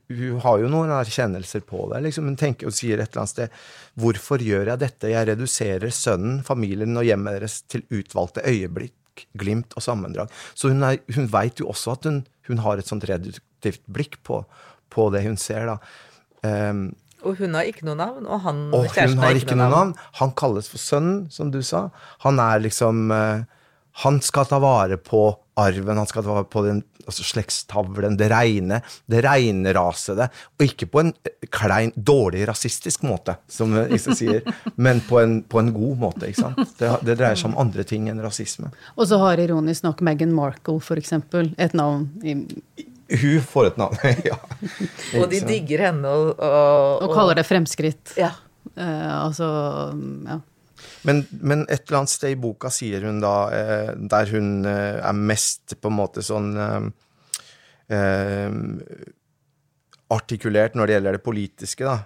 Hun 0.07 0.39
har 0.43 0.61
jo 0.61 0.71
noen 0.71 0.91
erkjennelser 0.95 1.63
på 1.67 1.85
det. 1.91 2.01
Liksom. 2.07 2.29
Hun 2.31 2.39
tenker 2.39 2.69
og 2.69 2.75
sier 2.75 3.01
et 3.01 3.11
eller 3.11 3.23
annet 3.23 3.33
sted 3.33 3.57
Hvorfor 3.99 4.43
gjør 4.43 4.71
jeg 4.71 4.83
dette? 4.83 5.11
Jeg 5.11 5.29
reduserer 5.33 5.93
sønnen, 5.93 6.41
familien 6.47 6.95
og 6.99 7.07
hjemmet 7.07 7.39
deres 7.39 7.59
til 7.71 7.85
utvalgte 7.91 8.45
øyeblikk, 8.47 9.27
glimt 9.39 9.75
og 9.77 9.85
sammendrag. 9.85 10.31
Så 10.55 10.71
hun, 10.71 10.83
er, 10.87 11.01
hun 11.15 11.29
veit 11.33 11.61
jo 11.61 11.69
også 11.73 11.97
at 11.97 12.09
hun, 12.09 12.23
hun, 12.49 12.63
har 12.65 12.79
et 12.79 12.89
sånt 12.89 13.05
reduktivt 13.09 13.83
blikk 13.91 14.19
på, 14.25 14.41
på 14.93 15.09
det 15.13 15.25
hun 15.27 15.39
ser, 15.39 15.69
da. 15.69 15.79
Um, 16.43 16.89
og 17.23 17.37
hun 17.39 17.53
har 17.55 17.67
ikke 17.69 17.85
noe 17.87 17.95
navn, 17.95 18.25
og 18.27 18.41
han 18.43 18.65
og 18.75 18.89
kjæresten 18.91 19.21
har 19.23 19.37
ikke, 19.39 19.55
noe 19.55 19.69
navn. 19.69 19.93
navn. 19.93 20.15
Han 20.19 20.33
kalles 20.35 20.67
for 20.67 20.81
sønnen, 20.81 21.21
som 21.31 21.53
du 21.53 21.61
sa. 21.63 21.85
Han 22.25 22.41
er 22.43 22.65
liksom 22.65 23.13
uh, 23.15 23.45
Han 24.01 24.21
skal 24.25 24.47
ta 24.49 24.57
vare 24.63 24.97
på 24.97 25.27
arven, 25.59 25.99
han 25.99 26.09
skal 26.09 26.25
ta 26.25 26.33
vare 26.33 26.49
på 26.49 26.63
den 26.65 26.81
altså 27.03 27.23
slektstavlen, 27.27 28.15
det 28.17 28.29
reine, 28.31 28.79
det 29.11 29.23
reinrasede. 29.25 30.29
Og 30.57 30.65
ikke 30.65 30.87
på 30.91 31.01
en 31.03 31.11
klein, 31.53 31.91
dårlig 31.95 32.45
rasistisk 32.47 33.03
måte, 33.07 33.35
som 33.51 33.75
Isse 33.93 34.15
sier, 34.17 34.41
men 34.75 35.03
på 35.07 35.19
en, 35.21 35.41
på 35.43 35.59
en, 35.61 35.73
god 35.75 35.99
måte. 36.05 36.29
ikke 36.29 36.41
sant? 36.45 36.63
Det, 36.79 36.89
det, 37.03 37.17
dreier 37.19 37.39
seg 37.39 37.51
om 37.51 37.59
andre 37.65 37.85
ting 37.87 38.07
enn 38.11 38.23
rasisme. 38.23 38.71
Og 38.95 39.09
så 39.11 39.19
har 39.21 39.41
ironisk 39.43 39.85
nok 39.85 40.03
Meghan 40.05 40.33
Markle, 40.35 40.79
for 40.83 41.01
eksempel, 41.01 41.53
et 41.61 41.75
navn 41.77 42.09
i 42.23 42.39
hun 43.13 43.43
får 43.45 43.67
et 43.67 43.75
navn, 43.77 43.97
ja. 44.31 44.37
Og 45.19 45.27
de 45.29 45.41
digger 45.45 45.83
henne 45.89 46.09
og 46.09 46.31
Og, 46.39 47.03
og 47.03 47.11
kaller 47.13 47.37
det 47.37 47.43
fremskritt. 47.45 48.15
Ja. 48.17 48.31
Uh, 48.73 49.27
altså, 49.27 49.47
ja. 50.25 50.39
Men, 51.03 51.25
men, 51.41 51.65
et 51.67 51.83
eller 51.87 52.03
annet 52.03 52.13
sted 52.13 52.31
i 52.35 52.39
boka 52.39 52.71
sier 52.71 53.03
hun 53.07 53.19
da, 53.23 53.35
eh, 53.51 53.91
der 54.11 54.31
hun 54.31 54.65
eh, 54.69 54.99
er 55.03 55.17
mest 55.17 55.75
på 55.81 55.91
en 55.91 55.97
måte 55.97 56.23
sånn 56.23 56.53
eh, 56.57 56.81
artikulert 60.13 60.77
når 60.77 60.87
det 60.87 60.97
gjelder 60.97 61.17
det 61.17 61.25
politiske, 61.25 61.83
da. 61.87 61.97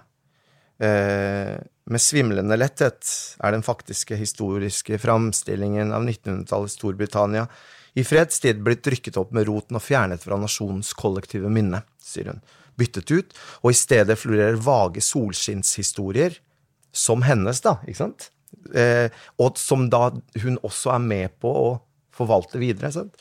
Eh, 0.78 1.56
med 1.88 2.02
svimlende 2.02 2.58
letthet 2.58 3.08
er 3.42 3.54
den 3.54 3.64
faktiske 3.66 4.18
historiske 4.18 4.98
framstillingen 5.02 5.90
av 5.94 6.04
1900-tallets 6.04 6.76
Storbritannia 6.78 7.46
i 7.98 8.04
fredstid 8.06 8.60
blitt 8.62 8.86
rykket 8.86 9.16
opp 9.18 9.32
med 9.34 9.48
roten 9.48 9.78
og 9.78 9.82
fjernet 9.82 10.22
fra 10.22 10.38
nasjonens 10.38 10.92
kollektive 10.94 11.50
minne, 11.50 11.82
sier 11.98 12.30
hun. 12.30 12.42
Byttet 12.78 13.10
ut, 13.10 13.32
og 13.64 13.72
i 13.72 13.78
stedet 13.78 14.18
florerer 14.20 14.60
vage 14.62 15.02
solskinnshistorier, 15.02 16.36
som 16.94 17.24
hennes, 17.26 17.58
da, 17.64 17.78
ikke 17.88 18.04
sant? 18.04 18.28
Eh, 18.74 19.08
og 19.38 19.58
som 19.60 19.88
da 19.92 20.08
hun 20.42 20.58
også 20.62 20.94
er 20.94 21.04
med 21.04 21.36
på 21.42 21.52
å 21.52 21.68
forvalte 22.18 22.60
videre. 22.60 22.90
Sant? 22.92 23.14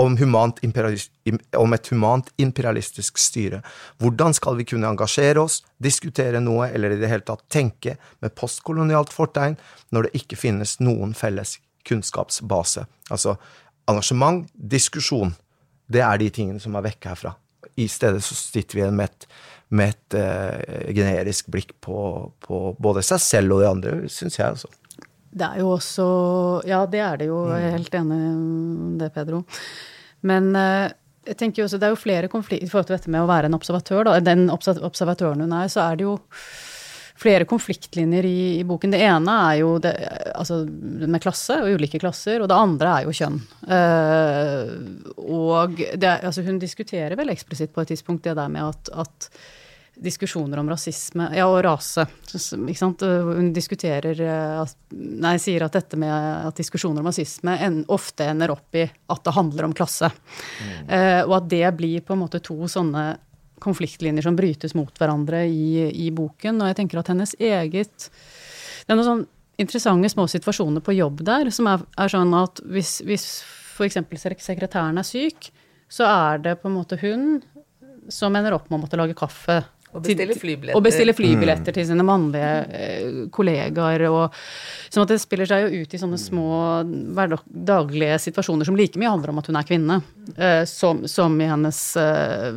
Om, 0.00 0.16
om, 0.16 1.74
et 1.76 1.90
humant 1.92 2.30
imperialistisk 2.40 3.20
styre. 3.20 3.60
Hvordan 4.02 4.34
skal 4.34 4.56
vi 4.58 4.66
kunne 4.66 4.88
engasjere 4.88 5.44
oss, 5.44 5.60
diskutere 5.82 6.40
noe 6.42 6.70
eller 6.72 6.94
i 6.94 7.00
det 7.02 7.10
hele 7.12 7.26
tatt 7.28 7.44
tenke 7.52 7.98
med 8.24 8.34
postkolonialt 8.38 9.12
fortegn 9.14 9.58
når 9.92 10.08
det 10.08 10.22
ikke 10.22 10.40
finnes 10.40 10.78
noen 10.80 11.12
felles 11.14 11.58
kunnskapsbase? 11.86 12.86
Altså 13.12 13.36
engasjement, 13.90 14.48
diskusjon, 14.54 15.36
det 15.92 16.02
er 16.02 16.18
de 16.22 16.32
tingene 16.34 16.62
som 16.62 16.74
er 16.78 16.88
vekke 16.88 17.12
herfra. 17.12 17.36
I 17.76 17.88
stedet 17.90 18.22
så 18.24 18.36
sitter 18.38 18.76
vi 18.76 18.82
igjen 18.84 18.98
med 18.98 19.10
et, 19.10 19.26
med 19.72 19.94
et 19.94 20.16
uh, 20.18 20.88
generisk 20.94 21.50
blikk 21.52 21.74
på, 21.84 21.96
på, 22.44 22.62
både 22.82 23.04
seg 23.06 23.22
selv 23.24 23.56
og 23.56 23.62
de 23.62 23.68
andre, 23.70 23.94
syns 24.12 24.38
jeg. 24.38 24.56
altså. 24.56 24.72
Det 25.32 25.46
er 25.48 25.62
jo 25.62 25.70
også 25.72 26.06
Ja, 26.68 26.82
det 26.86 27.00
er 27.00 27.22
det 27.22 27.30
jo. 27.30 27.44
Jeg 27.48 27.68
er 27.68 27.78
helt 27.78 27.94
enig 27.96 28.18
i 28.18 28.98
det, 29.00 29.12
Pedro. 29.14 29.44
Men 30.28 30.50
uh, 30.56 30.90
jeg 31.26 31.38
tenker 31.38 31.62
jo 31.62 31.68
også, 31.68 31.78
det 31.78 31.88
er 31.88 31.94
jo 31.94 32.02
flere 32.02 32.30
konflikter 32.30 32.66
i 32.66 32.70
forhold 32.70 32.90
til 32.90 32.98
dette 32.98 33.12
med 33.12 33.22
å 33.22 33.30
være 33.30 33.48
en 33.48 33.56
observatør. 33.56 34.04
Da. 34.08 34.18
Den 34.24 34.48
observatøren 34.52 35.44
hun 35.44 35.54
er, 35.54 35.70
så 35.72 35.86
er 35.86 35.98
det 35.98 36.08
jo 36.08 36.16
flere 37.18 37.46
konfliktlinjer 37.48 38.26
i, 38.26 38.58
i, 38.58 38.64
boken. 38.66 38.94
Det 38.94 39.00
ene 39.04 39.38
er 39.48 39.56
jo 39.60 39.72
det, 39.82 39.92
altså, 40.34 40.62
med 40.66 41.22
klasse 41.22 41.58
og 41.62 41.78
ulike 41.78 42.00
klasser, 42.02 42.42
og 42.42 42.50
det 42.50 42.58
andre 42.58 42.98
er 42.98 43.08
jo 43.08 43.16
kjønn. 43.16 43.40
Uh, 43.68 44.62
og 45.22 45.76
det, 45.78 46.14
altså, 46.20 46.44
hun 46.46 46.60
diskuterer 46.62 47.18
vel 47.18 47.34
eksplisitt 47.34 47.74
på 47.74 47.84
et 47.84 47.92
tidspunkt 47.94 48.26
det 48.26 48.36
der 48.38 48.52
med 48.52 48.72
at, 48.72 48.94
at 49.04 49.28
diskusjoner 50.02 50.58
om 50.58 50.70
rasisme 50.70 51.28
ja, 51.36 51.46
og 51.46 51.60
rase. 51.66 52.06
Ikke 52.32 52.78
sant? 52.78 53.02
Hun 53.02 53.52
diskuterer 53.54 54.22
eh, 54.24 54.62
Nei, 55.22 55.34
sier 55.42 55.66
at 55.66 55.76
dette 55.76 55.98
med 56.00 56.12
at 56.48 56.56
diskusjoner 56.58 57.02
om 57.02 57.10
rasisme 57.10 57.56
en, 57.60 57.82
ofte 57.92 58.26
ender 58.32 58.54
opp 58.54 58.78
i 58.78 58.86
at 58.86 59.22
det 59.26 59.36
handler 59.36 59.68
om 59.68 59.76
klasse. 59.76 60.08
Mm. 60.08 60.88
Uh, 60.88 61.20
og 61.28 61.36
at 61.42 61.52
det 61.52 61.66
blir 61.78 62.06
på 62.06 62.16
en 62.16 62.22
måte 62.24 62.40
to 62.44 62.56
sånne 62.70 63.04
konfliktlinjer 63.62 64.26
som 64.26 64.36
brytes 64.38 64.76
mot 64.78 64.92
hverandre 64.98 65.44
i, 65.48 65.88
i, 65.90 66.10
boken. 66.14 66.60
Og 66.60 66.70
jeg 66.70 66.80
tenker 66.80 67.00
at 67.00 67.12
hennes 67.12 67.34
eget 67.38 68.08
Det 68.10 68.90
er 68.90 68.98
noen 68.98 69.08
sånn 69.08 69.26
interessante 69.62 70.10
små 70.10 70.26
situasjoner 70.30 70.82
på 70.84 70.96
jobb 70.96 71.22
der, 71.26 71.50
som 71.54 71.68
er, 71.70 71.84
er 72.00 72.10
sånn 72.10 72.32
at 72.34 72.62
hvis, 72.66 72.96
hvis 73.06 73.26
f.eks. 73.76 74.00
sekretæren 74.42 74.98
er 74.98 75.06
syk, 75.06 75.52
så 75.92 76.08
er 76.08 76.42
det 76.42 76.58
på 76.62 76.70
en 76.70 76.78
måte 76.78 76.98
hun 77.02 77.42
som 78.10 78.34
ender 78.36 78.56
opp 78.56 78.68
med 78.70 78.80
å 78.80 78.82
måtte 78.82 78.98
lage 78.98 79.16
kaffe. 79.16 79.60
Og 79.92 80.00
bestille 80.00 80.34
flybilletter. 80.34 80.78
Og 80.78 80.84
bestille 80.86 81.12
flybilletter 81.12 81.68
mm. 81.68 81.76
til 81.76 81.86
sine 81.90 82.04
mannlige 82.06 82.52
eh, 82.78 83.16
kollegaer. 83.34 84.06
Og, 84.08 84.38
sånn 84.88 85.04
at 85.04 85.12
det 85.12 85.20
spiller 85.20 85.48
seg 85.48 85.66
jo 85.66 85.82
ut 85.82 85.94
i 85.94 86.00
sånne 86.00 86.20
små 86.20 86.46
daglige 87.44 88.16
situasjoner 88.24 88.68
som 88.68 88.78
like 88.78 89.00
mye 89.00 89.12
handler 89.12 89.34
om 89.34 89.42
at 89.42 89.50
hun 89.52 89.60
er 89.60 89.68
kvinne, 89.68 90.00
eh, 90.32 90.62
som, 90.68 91.04
som, 91.10 91.36
i 91.44 91.50
hennes 91.50 91.82
eh, 92.00 92.48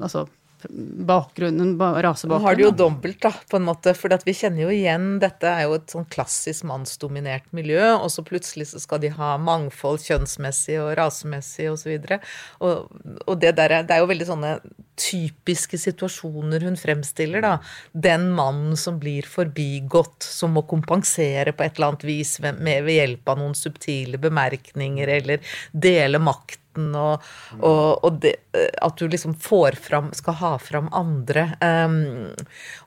altså 0.00 0.24
bakgrunnen, 0.68 1.74
rasebakgrunnen. 1.78 2.42
Nå 2.42 2.46
har 2.46 2.58
det 2.58 2.64
jo 2.66 2.72
dobbelt, 2.76 3.20
da, 3.22 3.32
på 3.50 3.58
en 3.58 3.66
måte. 3.68 3.94
For 3.96 4.12
vi 4.26 4.34
kjenner 4.36 4.64
jo 4.66 4.74
igjen 4.74 5.08
Dette 5.22 5.48
er 5.48 5.66
jo 5.66 5.76
et 5.78 5.92
sånn 5.92 6.06
klassisk 6.12 6.66
mannsdominert 6.68 7.48
miljø, 7.56 7.82
og 7.96 8.10
så 8.12 8.24
plutselig 8.26 8.70
så 8.72 8.82
skal 8.82 9.02
de 9.04 9.12
ha 9.16 9.32
mangfold 9.40 10.02
kjønnsmessig 10.04 10.78
og 10.82 10.92
rasemessig 11.00 11.70
osv. 11.72 11.96
Og, 11.96 12.06
så 12.10 12.20
og, 12.60 13.02
og 13.26 13.40
det 13.42 13.54
der 13.58 13.78
er, 13.78 13.88
det 13.88 13.96
er 13.96 14.04
jo 14.04 14.10
veldig 14.12 14.30
sånne 14.30 14.54
typiske 15.00 15.78
situasjoner 15.80 16.64
hun 16.66 16.76
fremstiller, 16.78 17.44
da. 17.44 17.54
Den 17.92 18.28
mannen 18.36 18.76
som 18.76 18.98
blir 19.00 19.26
forbigått, 19.28 20.22
som 20.26 20.54
må 20.56 20.66
kompensere 20.68 21.54
på 21.56 21.64
et 21.64 21.78
eller 21.78 21.94
annet 21.94 22.06
vis 22.08 22.36
ved, 22.42 22.60
ved 22.60 22.92
hjelp 22.94 23.32
av 23.32 23.40
noen 23.40 23.56
subtile 23.56 24.20
bemerkninger, 24.20 25.14
eller 25.20 25.56
dele 25.72 26.20
makt 26.22 26.59
debatten, 26.70 26.94
og, 26.94 27.22
og, 27.60 28.04
og 28.04 28.20
det, 28.20 28.36
at 28.82 28.96
du 28.96 29.08
liksom 29.08 29.34
får 29.34 29.78
fram 29.80 30.12
Skal 30.12 30.34
ha 30.34 30.58
fram 30.58 30.88
andre. 30.92 31.56
Um, 31.60 32.34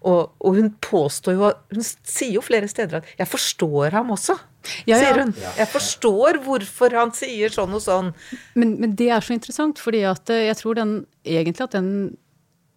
og, 0.01 0.33
og, 0.39 0.55
hun 0.55 0.73
påstår 0.81 1.33
jo 1.33 1.51
Hun 1.73 1.83
sier 1.83 2.35
jo 2.35 2.41
flere 2.41 2.67
steder 2.67 2.97
at 2.97 3.05
'jeg 3.17 3.27
forstår 3.27 3.91
ham 3.91 4.11
også'. 4.11 4.39
Ja, 4.85 4.97
ja. 4.97 4.99
sier 4.99 5.19
hun. 5.19 5.33
Jeg 5.57 5.67
forstår 5.67 6.39
hvorfor 6.43 6.93
han 6.95 7.11
sier 7.11 7.49
sånn 7.49 7.73
og 7.73 7.81
sånn. 7.81 8.13
Men, 8.55 8.79
men 8.79 8.95
det 8.95 9.09
er 9.09 9.19
så 9.19 9.33
interessant, 9.33 9.77
fordi 9.77 10.03
at 10.03 10.29
eh, 10.29 10.47
jeg 10.47 10.55
tror 10.55 10.75
den, 10.75 11.05
egentlig 11.25 11.63
at 11.63 11.75
den 11.75 12.15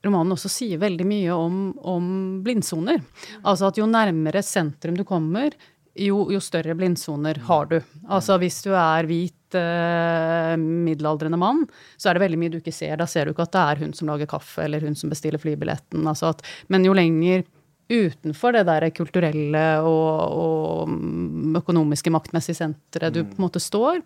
romanen 0.05 0.33
også 0.33 0.49
sier 0.49 0.79
veldig 0.79 1.07
mye 1.07 1.31
om, 1.33 1.79
om 1.79 2.43
blindsoner. 2.43 3.01
Altså 3.45 3.69
at 3.69 3.79
jo 3.79 3.87
nærmere 3.87 4.43
sentrum 4.43 4.97
du 4.97 5.05
kommer, 5.05 5.55
jo, 5.95 6.27
jo 6.33 6.41
større 6.43 6.75
blindsoner 6.75 7.39
har 7.47 7.67
du. 7.71 7.81
Altså 8.09 8.37
hvis 8.43 8.63
du 8.67 8.73
er 8.75 9.07
hvit 9.07 9.46
eh, 9.57 10.55
middelaldrende 10.61 11.41
mann, 11.41 11.65
så 11.97 12.11
er 12.11 12.17
det 12.17 12.25
veldig 12.27 12.41
mye 12.41 12.55
du 12.55 12.59
ikke 12.61 12.75
ser. 12.75 12.97
Da 13.01 13.09
ser 13.11 13.27
du 13.27 13.35
ikke 13.35 13.47
at 13.49 13.55
det 13.57 13.65
er 13.65 13.85
hun 13.85 13.95
som 13.97 14.11
lager 14.13 14.31
kaffe, 14.31 14.65
eller 14.65 14.85
hun 14.87 14.97
som 14.99 15.13
bestiller 15.13 15.43
flybilletten. 15.43 16.07
Altså 16.07 16.33
at, 16.35 16.45
men 16.73 16.87
jo 16.87 16.97
lenger 16.97 17.47
utenfor 17.87 18.57
det 18.57 18.65
der 18.67 18.89
kulturelle 18.95 19.65
og, 19.87 20.35
og 20.35 21.61
økonomiske 21.61 22.11
maktmessige 22.11 22.59
senteret 22.59 23.15
du 23.15 23.23
på 23.23 23.39
en 23.39 23.45
måte 23.47 23.63
står, 23.63 24.01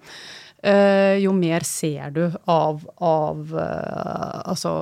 eh, 0.62 1.16
jo 1.24 1.32
mer 1.36 1.64
ser 1.66 2.12
du 2.16 2.22
av, 2.44 2.84
av 3.00 3.54
eh, 3.56 4.40
altså 4.52 4.74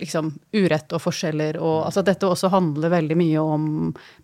liksom 0.00 0.32
urett 0.56 0.92
og 0.94 1.02
forskjeller 1.02 1.58
og 1.60 1.86
altså 1.88 2.04
dette 2.06 2.28
også 2.28 2.50
handler 2.52 2.92
veldig 2.92 3.16
mye 3.18 3.44
om 3.44 3.66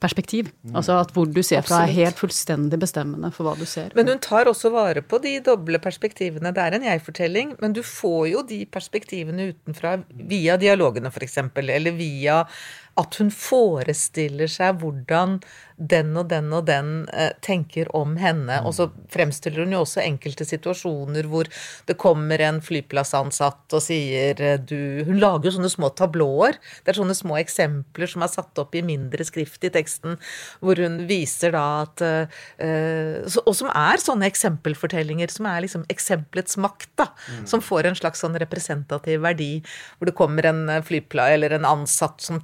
perspektiv. 0.03 0.51
Mm. 0.65 0.75
Altså 0.81 0.99
at 1.01 1.15
hvor 1.15 1.31
du 1.31 1.43
ser 1.47 1.65
fra 1.67 1.85
er 1.85 1.95
helt 1.97 2.21
fullstendig 2.21 2.81
bestemmende 2.81 3.33
for 3.35 3.49
hva 3.49 3.57
du 3.59 3.67
ser. 3.69 3.95
Men 3.99 4.11
hun 4.13 4.23
tar 4.23 4.51
også 4.51 4.73
vare 4.75 5.03
på 5.03 5.21
de 5.23 5.37
doble 5.45 5.81
perspektivene. 5.83 6.53
Det 6.57 6.65
er 6.65 6.77
en 6.77 6.87
jeg-fortelling, 6.91 7.57
men 7.63 7.77
du 7.77 7.83
får 7.87 8.29
jo 8.33 8.45
de 8.47 8.63
perspektivene 8.71 9.51
utenfra 9.55 9.99
via 10.11 10.59
dialogene 10.61 11.13
f.eks., 11.13 11.39
eller 11.61 11.97
via 11.97 12.43
at 13.01 13.19
hun 13.21 13.33
forestiller 13.35 14.51
seg 14.51 14.81
hvordan 14.83 15.41
den 15.81 16.13
og 16.21 16.29
den 16.29 16.51
og 16.53 16.67
den 16.69 16.91
eh, 17.17 17.33
tenker 17.45 17.89
om 17.97 18.17
henne. 18.21 18.61
Og 18.69 18.75
så 18.77 18.89
fremstiller 19.13 19.65
hun 19.65 19.75
jo 19.75 19.83
også 19.85 20.03
enkelte 20.05 20.45
situasjoner 20.49 21.29
hvor 21.31 21.49
det 21.89 21.97
kommer 22.01 22.43
en 22.45 22.61
flyplassansatt 22.65 23.77
og 23.77 23.85
sier 23.85 24.41
eh, 24.45 24.59
du 24.61 25.03
Hun 25.09 25.21
lager 25.23 25.49
jo 25.49 25.55
sånne 25.57 25.73
små 25.73 25.91
tablåer. 25.97 26.59
Det 26.85 26.93
er 26.93 27.01
sånne 27.01 27.17
små 27.17 27.39
eksempler 27.41 28.11
som 28.11 28.25
er 28.27 28.33
satt 28.33 28.61
opp 28.61 28.77
i 28.77 28.85
mindre 28.85 29.25
skrift 29.27 29.65
i 29.65 29.73
teksten, 29.73 30.19
hvor 30.61 30.81
hun 30.81 31.01
viser 31.09 31.57
da 31.57 31.65
at 31.87 32.05
eh, 32.05 33.31
Og 33.47 33.55
som 33.57 33.73
er 33.73 34.03
sånne 34.03 34.29
eksempelfortellinger, 34.29 35.33
som 35.33 35.49
er 35.49 35.65
liksom 35.65 35.87
eksempelets 35.93 36.59
makt, 36.61 36.91
da. 37.01 37.09
Mm. 37.31 37.47
Som 37.49 37.65
får 37.65 37.89
en 37.89 37.99
slags 37.99 38.21
sånn 38.23 38.37
representativ 38.41 39.25
verdi. 39.25 39.53
Hvor 39.97 40.11
det 40.11 40.19
kommer 40.19 40.47
en 40.51 40.67
flypla 40.85 41.31
eller 41.35 41.57
en 41.57 41.69
ansatt 41.69 42.21
som 42.25 42.41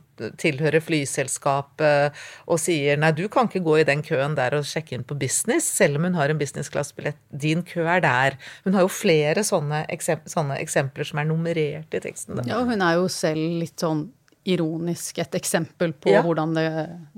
tilhører 0.47 0.83
flyselskapet 0.85 2.17
og 2.47 2.61
sier 2.63 2.99
nei, 3.01 3.13
du 3.17 3.27
kan 3.33 3.51
ikke 3.51 3.65
gå 3.67 3.79
i 3.83 3.87
den 3.89 4.03
køen 4.07 4.37
der 4.39 4.57
og 4.59 4.67
sjekke 4.69 4.97
inn 4.97 5.07
på 5.07 5.19
business, 5.21 5.69
selv 5.79 6.01
om 6.01 6.09
hun 6.09 6.19
har 6.19 6.33
en 6.33 6.41
businessklassebillett. 6.41 7.21
Din 7.31 7.65
kø 7.67 7.85
er 7.85 8.03
der. 8.05 8.39
Hun 8.65 8.79
har 8.79 8.87
jo 8.87 8.93
flere 8.93 9.45
sånne, 9.47 9.85
eksempler, 9.93 10.33
sånne 10.33 10.61
eksempler 10.63 11.09
som 11.09 11.23
er 11.23 11.29
nummerert 11.29 11.97
i 11.97 12.03
teksten. 12.03 12.39
Da. 12.39 12.47
Ja, 12.49 12.63
hun 12.67 12.85
er 12.85 13.01
jo 13.01 13.11
selv 13.13 13.61
litt 13.63 13.83
sånn 13.83 14.07
ironisk 14.47 15.19
et 15.19 15.35
eksempel 15.39 15.95
på 15.99 16.13
ja. 16.15 16.23
hvordan, 16.23 16.55
det, 16.55 16.67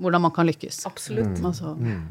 hvordan, 0.01 0.25
man 0.25 0.33
kan 0.35 0.47
lykkes. 0.49 0.81
Absolutt. 0.89 1.37
Mm. 1.37 1.49
Altså. 1.51 1.75
Mm. 1.77 2.07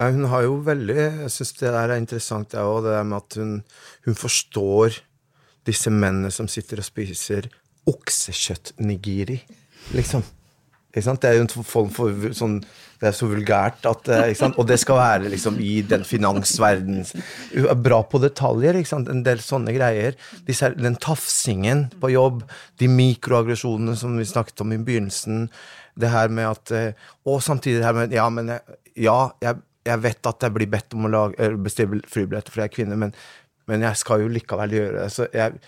Ja, 0.00 0.08
hun 0.10 0.24
har 0.26 0.42
jo 0.42 0.56
veldig 0.66 0.96
Jeg 0.96 1.30
syns 1.30 1.52
det 1.60 1.70
der 1.70 1.92
er 1.92 2.00
interessant, 2.00 2.50
det 2.52 2.62
òg. 2.62 2.80
Det 2.86 2.94
der 2.96 3.04
med 3.10 3.20
at 3.20 3.36
hun, 3.40 3.52
hun 4.08 4.16
forstår 4.18 5.02
disse 5.68 5.92
mennene 5.92 6.32
som 6.34 6.48
sitter 6.50 6.80
og 6.82 6.88
spiser 6.88 7.48
oksekjøtt-nigiri 7.88 9.38
liksom. 9.92 10.24
Det 10.94 11.26
er 11.26 11.40
jo 11.40 11.42
en 11.42 11.64
form 11.66 11.88
for 11.90 12.28
sånn 12.38 12.60
Det 13.00 13.08
er 13.08 13.16
så 13.16 13.26
vulgært 13.26 13.86
at 13.90 14.08
eh, 14.14 14.44
Og 14.54 14.66
det 14.68 14.76
skal 14.78 15.00
være 15.00 15.32
liksom 15.32 15.58
i 15.58 15.80
den 15.82 16.04
finansverdenen 16.06 17.02
Bra 17.82 17.98
på 18.06 18.20
detaljer, 18.22 18.78
ikke 18.78 18.92
sant? 18.92 19.10
En 19.10 19.24
del 19.26 19.42
sånne 19.42 19.74
greier. 19.74 20.14
Disse, 20.46 20.70
den 20.78 20.94
tafsingen 21.02 21.88
på 22.00 22.12
jobb, 22.14 22.44
de 22.78 22.88
mikroaggresjonene 22.90 23.96
som 23.98 24.14
vi 24.18 24.28
snakket 24.28 24.62
om 24.62 24.74
i 24.76 24.78
begynnelsen. 24.78 25.48
Det 25.98 26.10
her 26.14 26.30
med 26.30 26.52
at 26.52 26.74
eh, 26.74 27.06
Og 27.26 27.42
samtidig 27.42 27.82
det 27.82 27.88
her 27.88 27.98
med 27.98 28.14
Ja, 28.14 28.30
men 28.30 28.54
jeg, 28.54 28.78
ja, 29.08 29.18
jeg, 29.42 29.62
jeg 29.84 30.02
vet 30.06 30.30
at 30.30 30.46
jeg 30.46 30.54
blir 30.54 30.70
bedt 30.70 30.94
om 30.94 31.08
å 31.08 31.12
lage, 31.12 31.54
bestille 31.58 32.04
flybilletter 32.06 32.54
fordi 32.54 32.68
jeg 32.68 32.70
er 32.70 32.76
kvinne, 32.78 33.00
men, 33.02 33.16
men 33.66 33.82
jeg 33.82 33.98
skal 33.98 34.22
jo 34.22 34.30
likevel 34.30 34.78
gjøre 34.78 35.00
det. 35.02 35.08
Så 35.12 35.26
jeg 35.34 35.58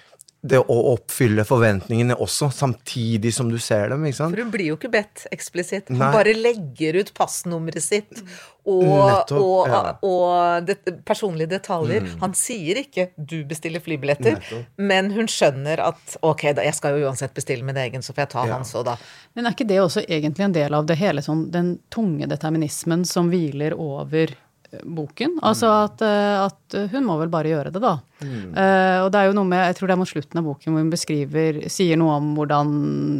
det 0.48 0.60
å 0.62 0.76
oppfylle 0.92 1.44
forventningene 1.46 2.16
også, 2.22 2.48
samtidig 2.54 3.32
som 3.34 3.50
du 3.50 3.58
ser 3.62 3.90
dem. 3.92 4.04
ikke 4.06 4.20
sant? 4.20 4.34
For 4.34 4.44
hun 4.44 4.52
blir 4.54 4.70
jo 4.72 4.76
ikke 4.78 4.92
bedt 4.92 5.26
eksplisitt. 5.34 5.90
Hun 5.92 6.00
Nei. 6.02 6.12
bare 6.14 6.34
legger 6.36 7.00
ut 7.00 7.12
passnummeret 7.16 7.84
sitt 7.84 8.22
og, 8.66 8.82
Nettopp, 8.82 9.38
og, 9.38 9.68
ja. 9.70 9.80
og 10.06 10.66
det, 10.66 10.78
personlige 11.06 11.52
detaljer. 11.54 12.02
Mm. 12.02 12.16
Han 12.24 12.34
sier 12.34 12.80
ikke 12.82 13.10
'du 13.16 13.44
bestiller 13.46 13.82
flybilletter', 13.82 14.40
Nettopp. 14.40 14.72
men 14.76 15.12
hun 15.14 15.30
skjønner 15.30 15.82
at 15.84 16.16
'ok, 16.20 16.48
da, 16.58 16.64
jeg 16.66 16.74
skal 16.74 16.98
jo 16.98 17.06
uansett 17.06 17.34
bestille 17.34 17.66
min 17.66 17.78
egen, 17.78 18.02
så 18.02 18.12
får 18.12 18.26
jeg 18.26 18.32
ta 18.34 18.46
ja. 18.46 18.56
hans 18.56 18.74
òg, 18.74 18.88
da'. 18.90 18.96
Men 19.34 19.46
er 19.46 19.54
ikke 19.54 19.68
det 19.68 19.78
også 19.82 20.02
egentlig 20.08 20.48
en 20.48 20.56
del 20.56 20.74
av 20.74 20.86
det 20.86 20.98
hele, 20.98 21.22
sånn 21.22 21.46
den 21.50 21.78
tunge 21.90 22.26
determinismen 22.26 23.06
som 23.06 23.30
hviler 23.30 23.76
over 23.78 24.34
boken. 24.82 25.38
Altså 25.46 25.70
at, 25.84 26.02
eh, 26.04 26.44
at, 26.44 26.76
hun 26.92 27.06
må 27.06 27.16
vel 27.20 27.30
bare 27.32 27.50
gjøre 27.52 27.72
det, 27.74 27.82
da. 27.82 27.94
Mm. 28.20 28.54
Uh, 28.56 28.98
og 29.04 29.10
det 29.12 29.20
er 29.20 29.28
jo 29.28 29.34
noe 29.36 29.48
med, 29.48 29.60
jeg 29.68 29.76
tror 29.76 29.90
det 29.90 29.94
er 29.94 30.00
mot 30.00 30.10
slutten 30.10 30.40
av 30.40 30.46
boken 30.46 30.72
hvor 30.72 30.80
hun 30.82 30.92
beskriver, 30.92 31.58
sier 31.72 32.00
noe 32.00 32.14
om 32.16 32.30
hvordan 32.38 32.70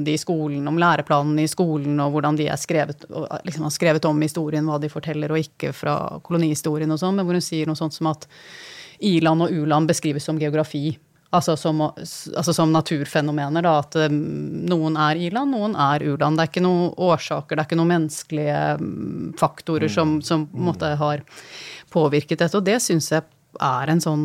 de 0.07 0.15
i 0.17 0.21
skolen, 0.21 0.65
om 0.71 0.81
læreplanene 0.81 1.45
i 1.45 1.51
skolen, 1.53 1.99
og 2.03 2.15
hvordan 2.15 2.39
de 2.41 2.49
er 2.49 2.61
skrevet, 2.61 3.05
liksom 3.47 3.67
har 3.69 3.75
skrevet 3.75 4.09
om 4.09 4.25
historien, 4.25 4.67
hva 4.67 4.81
de 4.83 4.93
forteller 4.93 5.35
og 5.35 5.43
ikke 5.43 5.75
fra 5.77 5.97
kolonihistorien 6.27 6.93
og 6.93 7.03
sånn, 7.03 7.19
men 7.19 7.29
hvor 7.29 7.39
hun 7.39 7.45
sier 7.45 7.69
noe 7.69 7.79
sånt 7.79 7.97
som 7.97 8.09
at 8.13 8.25
i-land 9.05 9.45
og 9.45 9.53
u-land 9.53 9.91
beskrives 9.91 10.25
som 10.25 10.41
geografi. 10.41 10.97
Altså 11.37 11.57
som, 11.61 11.83
altså 11.85 12.55
som, 12.57 12.73
naturfenomener, 12.73 13.65
da. 13.67 13.77
At 13.85 13.99
um, 14.09 14.19
noen 14.71 14.97
er 15.01 15.21
i-land, 15.21 15.53
noen 15.53 15.77
er 15.77 16.05
u-land. 16.07 16.39
Det 16.39 16.47
er 16.47 16.53
ikke 16.53 16.65
noen 16.65 16.91
årsaker, 16.97 17.55
det 17.57 17.63
er 17.63 17.69
ikke 17.69 17.81
noen 17.81 17.93
menneskelige 17.93 18.61
um, 18.81 19.33
faktorer 19.39 19.91
mm. 19.91 19.95
som, 19.97 20.19
som 20.25 20.49
måte 20.57 20.95
har 21.01 21.25
påvirket 21.93 22.41
dette. 22.41 22.57
Og 22.57 22.67
det 22.67 22.81
syns 22.85 23.13
jeg 23.13 23.27
er 23.63 23.93
en 23.93 24.03
sånn 24.03 24.25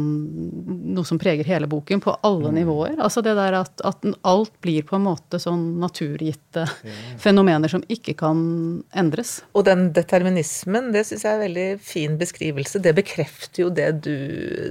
noe 0.95 1.07
som 1.07 1.19
preger 1.21 1.47
hele 1.47 1.67
boken, 1.71 2.01
på 2.03 2.13
alle 2.25 2.51
mm. 2.51 2.55
nivåer. 2.55 2.95
Altså 2.99 3.23
det 3.25 3.36
der 3.38 3.57
at, 3.61 3.84
at, 3.88 4.05
alt 4.27 4.53
blir 4.63 4.86
på 4.88 4.97
en 4.97 5.05
måte 5.05 5.39
sånn 5.41 5.79
naturgitte 5.82 6.65
ja. 6.65 6.95
fenomener 7.25 7.71
som 7.71 7.84
ikke 7.91 8.15
kan 8.19 8.41
endres. 8.97 9.39
Og 9.55 9.65
den 9.67 9.89
determinismen, 9.95 10.91
det 10.95 11.05
syns 11.07 11.25
jeg 11.25 11.32
er 11.32 11.39
en 11.39 11.45
veldig 11.45 11.67
fin 11.86 12.17
beskrivelse. 12.19 12.82
Det 12.84 12.95
bekrefter 12.97 13.65
jo 13.65 13.69
det 13.73 13.89
du 14.05 14.17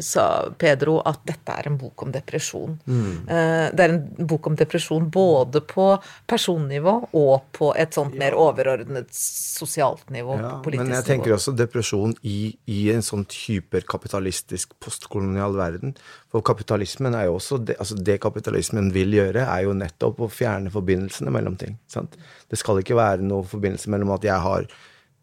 sa, 0.04 0.26
Pedro, 0.60 0.98
at 1.06 1.22
dette 1.28 1.56
er 1.56 1.70
en 1.70 1.78
bok 1.80 2.06
om 2.06 2.12
depresjon. 2.14 2.76
Mm. 2.86 3.12
Eh, 3.26 3.66
det 3.76 3.86
er 3.86 3.96
en 3.96 4.28
bok 4.30 4.50
om 4.50 4.58
depresjon 4.58 5.08
både 5.12 5.62
på 5.64 5.92
personnivå 6.30 6.96
og 7.16 7.50
på 7.56 7.72
et 7.78 7.94
sånt 7.96 8.16
mer 8.20 8.36
overordnet 8.38 9.08
sosialt 9.14 10.10
nivå. 10.10 10.36
Ja, 10.40 10.52
politisk 10.64 10.88
men 10.88 10.96
jeg 10.98 11.08
tenker 11.08 11.36
også 11.36 11.54
depresjon 11.56 12.14
i, 12.26 12.54
i 12.70 12.82
en 12.94 13.04
sånn 13.04 13.26
hyperkapitalist 13.30 14.49
kapitalistisk 14.50 14.78
postkolonial 14.80 15.54
verden. 15.56 15.94
For 16.30 16.42
kapitalismen 16.42 17.14
er 17.14 17.26
jo 17.26 17.36
også 17.38 17.58
det, 17.64 17.76
altså 17.78 17.94
det 17.96 18.20
kapitalismen 18.20 18.92
vil 18.92 19.12
gjøre, 19.12 19.46
er 19.46 19.64
jo 19.64 19.74
nettopp 19.74 20.20
å 20.20 20.28
fjerne 20.28 20.70
forbindelsene 20.70 21.30
mellom 21.30 21.56
ting. 21.56 21.78
Sant? 21.86 22.16
Det 22.48 22.58
skal 22.58 22.80
ikke 22.80 22.96
være 22.96 23.22
noe 23.22 23.44
forbindelse 23.44 23.90
mellom 23.90 24.10
at 24.16 24.24
jeg 24.24 24.38
har 24.40 24.66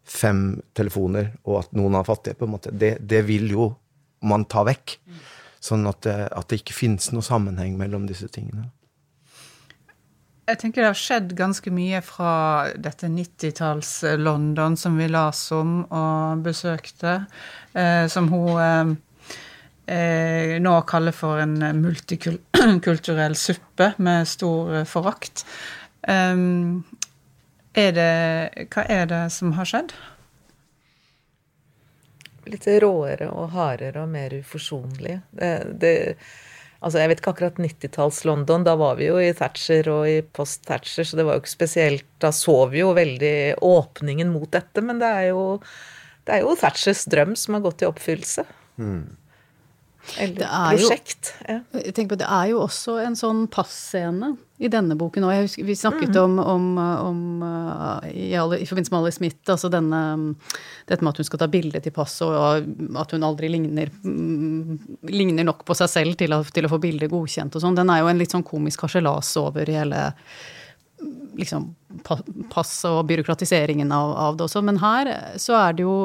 fem 0.04 0.60
telefoner, 0.74 1.34
og 1.44 1.64
at 1.64 1.72
noen 1.72 1.94
er 1.94 2.04
fattige. 2.04 2.34
på 2.34 2.46
en 2.46 2.52
måte. 2.52 2.70
Det, 2.72 2.98
det 3.00 3.26
vil 3.26 3.50
jo 3.50 3.74
man 4.22 4.44
ta 4.44 4.64
vekk. 4.64 4.98
Sånn 5.60 5.86
at 5.86 6.02
det, 6.02 6.28
at 6.32 6.48
det 6.48 6.62
ikke 6.62 6.74
finnes 6.74 7.10
noe 7.12 7.22
sammenheng 7.22 7.76
mellom 7.76 8.06
disse 8.06 8.28
tingene. 8.28 8.70
Jeg 10.48 10.62
tenker 10.62 10.80
det 10.80 10.92
har 10.94 10.96
skjedd 10.96 11.32
ganske 11.36 11.70
mye 11.74 11.98
fra 12.00 12.30
dette 12.72 13.10
90-talls-London 13.12 14.78
som 14.80 14.96
vi 14.96 15.08
las 15.10 15.42
om 15.52 15.82
og 15.84 16.40
besøkte, 16.46 17.18
eh, 17.76 18.06
som 18.08 18.30
hun 18.32 18.54
eh, 18.56 18.94
eh, 19.88 20.56
nå 20.62 20.74
kaller 20.88 21.16
for 21.16 21.40
en 21.42 21.56
multikulturell 21.80 23.36
suppe 23.38 23.92
med 23.98 24.28
stor 24.28 24.80
eh, 24.80 24.86
forakt. 24.88 25.44
Um, 26.08 26.84
er 27.78 27.92
det, 27.94 28.12
hva 28.72 28.84
er 28.90 29.08
det 29.10 29.24
som 29.34 29.52
har 29.58 29.68
skjedd? 29.68 29.92
Litt 32.48 32.66
råere 32.80 33.28
og 33.28 33.52
hardere 33.52 34.04
og 34.04 34.12
mer 34.12 34.32
uforsonlig. 34.38 35.18
Det, 35.36 35.50
det, 35.82 35.92
altså 36.80 37.02
jeg 37.02 37.10
vet 37.12 37.20
ikke 37.20 37.34
akkurat 37.34 37.60
90-talls-London. 37.60 38.64
Da 38.66 38.74
var 38.80 38.96
vi 38.98 39.10
jo 39.10 39.20
i 39.20 39.34
Thatcher 39.36 39.90
og 39.92 40.08
i 40.08 40.18
post-Thatcher, 40.22 41.06
så 41.06 41.20
det 41.20 41.28
var 41.28 41.36
jo 41.36 41.44
ikke 41.44 41.54
spesielt 41.58 42.08
Da 42.22 42.32
så 42.34 42.56
vi 42.72 42.80
jo 42.82 42.94
veldig 42.96 43.60
åpningen 43.68 44.32
mot 44.32 44.50
dette, 44.54 44.82
men 44.82 45.02
det 45.02 45.12
er 45.20 45.30
jo, 45.30 45.44
det 46.26 46.38
er 46.38 46.46
jo 46.46 46.56
Thatchers 46.58 47.04
drøm 47.12 47.36
som 47.38 47.58
har 47.58 47.66
gått 47.68 47.84
i 47.84 47.90
oppfyllelse. 47.90 48.46
Mm. 48.80 49.04
Eller 50.16 50.48
prosjekt. 50.72 51.32
Jo, 51.44 51.58
jeg 51.76 51.94
tenker 51.94 52.14
på, 52.14 52.18
Det 52.22 52.28
er 52.28 52.50
jo 52.52 52.60
også 52.64 52.98
en 53.02 53.16
sånn 53.18 53.46
passcene 53.52 54.34
i 54.58 54.70
denne 54.72 54.96
boken 54.98 55.26
òg. 55.28 55.52
Vi 55.62 55.76
snakket 55.78 56.16
mm. 56.16 56.20
om, 56.22 56.38
om, 56.42 56.66
om 56.82 57.20
uh, 57.44 58.08
i, 58.10 58.32
alle, 58.38 58.58
i, 58.58 58.66
forbindelse 58.66 58.94
med 58.94 59.04
Alice 59.04 59.20
Smith, 59.20 59.42
altså 59.46 59.70
denne, 59.70 60.02
dette 60.88 61.04
med 61.04 61.12
at 61.12 61.22
hun 61.22 61.28
skal 61.28 61.42
ta 61.44 61.50
bilde 61.52 61.82
til 61.84 61.94
passet, 61.94 62.26
og 62.26 62.98
at 62.98 63.14
hun 63.14 63.26
aldri 63.28 63.52
ligner, 63.52 63.92
mm, 64.02 64.78
ligner 65.12 65.46
nok 65.46 65.62
på 65.68 65.78
seg 65.78 65.92
selv 65.92 66.18
til 66.18 66.34
å, 66.34 66.42
til 66.42 66.66
å 66.66 66.72
få 66.72 66.80
bildet 66.82 67.12
godkjent 67.12 67.54
og 67.54 67.64
sånn. 67.64 67.78
Den 67.78 67.92
er 67.94 68.02
jo 68.02 68.10
en 68.10 68.22
litt 68.22 68.34
sånn 68.34 68.46
komisk 68.46 68.86
harselas 68.88 69.34
over 69.40 69.70
hele 69.70 70.08
liksom 71.38 71.68
pass 72.50 72.72
og 72.88 73.04
byråkratiseringen 73.06 73.92
av, 73.94 74.14
av, 74.18 74.36
det 74.36 74.48
også. 74.48 74.62
Men 74.66 74.80
her 74.82 75.10
så 75.38 75.54
er 75.60 75.76
det 75.78 75.86
jo 75.86 75.98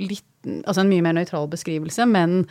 litt 0.00 0.24
Altså 0.48 0.84
en 0.84 0.88
mye 0.88 1.02
mer 1.02 1.16
nøytral 1.16 1.48
beskrivelse, 1.50 2.04
men 2.08 2.44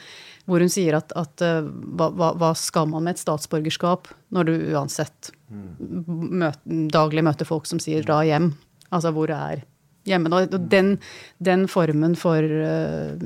hvor 0.47 0.63
hun 0.63 0.71
sier 0.71 0.95
at, 0.97 1.11
at 1.19 1.43
eh, 1.43 1.65
hva, 1.99 2.11
hva, 2.15 2.51
skal 2.55 2.87
man 2.91 3.03
med 3.05 3.17
et 3.17 3.23
statsborgerskap 3.23 4.07
når 4.33 4.47
du 4.47 4.53
uansett 4.73 5.31
møter, 5.47 6.77
daglig 6.91 7.23
møter 7.27 7.47
folk 7.47 7.67
som 7.67 7.81
sier 7.83 8.05
'dra 8.05 8.21
hjem'? 8.27 8.53
Altså 8.87 9.11
hvor 9.15 9.31
er 9.33 9.65
hjemme? 10.07 10.31
Og 10.31 10.55
den, 10.71 10.93
den 11.43 11.65
formen 11.67 12.15
for 12.19 12.39
uh, 12.39 13.19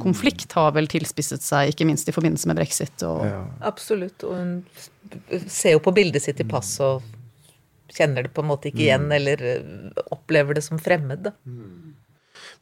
konflikt 0.00 0.56
har 0.56 0.72
vel 0.76 0.88
tilspisset 0.88 1.44
seg, 1.44 1.74
ikke 1.74 1.88
minst 1.88 2.08
i 2.08 2.14
forbindelse 2.16 2.48
med 2.48 2.60
brexit. 2.62 2.96
Og 3.04 3.26
ja. 3.28 3.42
Absolutt. 3.68 4.24
Og 4.24 4.38
hun 4.38 4.54
ser 5.44 5.76
jo 5.76 5.84
på 5.84 5.92
bildet 5.96 6.24
sitt 6.24 6.40
i 6.40 6.48
pass 6.48 6.78
og 6.84 7.04
kjenner 7.94 8.24
det 8.24 8.32
på 8.34 8.40
en 8.40 8.48
måte 8.48 8.70
ikke 8.70 8.86
igjen, 8.86 9.04
mm. 9.10 9.16
eller 9.18 9.44
eh, 9.50 10.00
opplever 10.16 10.56
det 10.56 10.64
som 10.64 10.80
fremmed. 10.80 11.28
Da. 11.28 11.34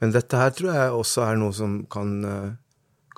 Men 0.03 0.15
dette 0.19 0.43
her 0.43 0.51
tror 0.59 0.75
jeg 0.75 0.99
også 0.99 1.29
er 1.29 1.39
noe 1.39 1.55
som 1.57 1.79
kan 1.87 2.19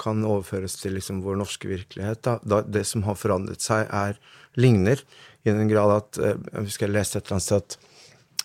kan 0.01 0.24
overføres 0.26 0.78
til 0.80 0.97
liksom 0.99 1.22
vår 1.24 1.38
norske 1.40 1.70
virkelighet. 1.70 2.22
Da. 2.26 2.38
Da 2.42 2.62
det 2.66 2.84
som 2.88 3.05
har 3.09 3.18
forandret 3.18 3.64
seg, 3.64 3.88
er 3.90 4.18
ligner 4.61 5.01
i 5.45 5.53
den 5.53 5.68
grad 5.68 5.92
at 5.92 6.20
eh, 6.22 6.38
Jeg 6.53 6.68
husker 6.68 6.88
jeg 6.88 6.97
leste 6.97 7.18
et 7.18 7.26
eller 7.26 7.38
annet 7.38 7.49
sted 7.49 7.64
at 7.64 7.78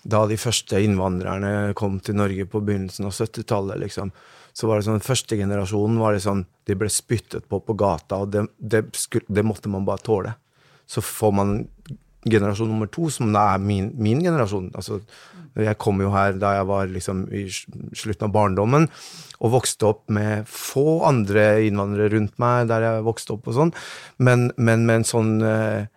da 0.10 0.24
de 0.30 0.38
første 0.40 0.80
innvandrerne 0.80 1.74
kom 1.78 1.98
til 2.00 2.16
Norge 2.16 2.46
på 2.48 2.62
begynnelsen 2.64 3.10
av 3.10 3.12
70-tallet, 3.12 3.82
liksom, 3.82 4.14
så 4.56 4.68
var 4.70 4.80
det 4.80 4.88
sånn, 4.88 5.04
Første 5.04 5.38
generasjonen 5.40 6.00
var 6.00 6.16
sånn, 6.24 6.46
de 6.68 6.78
ble 6.80 6.88
spyttet 6.92 7.50
på 7.52 7.60
på 7.60 7.76
gata, 7.80 8.22
og 8.24 8.32
det, 8.32 8.46
det, 8.58 8.86
skulle, 8.96 9.28
det 9.28 9.44
måtte 9.44 9.72
man 9.72 9.88
bare 9.88 10.04
tåle. 10.06 10.34
Så 10.90 11.04
får 11.06 11.36
man 11.36 11.58
generasjon 12.28 12.70
nummer 12.72 12.90
to, 12.92 13.10
som 13.14 13.32
da 13.34 13.54
er 13.54 13.64
min, 13.64 13.92
min 14.00 14.22
generasjon. 14.24 14.72
altså 14.76 15.00
Jeg 15.60 15.78
kom 15.82 16.02
jo 16.04 16.12
her 16.14 16.36
da 16.40 16.54
jeg 16.58 16.68
var 16.70 16.92
liksom 16.92 17.26
i 17.32 17.46
slutten 17.50 18.28
av 18.28 18.34
barndommen, 18.36 18.88
og 19.40 19.54
vokste 19.56 19.88
opp 19.88 20.04
med 20.12 20.48
få 20.52 21.02
andre 21.08 21.64
innvandrere 21.68 22.14
rundt 22.16 22.36
meg 22.42 22.68
der 22.72 22.86
jeg 22.86 23.08
vokste 23.08 23.38
opp 23.38 23.48
og 23.48 23.56
sånn, 23.56 23.74
men, 24.20 24.50
men 24.58 24.86
med 24.88 25.02
en 25.02 25.08
sånn 25.08 25.36
uh, 25.44 25.88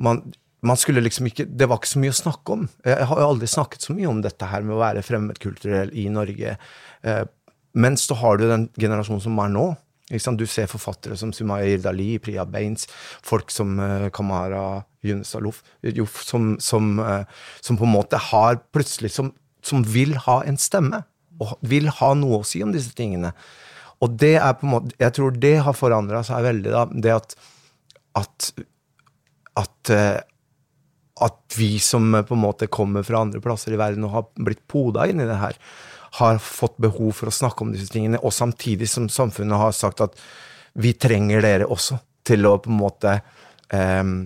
man, 0.00 0.22
man 0.64 0.78
skulle 0.80 1.02
liksom 1.04 1.28
ikke, 1.28 1.44
Det 1.50 1.68
var 1.68 1.80
ikke 1.80 1.90
så 1.90 2.00
mye 2.02 2.14
å 2.14 2.18
snakke 2.22 2.54
om. 2.54 2.68
Jeg 2.86 3.08
har 3.10 3.20
jo 3.20 3.26
aldri 3.32 3.48
snakket 3.50 3.84
så 3.84 3.94
mye 3.96 4.08
om 4.10 4.22
dette 4.24 4.48
her 4.48 4.64
med 4.64 4.76
å 4.76 4.80
være 4.80 5.04
fremmedkulturell 5.06 5.92
i 5.94 6.08
Norge. 6.10 6.54
Mens 7.02 7.34
men 7.78 7.98
så 8.00 8.16
har 8.18 8.38
du 8.38 8.46
den 8.48 8.64
generasjonen 8.78 9.22
som 9.22 9.38
er 9.42 9.52
nå. 9.54 9.66
Du 10.08 10.46
ser 10.48 10.70
forfattere 10.70 11.16
som 11.20 11.32
Sumaya 11.36 11.66
Irdali, 11.68 12.18
Priya 12.18 12.46
Baines, 12.48 12.88
folk 13.22 13.50
som 13.52 13.78
uh, 13.78 14.08
Kamara 14.08 14.84
Yunus 15.04 15.34
Alouf, 15.36 15.62
som, 16.24 16.56
som, 16.60 16.98
uh, 16.98 17.24
som, 17.60 17.76
på 17.76 17.84
en 17.84 17.92
måte 17.92 18.16
har 18.16 18.56
plutselig 18.72 19.12
som, 19.12 19.34
som, 19.60 19.84
vil 19.84 20.16
ha 20.24 20.40
en 20.48 20.56
stemme, 20.56 21.02
og 21.38 21.58
vil 21.60 21.90
ha 22.00 22.14
noe 22.16 22.40
å 22.40 22.46
si 22.46 22.62
om 22.64 22.72
disse 22.72 22.96
tingene. 22.96 23.34
Og 24.00 24.16
det 24.16 24.38
er 24.38 24.56
på 24.56 24.64
en 24.64 24.74
måte, 24.78 24.96
jeg 24.96 25.12
tror 25.18 25.36
det 25.36 25.58
har 25.66 25.76
forandra 25.76 26.24
seg 26.24 26.46
veldig, 26.46 26.72
da. 26.72 26.86
Det 26.88 27.14
at, 27.18 27.36
at, 28.16 28.50
at 29.60 29.92
uh, 29.92 30.18
at 31.18 31.56
vi 31.58 31.78
som 31.82 32.12
på 32.14 32.36
en 32.36 32.42
måte 32.42 32.68
kommer 32.70 33.02
fra 33.06 33.24
andre 33.24 33.40
plasser 33.42 33.74
i 33.74 33.80
verden 33.80 34.06
og 34.06 34.14
har 34.14 34.26
blitt 34.38 34.62
poda 34.70 35.08
inn 35.10 35.22
i 35.22 35.26
det 35.28 35.38
her, 35.40 35.56
har 36.18 36.38
fått 36.42 36.76
behov 36.80 37.12
for 37.18 37.30
å 37.30 37.34
snakke 37.34 37.64
om 37.64 37.72
disse 37.74 37.92
tingene, 37.92 38.20
og 38.22 38.32
samtidig 38.34 38.88
som 38.90 39.08
samfunnet 39.12 39.60
har 39.60 39.76
sagt 39.76 40.00
at 40.04 40.16
vi 40.78 40.94
trenger 40.94 41.42
dere 41.44 41.68
også 41.68 41.98
til 42.28 42.46
å 42.48 42.56
på 42.62 42.72
en 42.72 42.80
måte 42.80 43.20
um, 43.72 44.18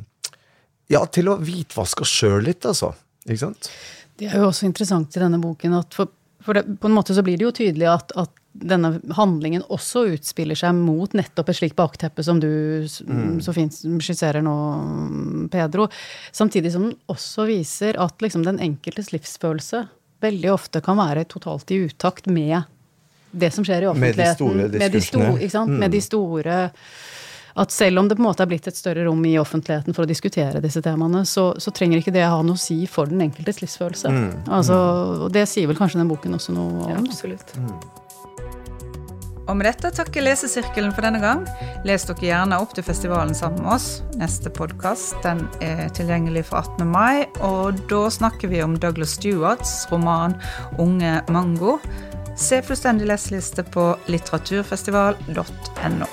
Ja, 0.91 1.05
til 1.09 1.31
å 1.33 1.39
hvitvaske 1.41 2.05
oss 2.05 2.13
sjøl 2.13 2.43
litt, 2.45 2.67
altså. 2.69 2.91
Ikke 3.25 3.47
sant? 3.47 3.71
Det 4.19 4.29
er 4.29 4.43
jo 4.43 4.51
også 4.51 4.67
interessant 4.69 5.15
i 5.17 5.23
denne 5.23 5.41
boken 5.41 5.79
at 5.79 5.95
for, 5.97 6.11
for 6.45 6.59
det, 6.59 6.67
på 6.83 6.91
en 6.91 6.97
måte 6.99 7.17
så 7.17 7.25
blir 7.25 7.39
det 7.41 7.47
jo 7.47 7.55
tydelig 7.63 7.89
at, 7.89 8.13
at 8.21 8.35
denne 8.53 8.91
handlingen 9.17 9.65
også 9.73 10.05
utspiller 10.13 10.59
seg 10.59 10.77
mot 10.77 11.15
nettopp 11.17 11.49
et 11.49 11.57
slikt 11.57 11.79
bakteppe 11.79 12.25
som 12.27 12.41
du 12.43 12.51
mm. 12.85 13.41
så 13.45 13.55
fint 13.57 13.79
skisserer 14.05 14.45
nå, 14.45 14.57
Pedro. 15.53 15.89
Samtidig 16.37 16.75
som 16.75 16.91
den 16.91 16.99
også 17.13 17.47
viser 17.49 17.97
at 18.03 18.21
liksom 18.25 18.45
den 18.45 18.61
enkeltes 18.63 19.09
livsfølelse 19.15 19.87
veldig 20.23 20.53
ofte 20.53 20.83
kan 20.85 20.99
være 21.01 21.27
totalt 21.31 21.71
i 21.75 21.83
utakt 21.87 22.29
med 22.31 22.63
det 23.33 23.51
som 23.51 23.65
skjer 23.65 23.83
i 23.83 23.87
offentligheten. 23.87 24.57
Med 24.57 24.71
de 24.71 24.77
store 24.77 24.91
diskursene. 24.93 25.33
Med 25.33 25.51
de, 25.51 25.59
mm. 25.59 25.79
med 25.81 25.91
de 25.91 26.01
store 26.01 26.59
At 27.55 27.71
selv 27.71 27.99
om 27.99 28.09
det 28.09 28.17
på 28.17 28.23
en 28.23 28.29
måte 28.31 28.45
er 28.45 28.49
blitt 28.49 28.67
et 28.69 28.77
større 28.77 29.05
rom 29.05 29.25
i 29.29 29.35
offentligheten 29.37 29.93
for 29.93 30.07
å 30.07 30.09
diskutere 30.09 30.61
disse 30.65 30.81
temaene, 30.81 31.21
så, 31.29 31.51
så 31.61 31.73
trenger 31.77 32.01
ikke 32.01 32.15
det 32.15 32.25
ha 32.25 32.39
noe 32.41 32.57
å 32.57 32.61
si 32.61 32.79
for 32.89 33.11
den 33.13 33.21
enkeltes 33.27 33.61
livsfølelse. 33.61 34.09
Mm. 34.09 34.31
Altså, 34.57 34.79
og 35.27 35.35
det 35.35 35.45
sier 35.51 35.69
vel 35.69 35.77
kanskje 35.77 36.01
den 36.01 36.09
boken 36.09 36.39
også 36.39 36.57
noe 36.57 36.87
om. 36.87 36.95
Ja, 36.95 37.03
absolutt. 37.03 37.53
Mm. 37.61 37.77
Og 39.49 39.57
med 39.59 39.67
dette 39.67 39.91
takker 39.95 40.23
Lesesirkelen 40.23 40.93
for 40.95 41.03
denne 41.07 41.21
gang. 41.23 41.43
Les 41.87 42.05
dere 42.07 42.29
gjerne 42.29 42.61
opp 42.63 42.75
til 42.77 42.87
festivalen 42.87 43.35
sammen 43.35 43.65
med 43.65 43.75
oss. 43.75 43.89
Neste 44.21 44.53
podkast 44.55 45.27
er 45.27 45.89
tilgjengelig 45.97 46.45
for 46.51 46.63
18. 46.63 46.87
mai, 46.87 47.27
og 47.43 47.81
da 47.91 48.07
snakker 48.13 48.53
vi 48.53 48.63
om 48.63 48.79
Douglas 48.79 49.17
Stewarts 49.19 49.87
roman 49.91 50.35
'Unge 50.79 51.23
Mango'. 51.29 51.81
Se 52.37 52.63
fullstendig 52.63 53.07
leseliste 53.11 53.63
på 53.63 53.97
litteraturfestival.no. 54.09 56.07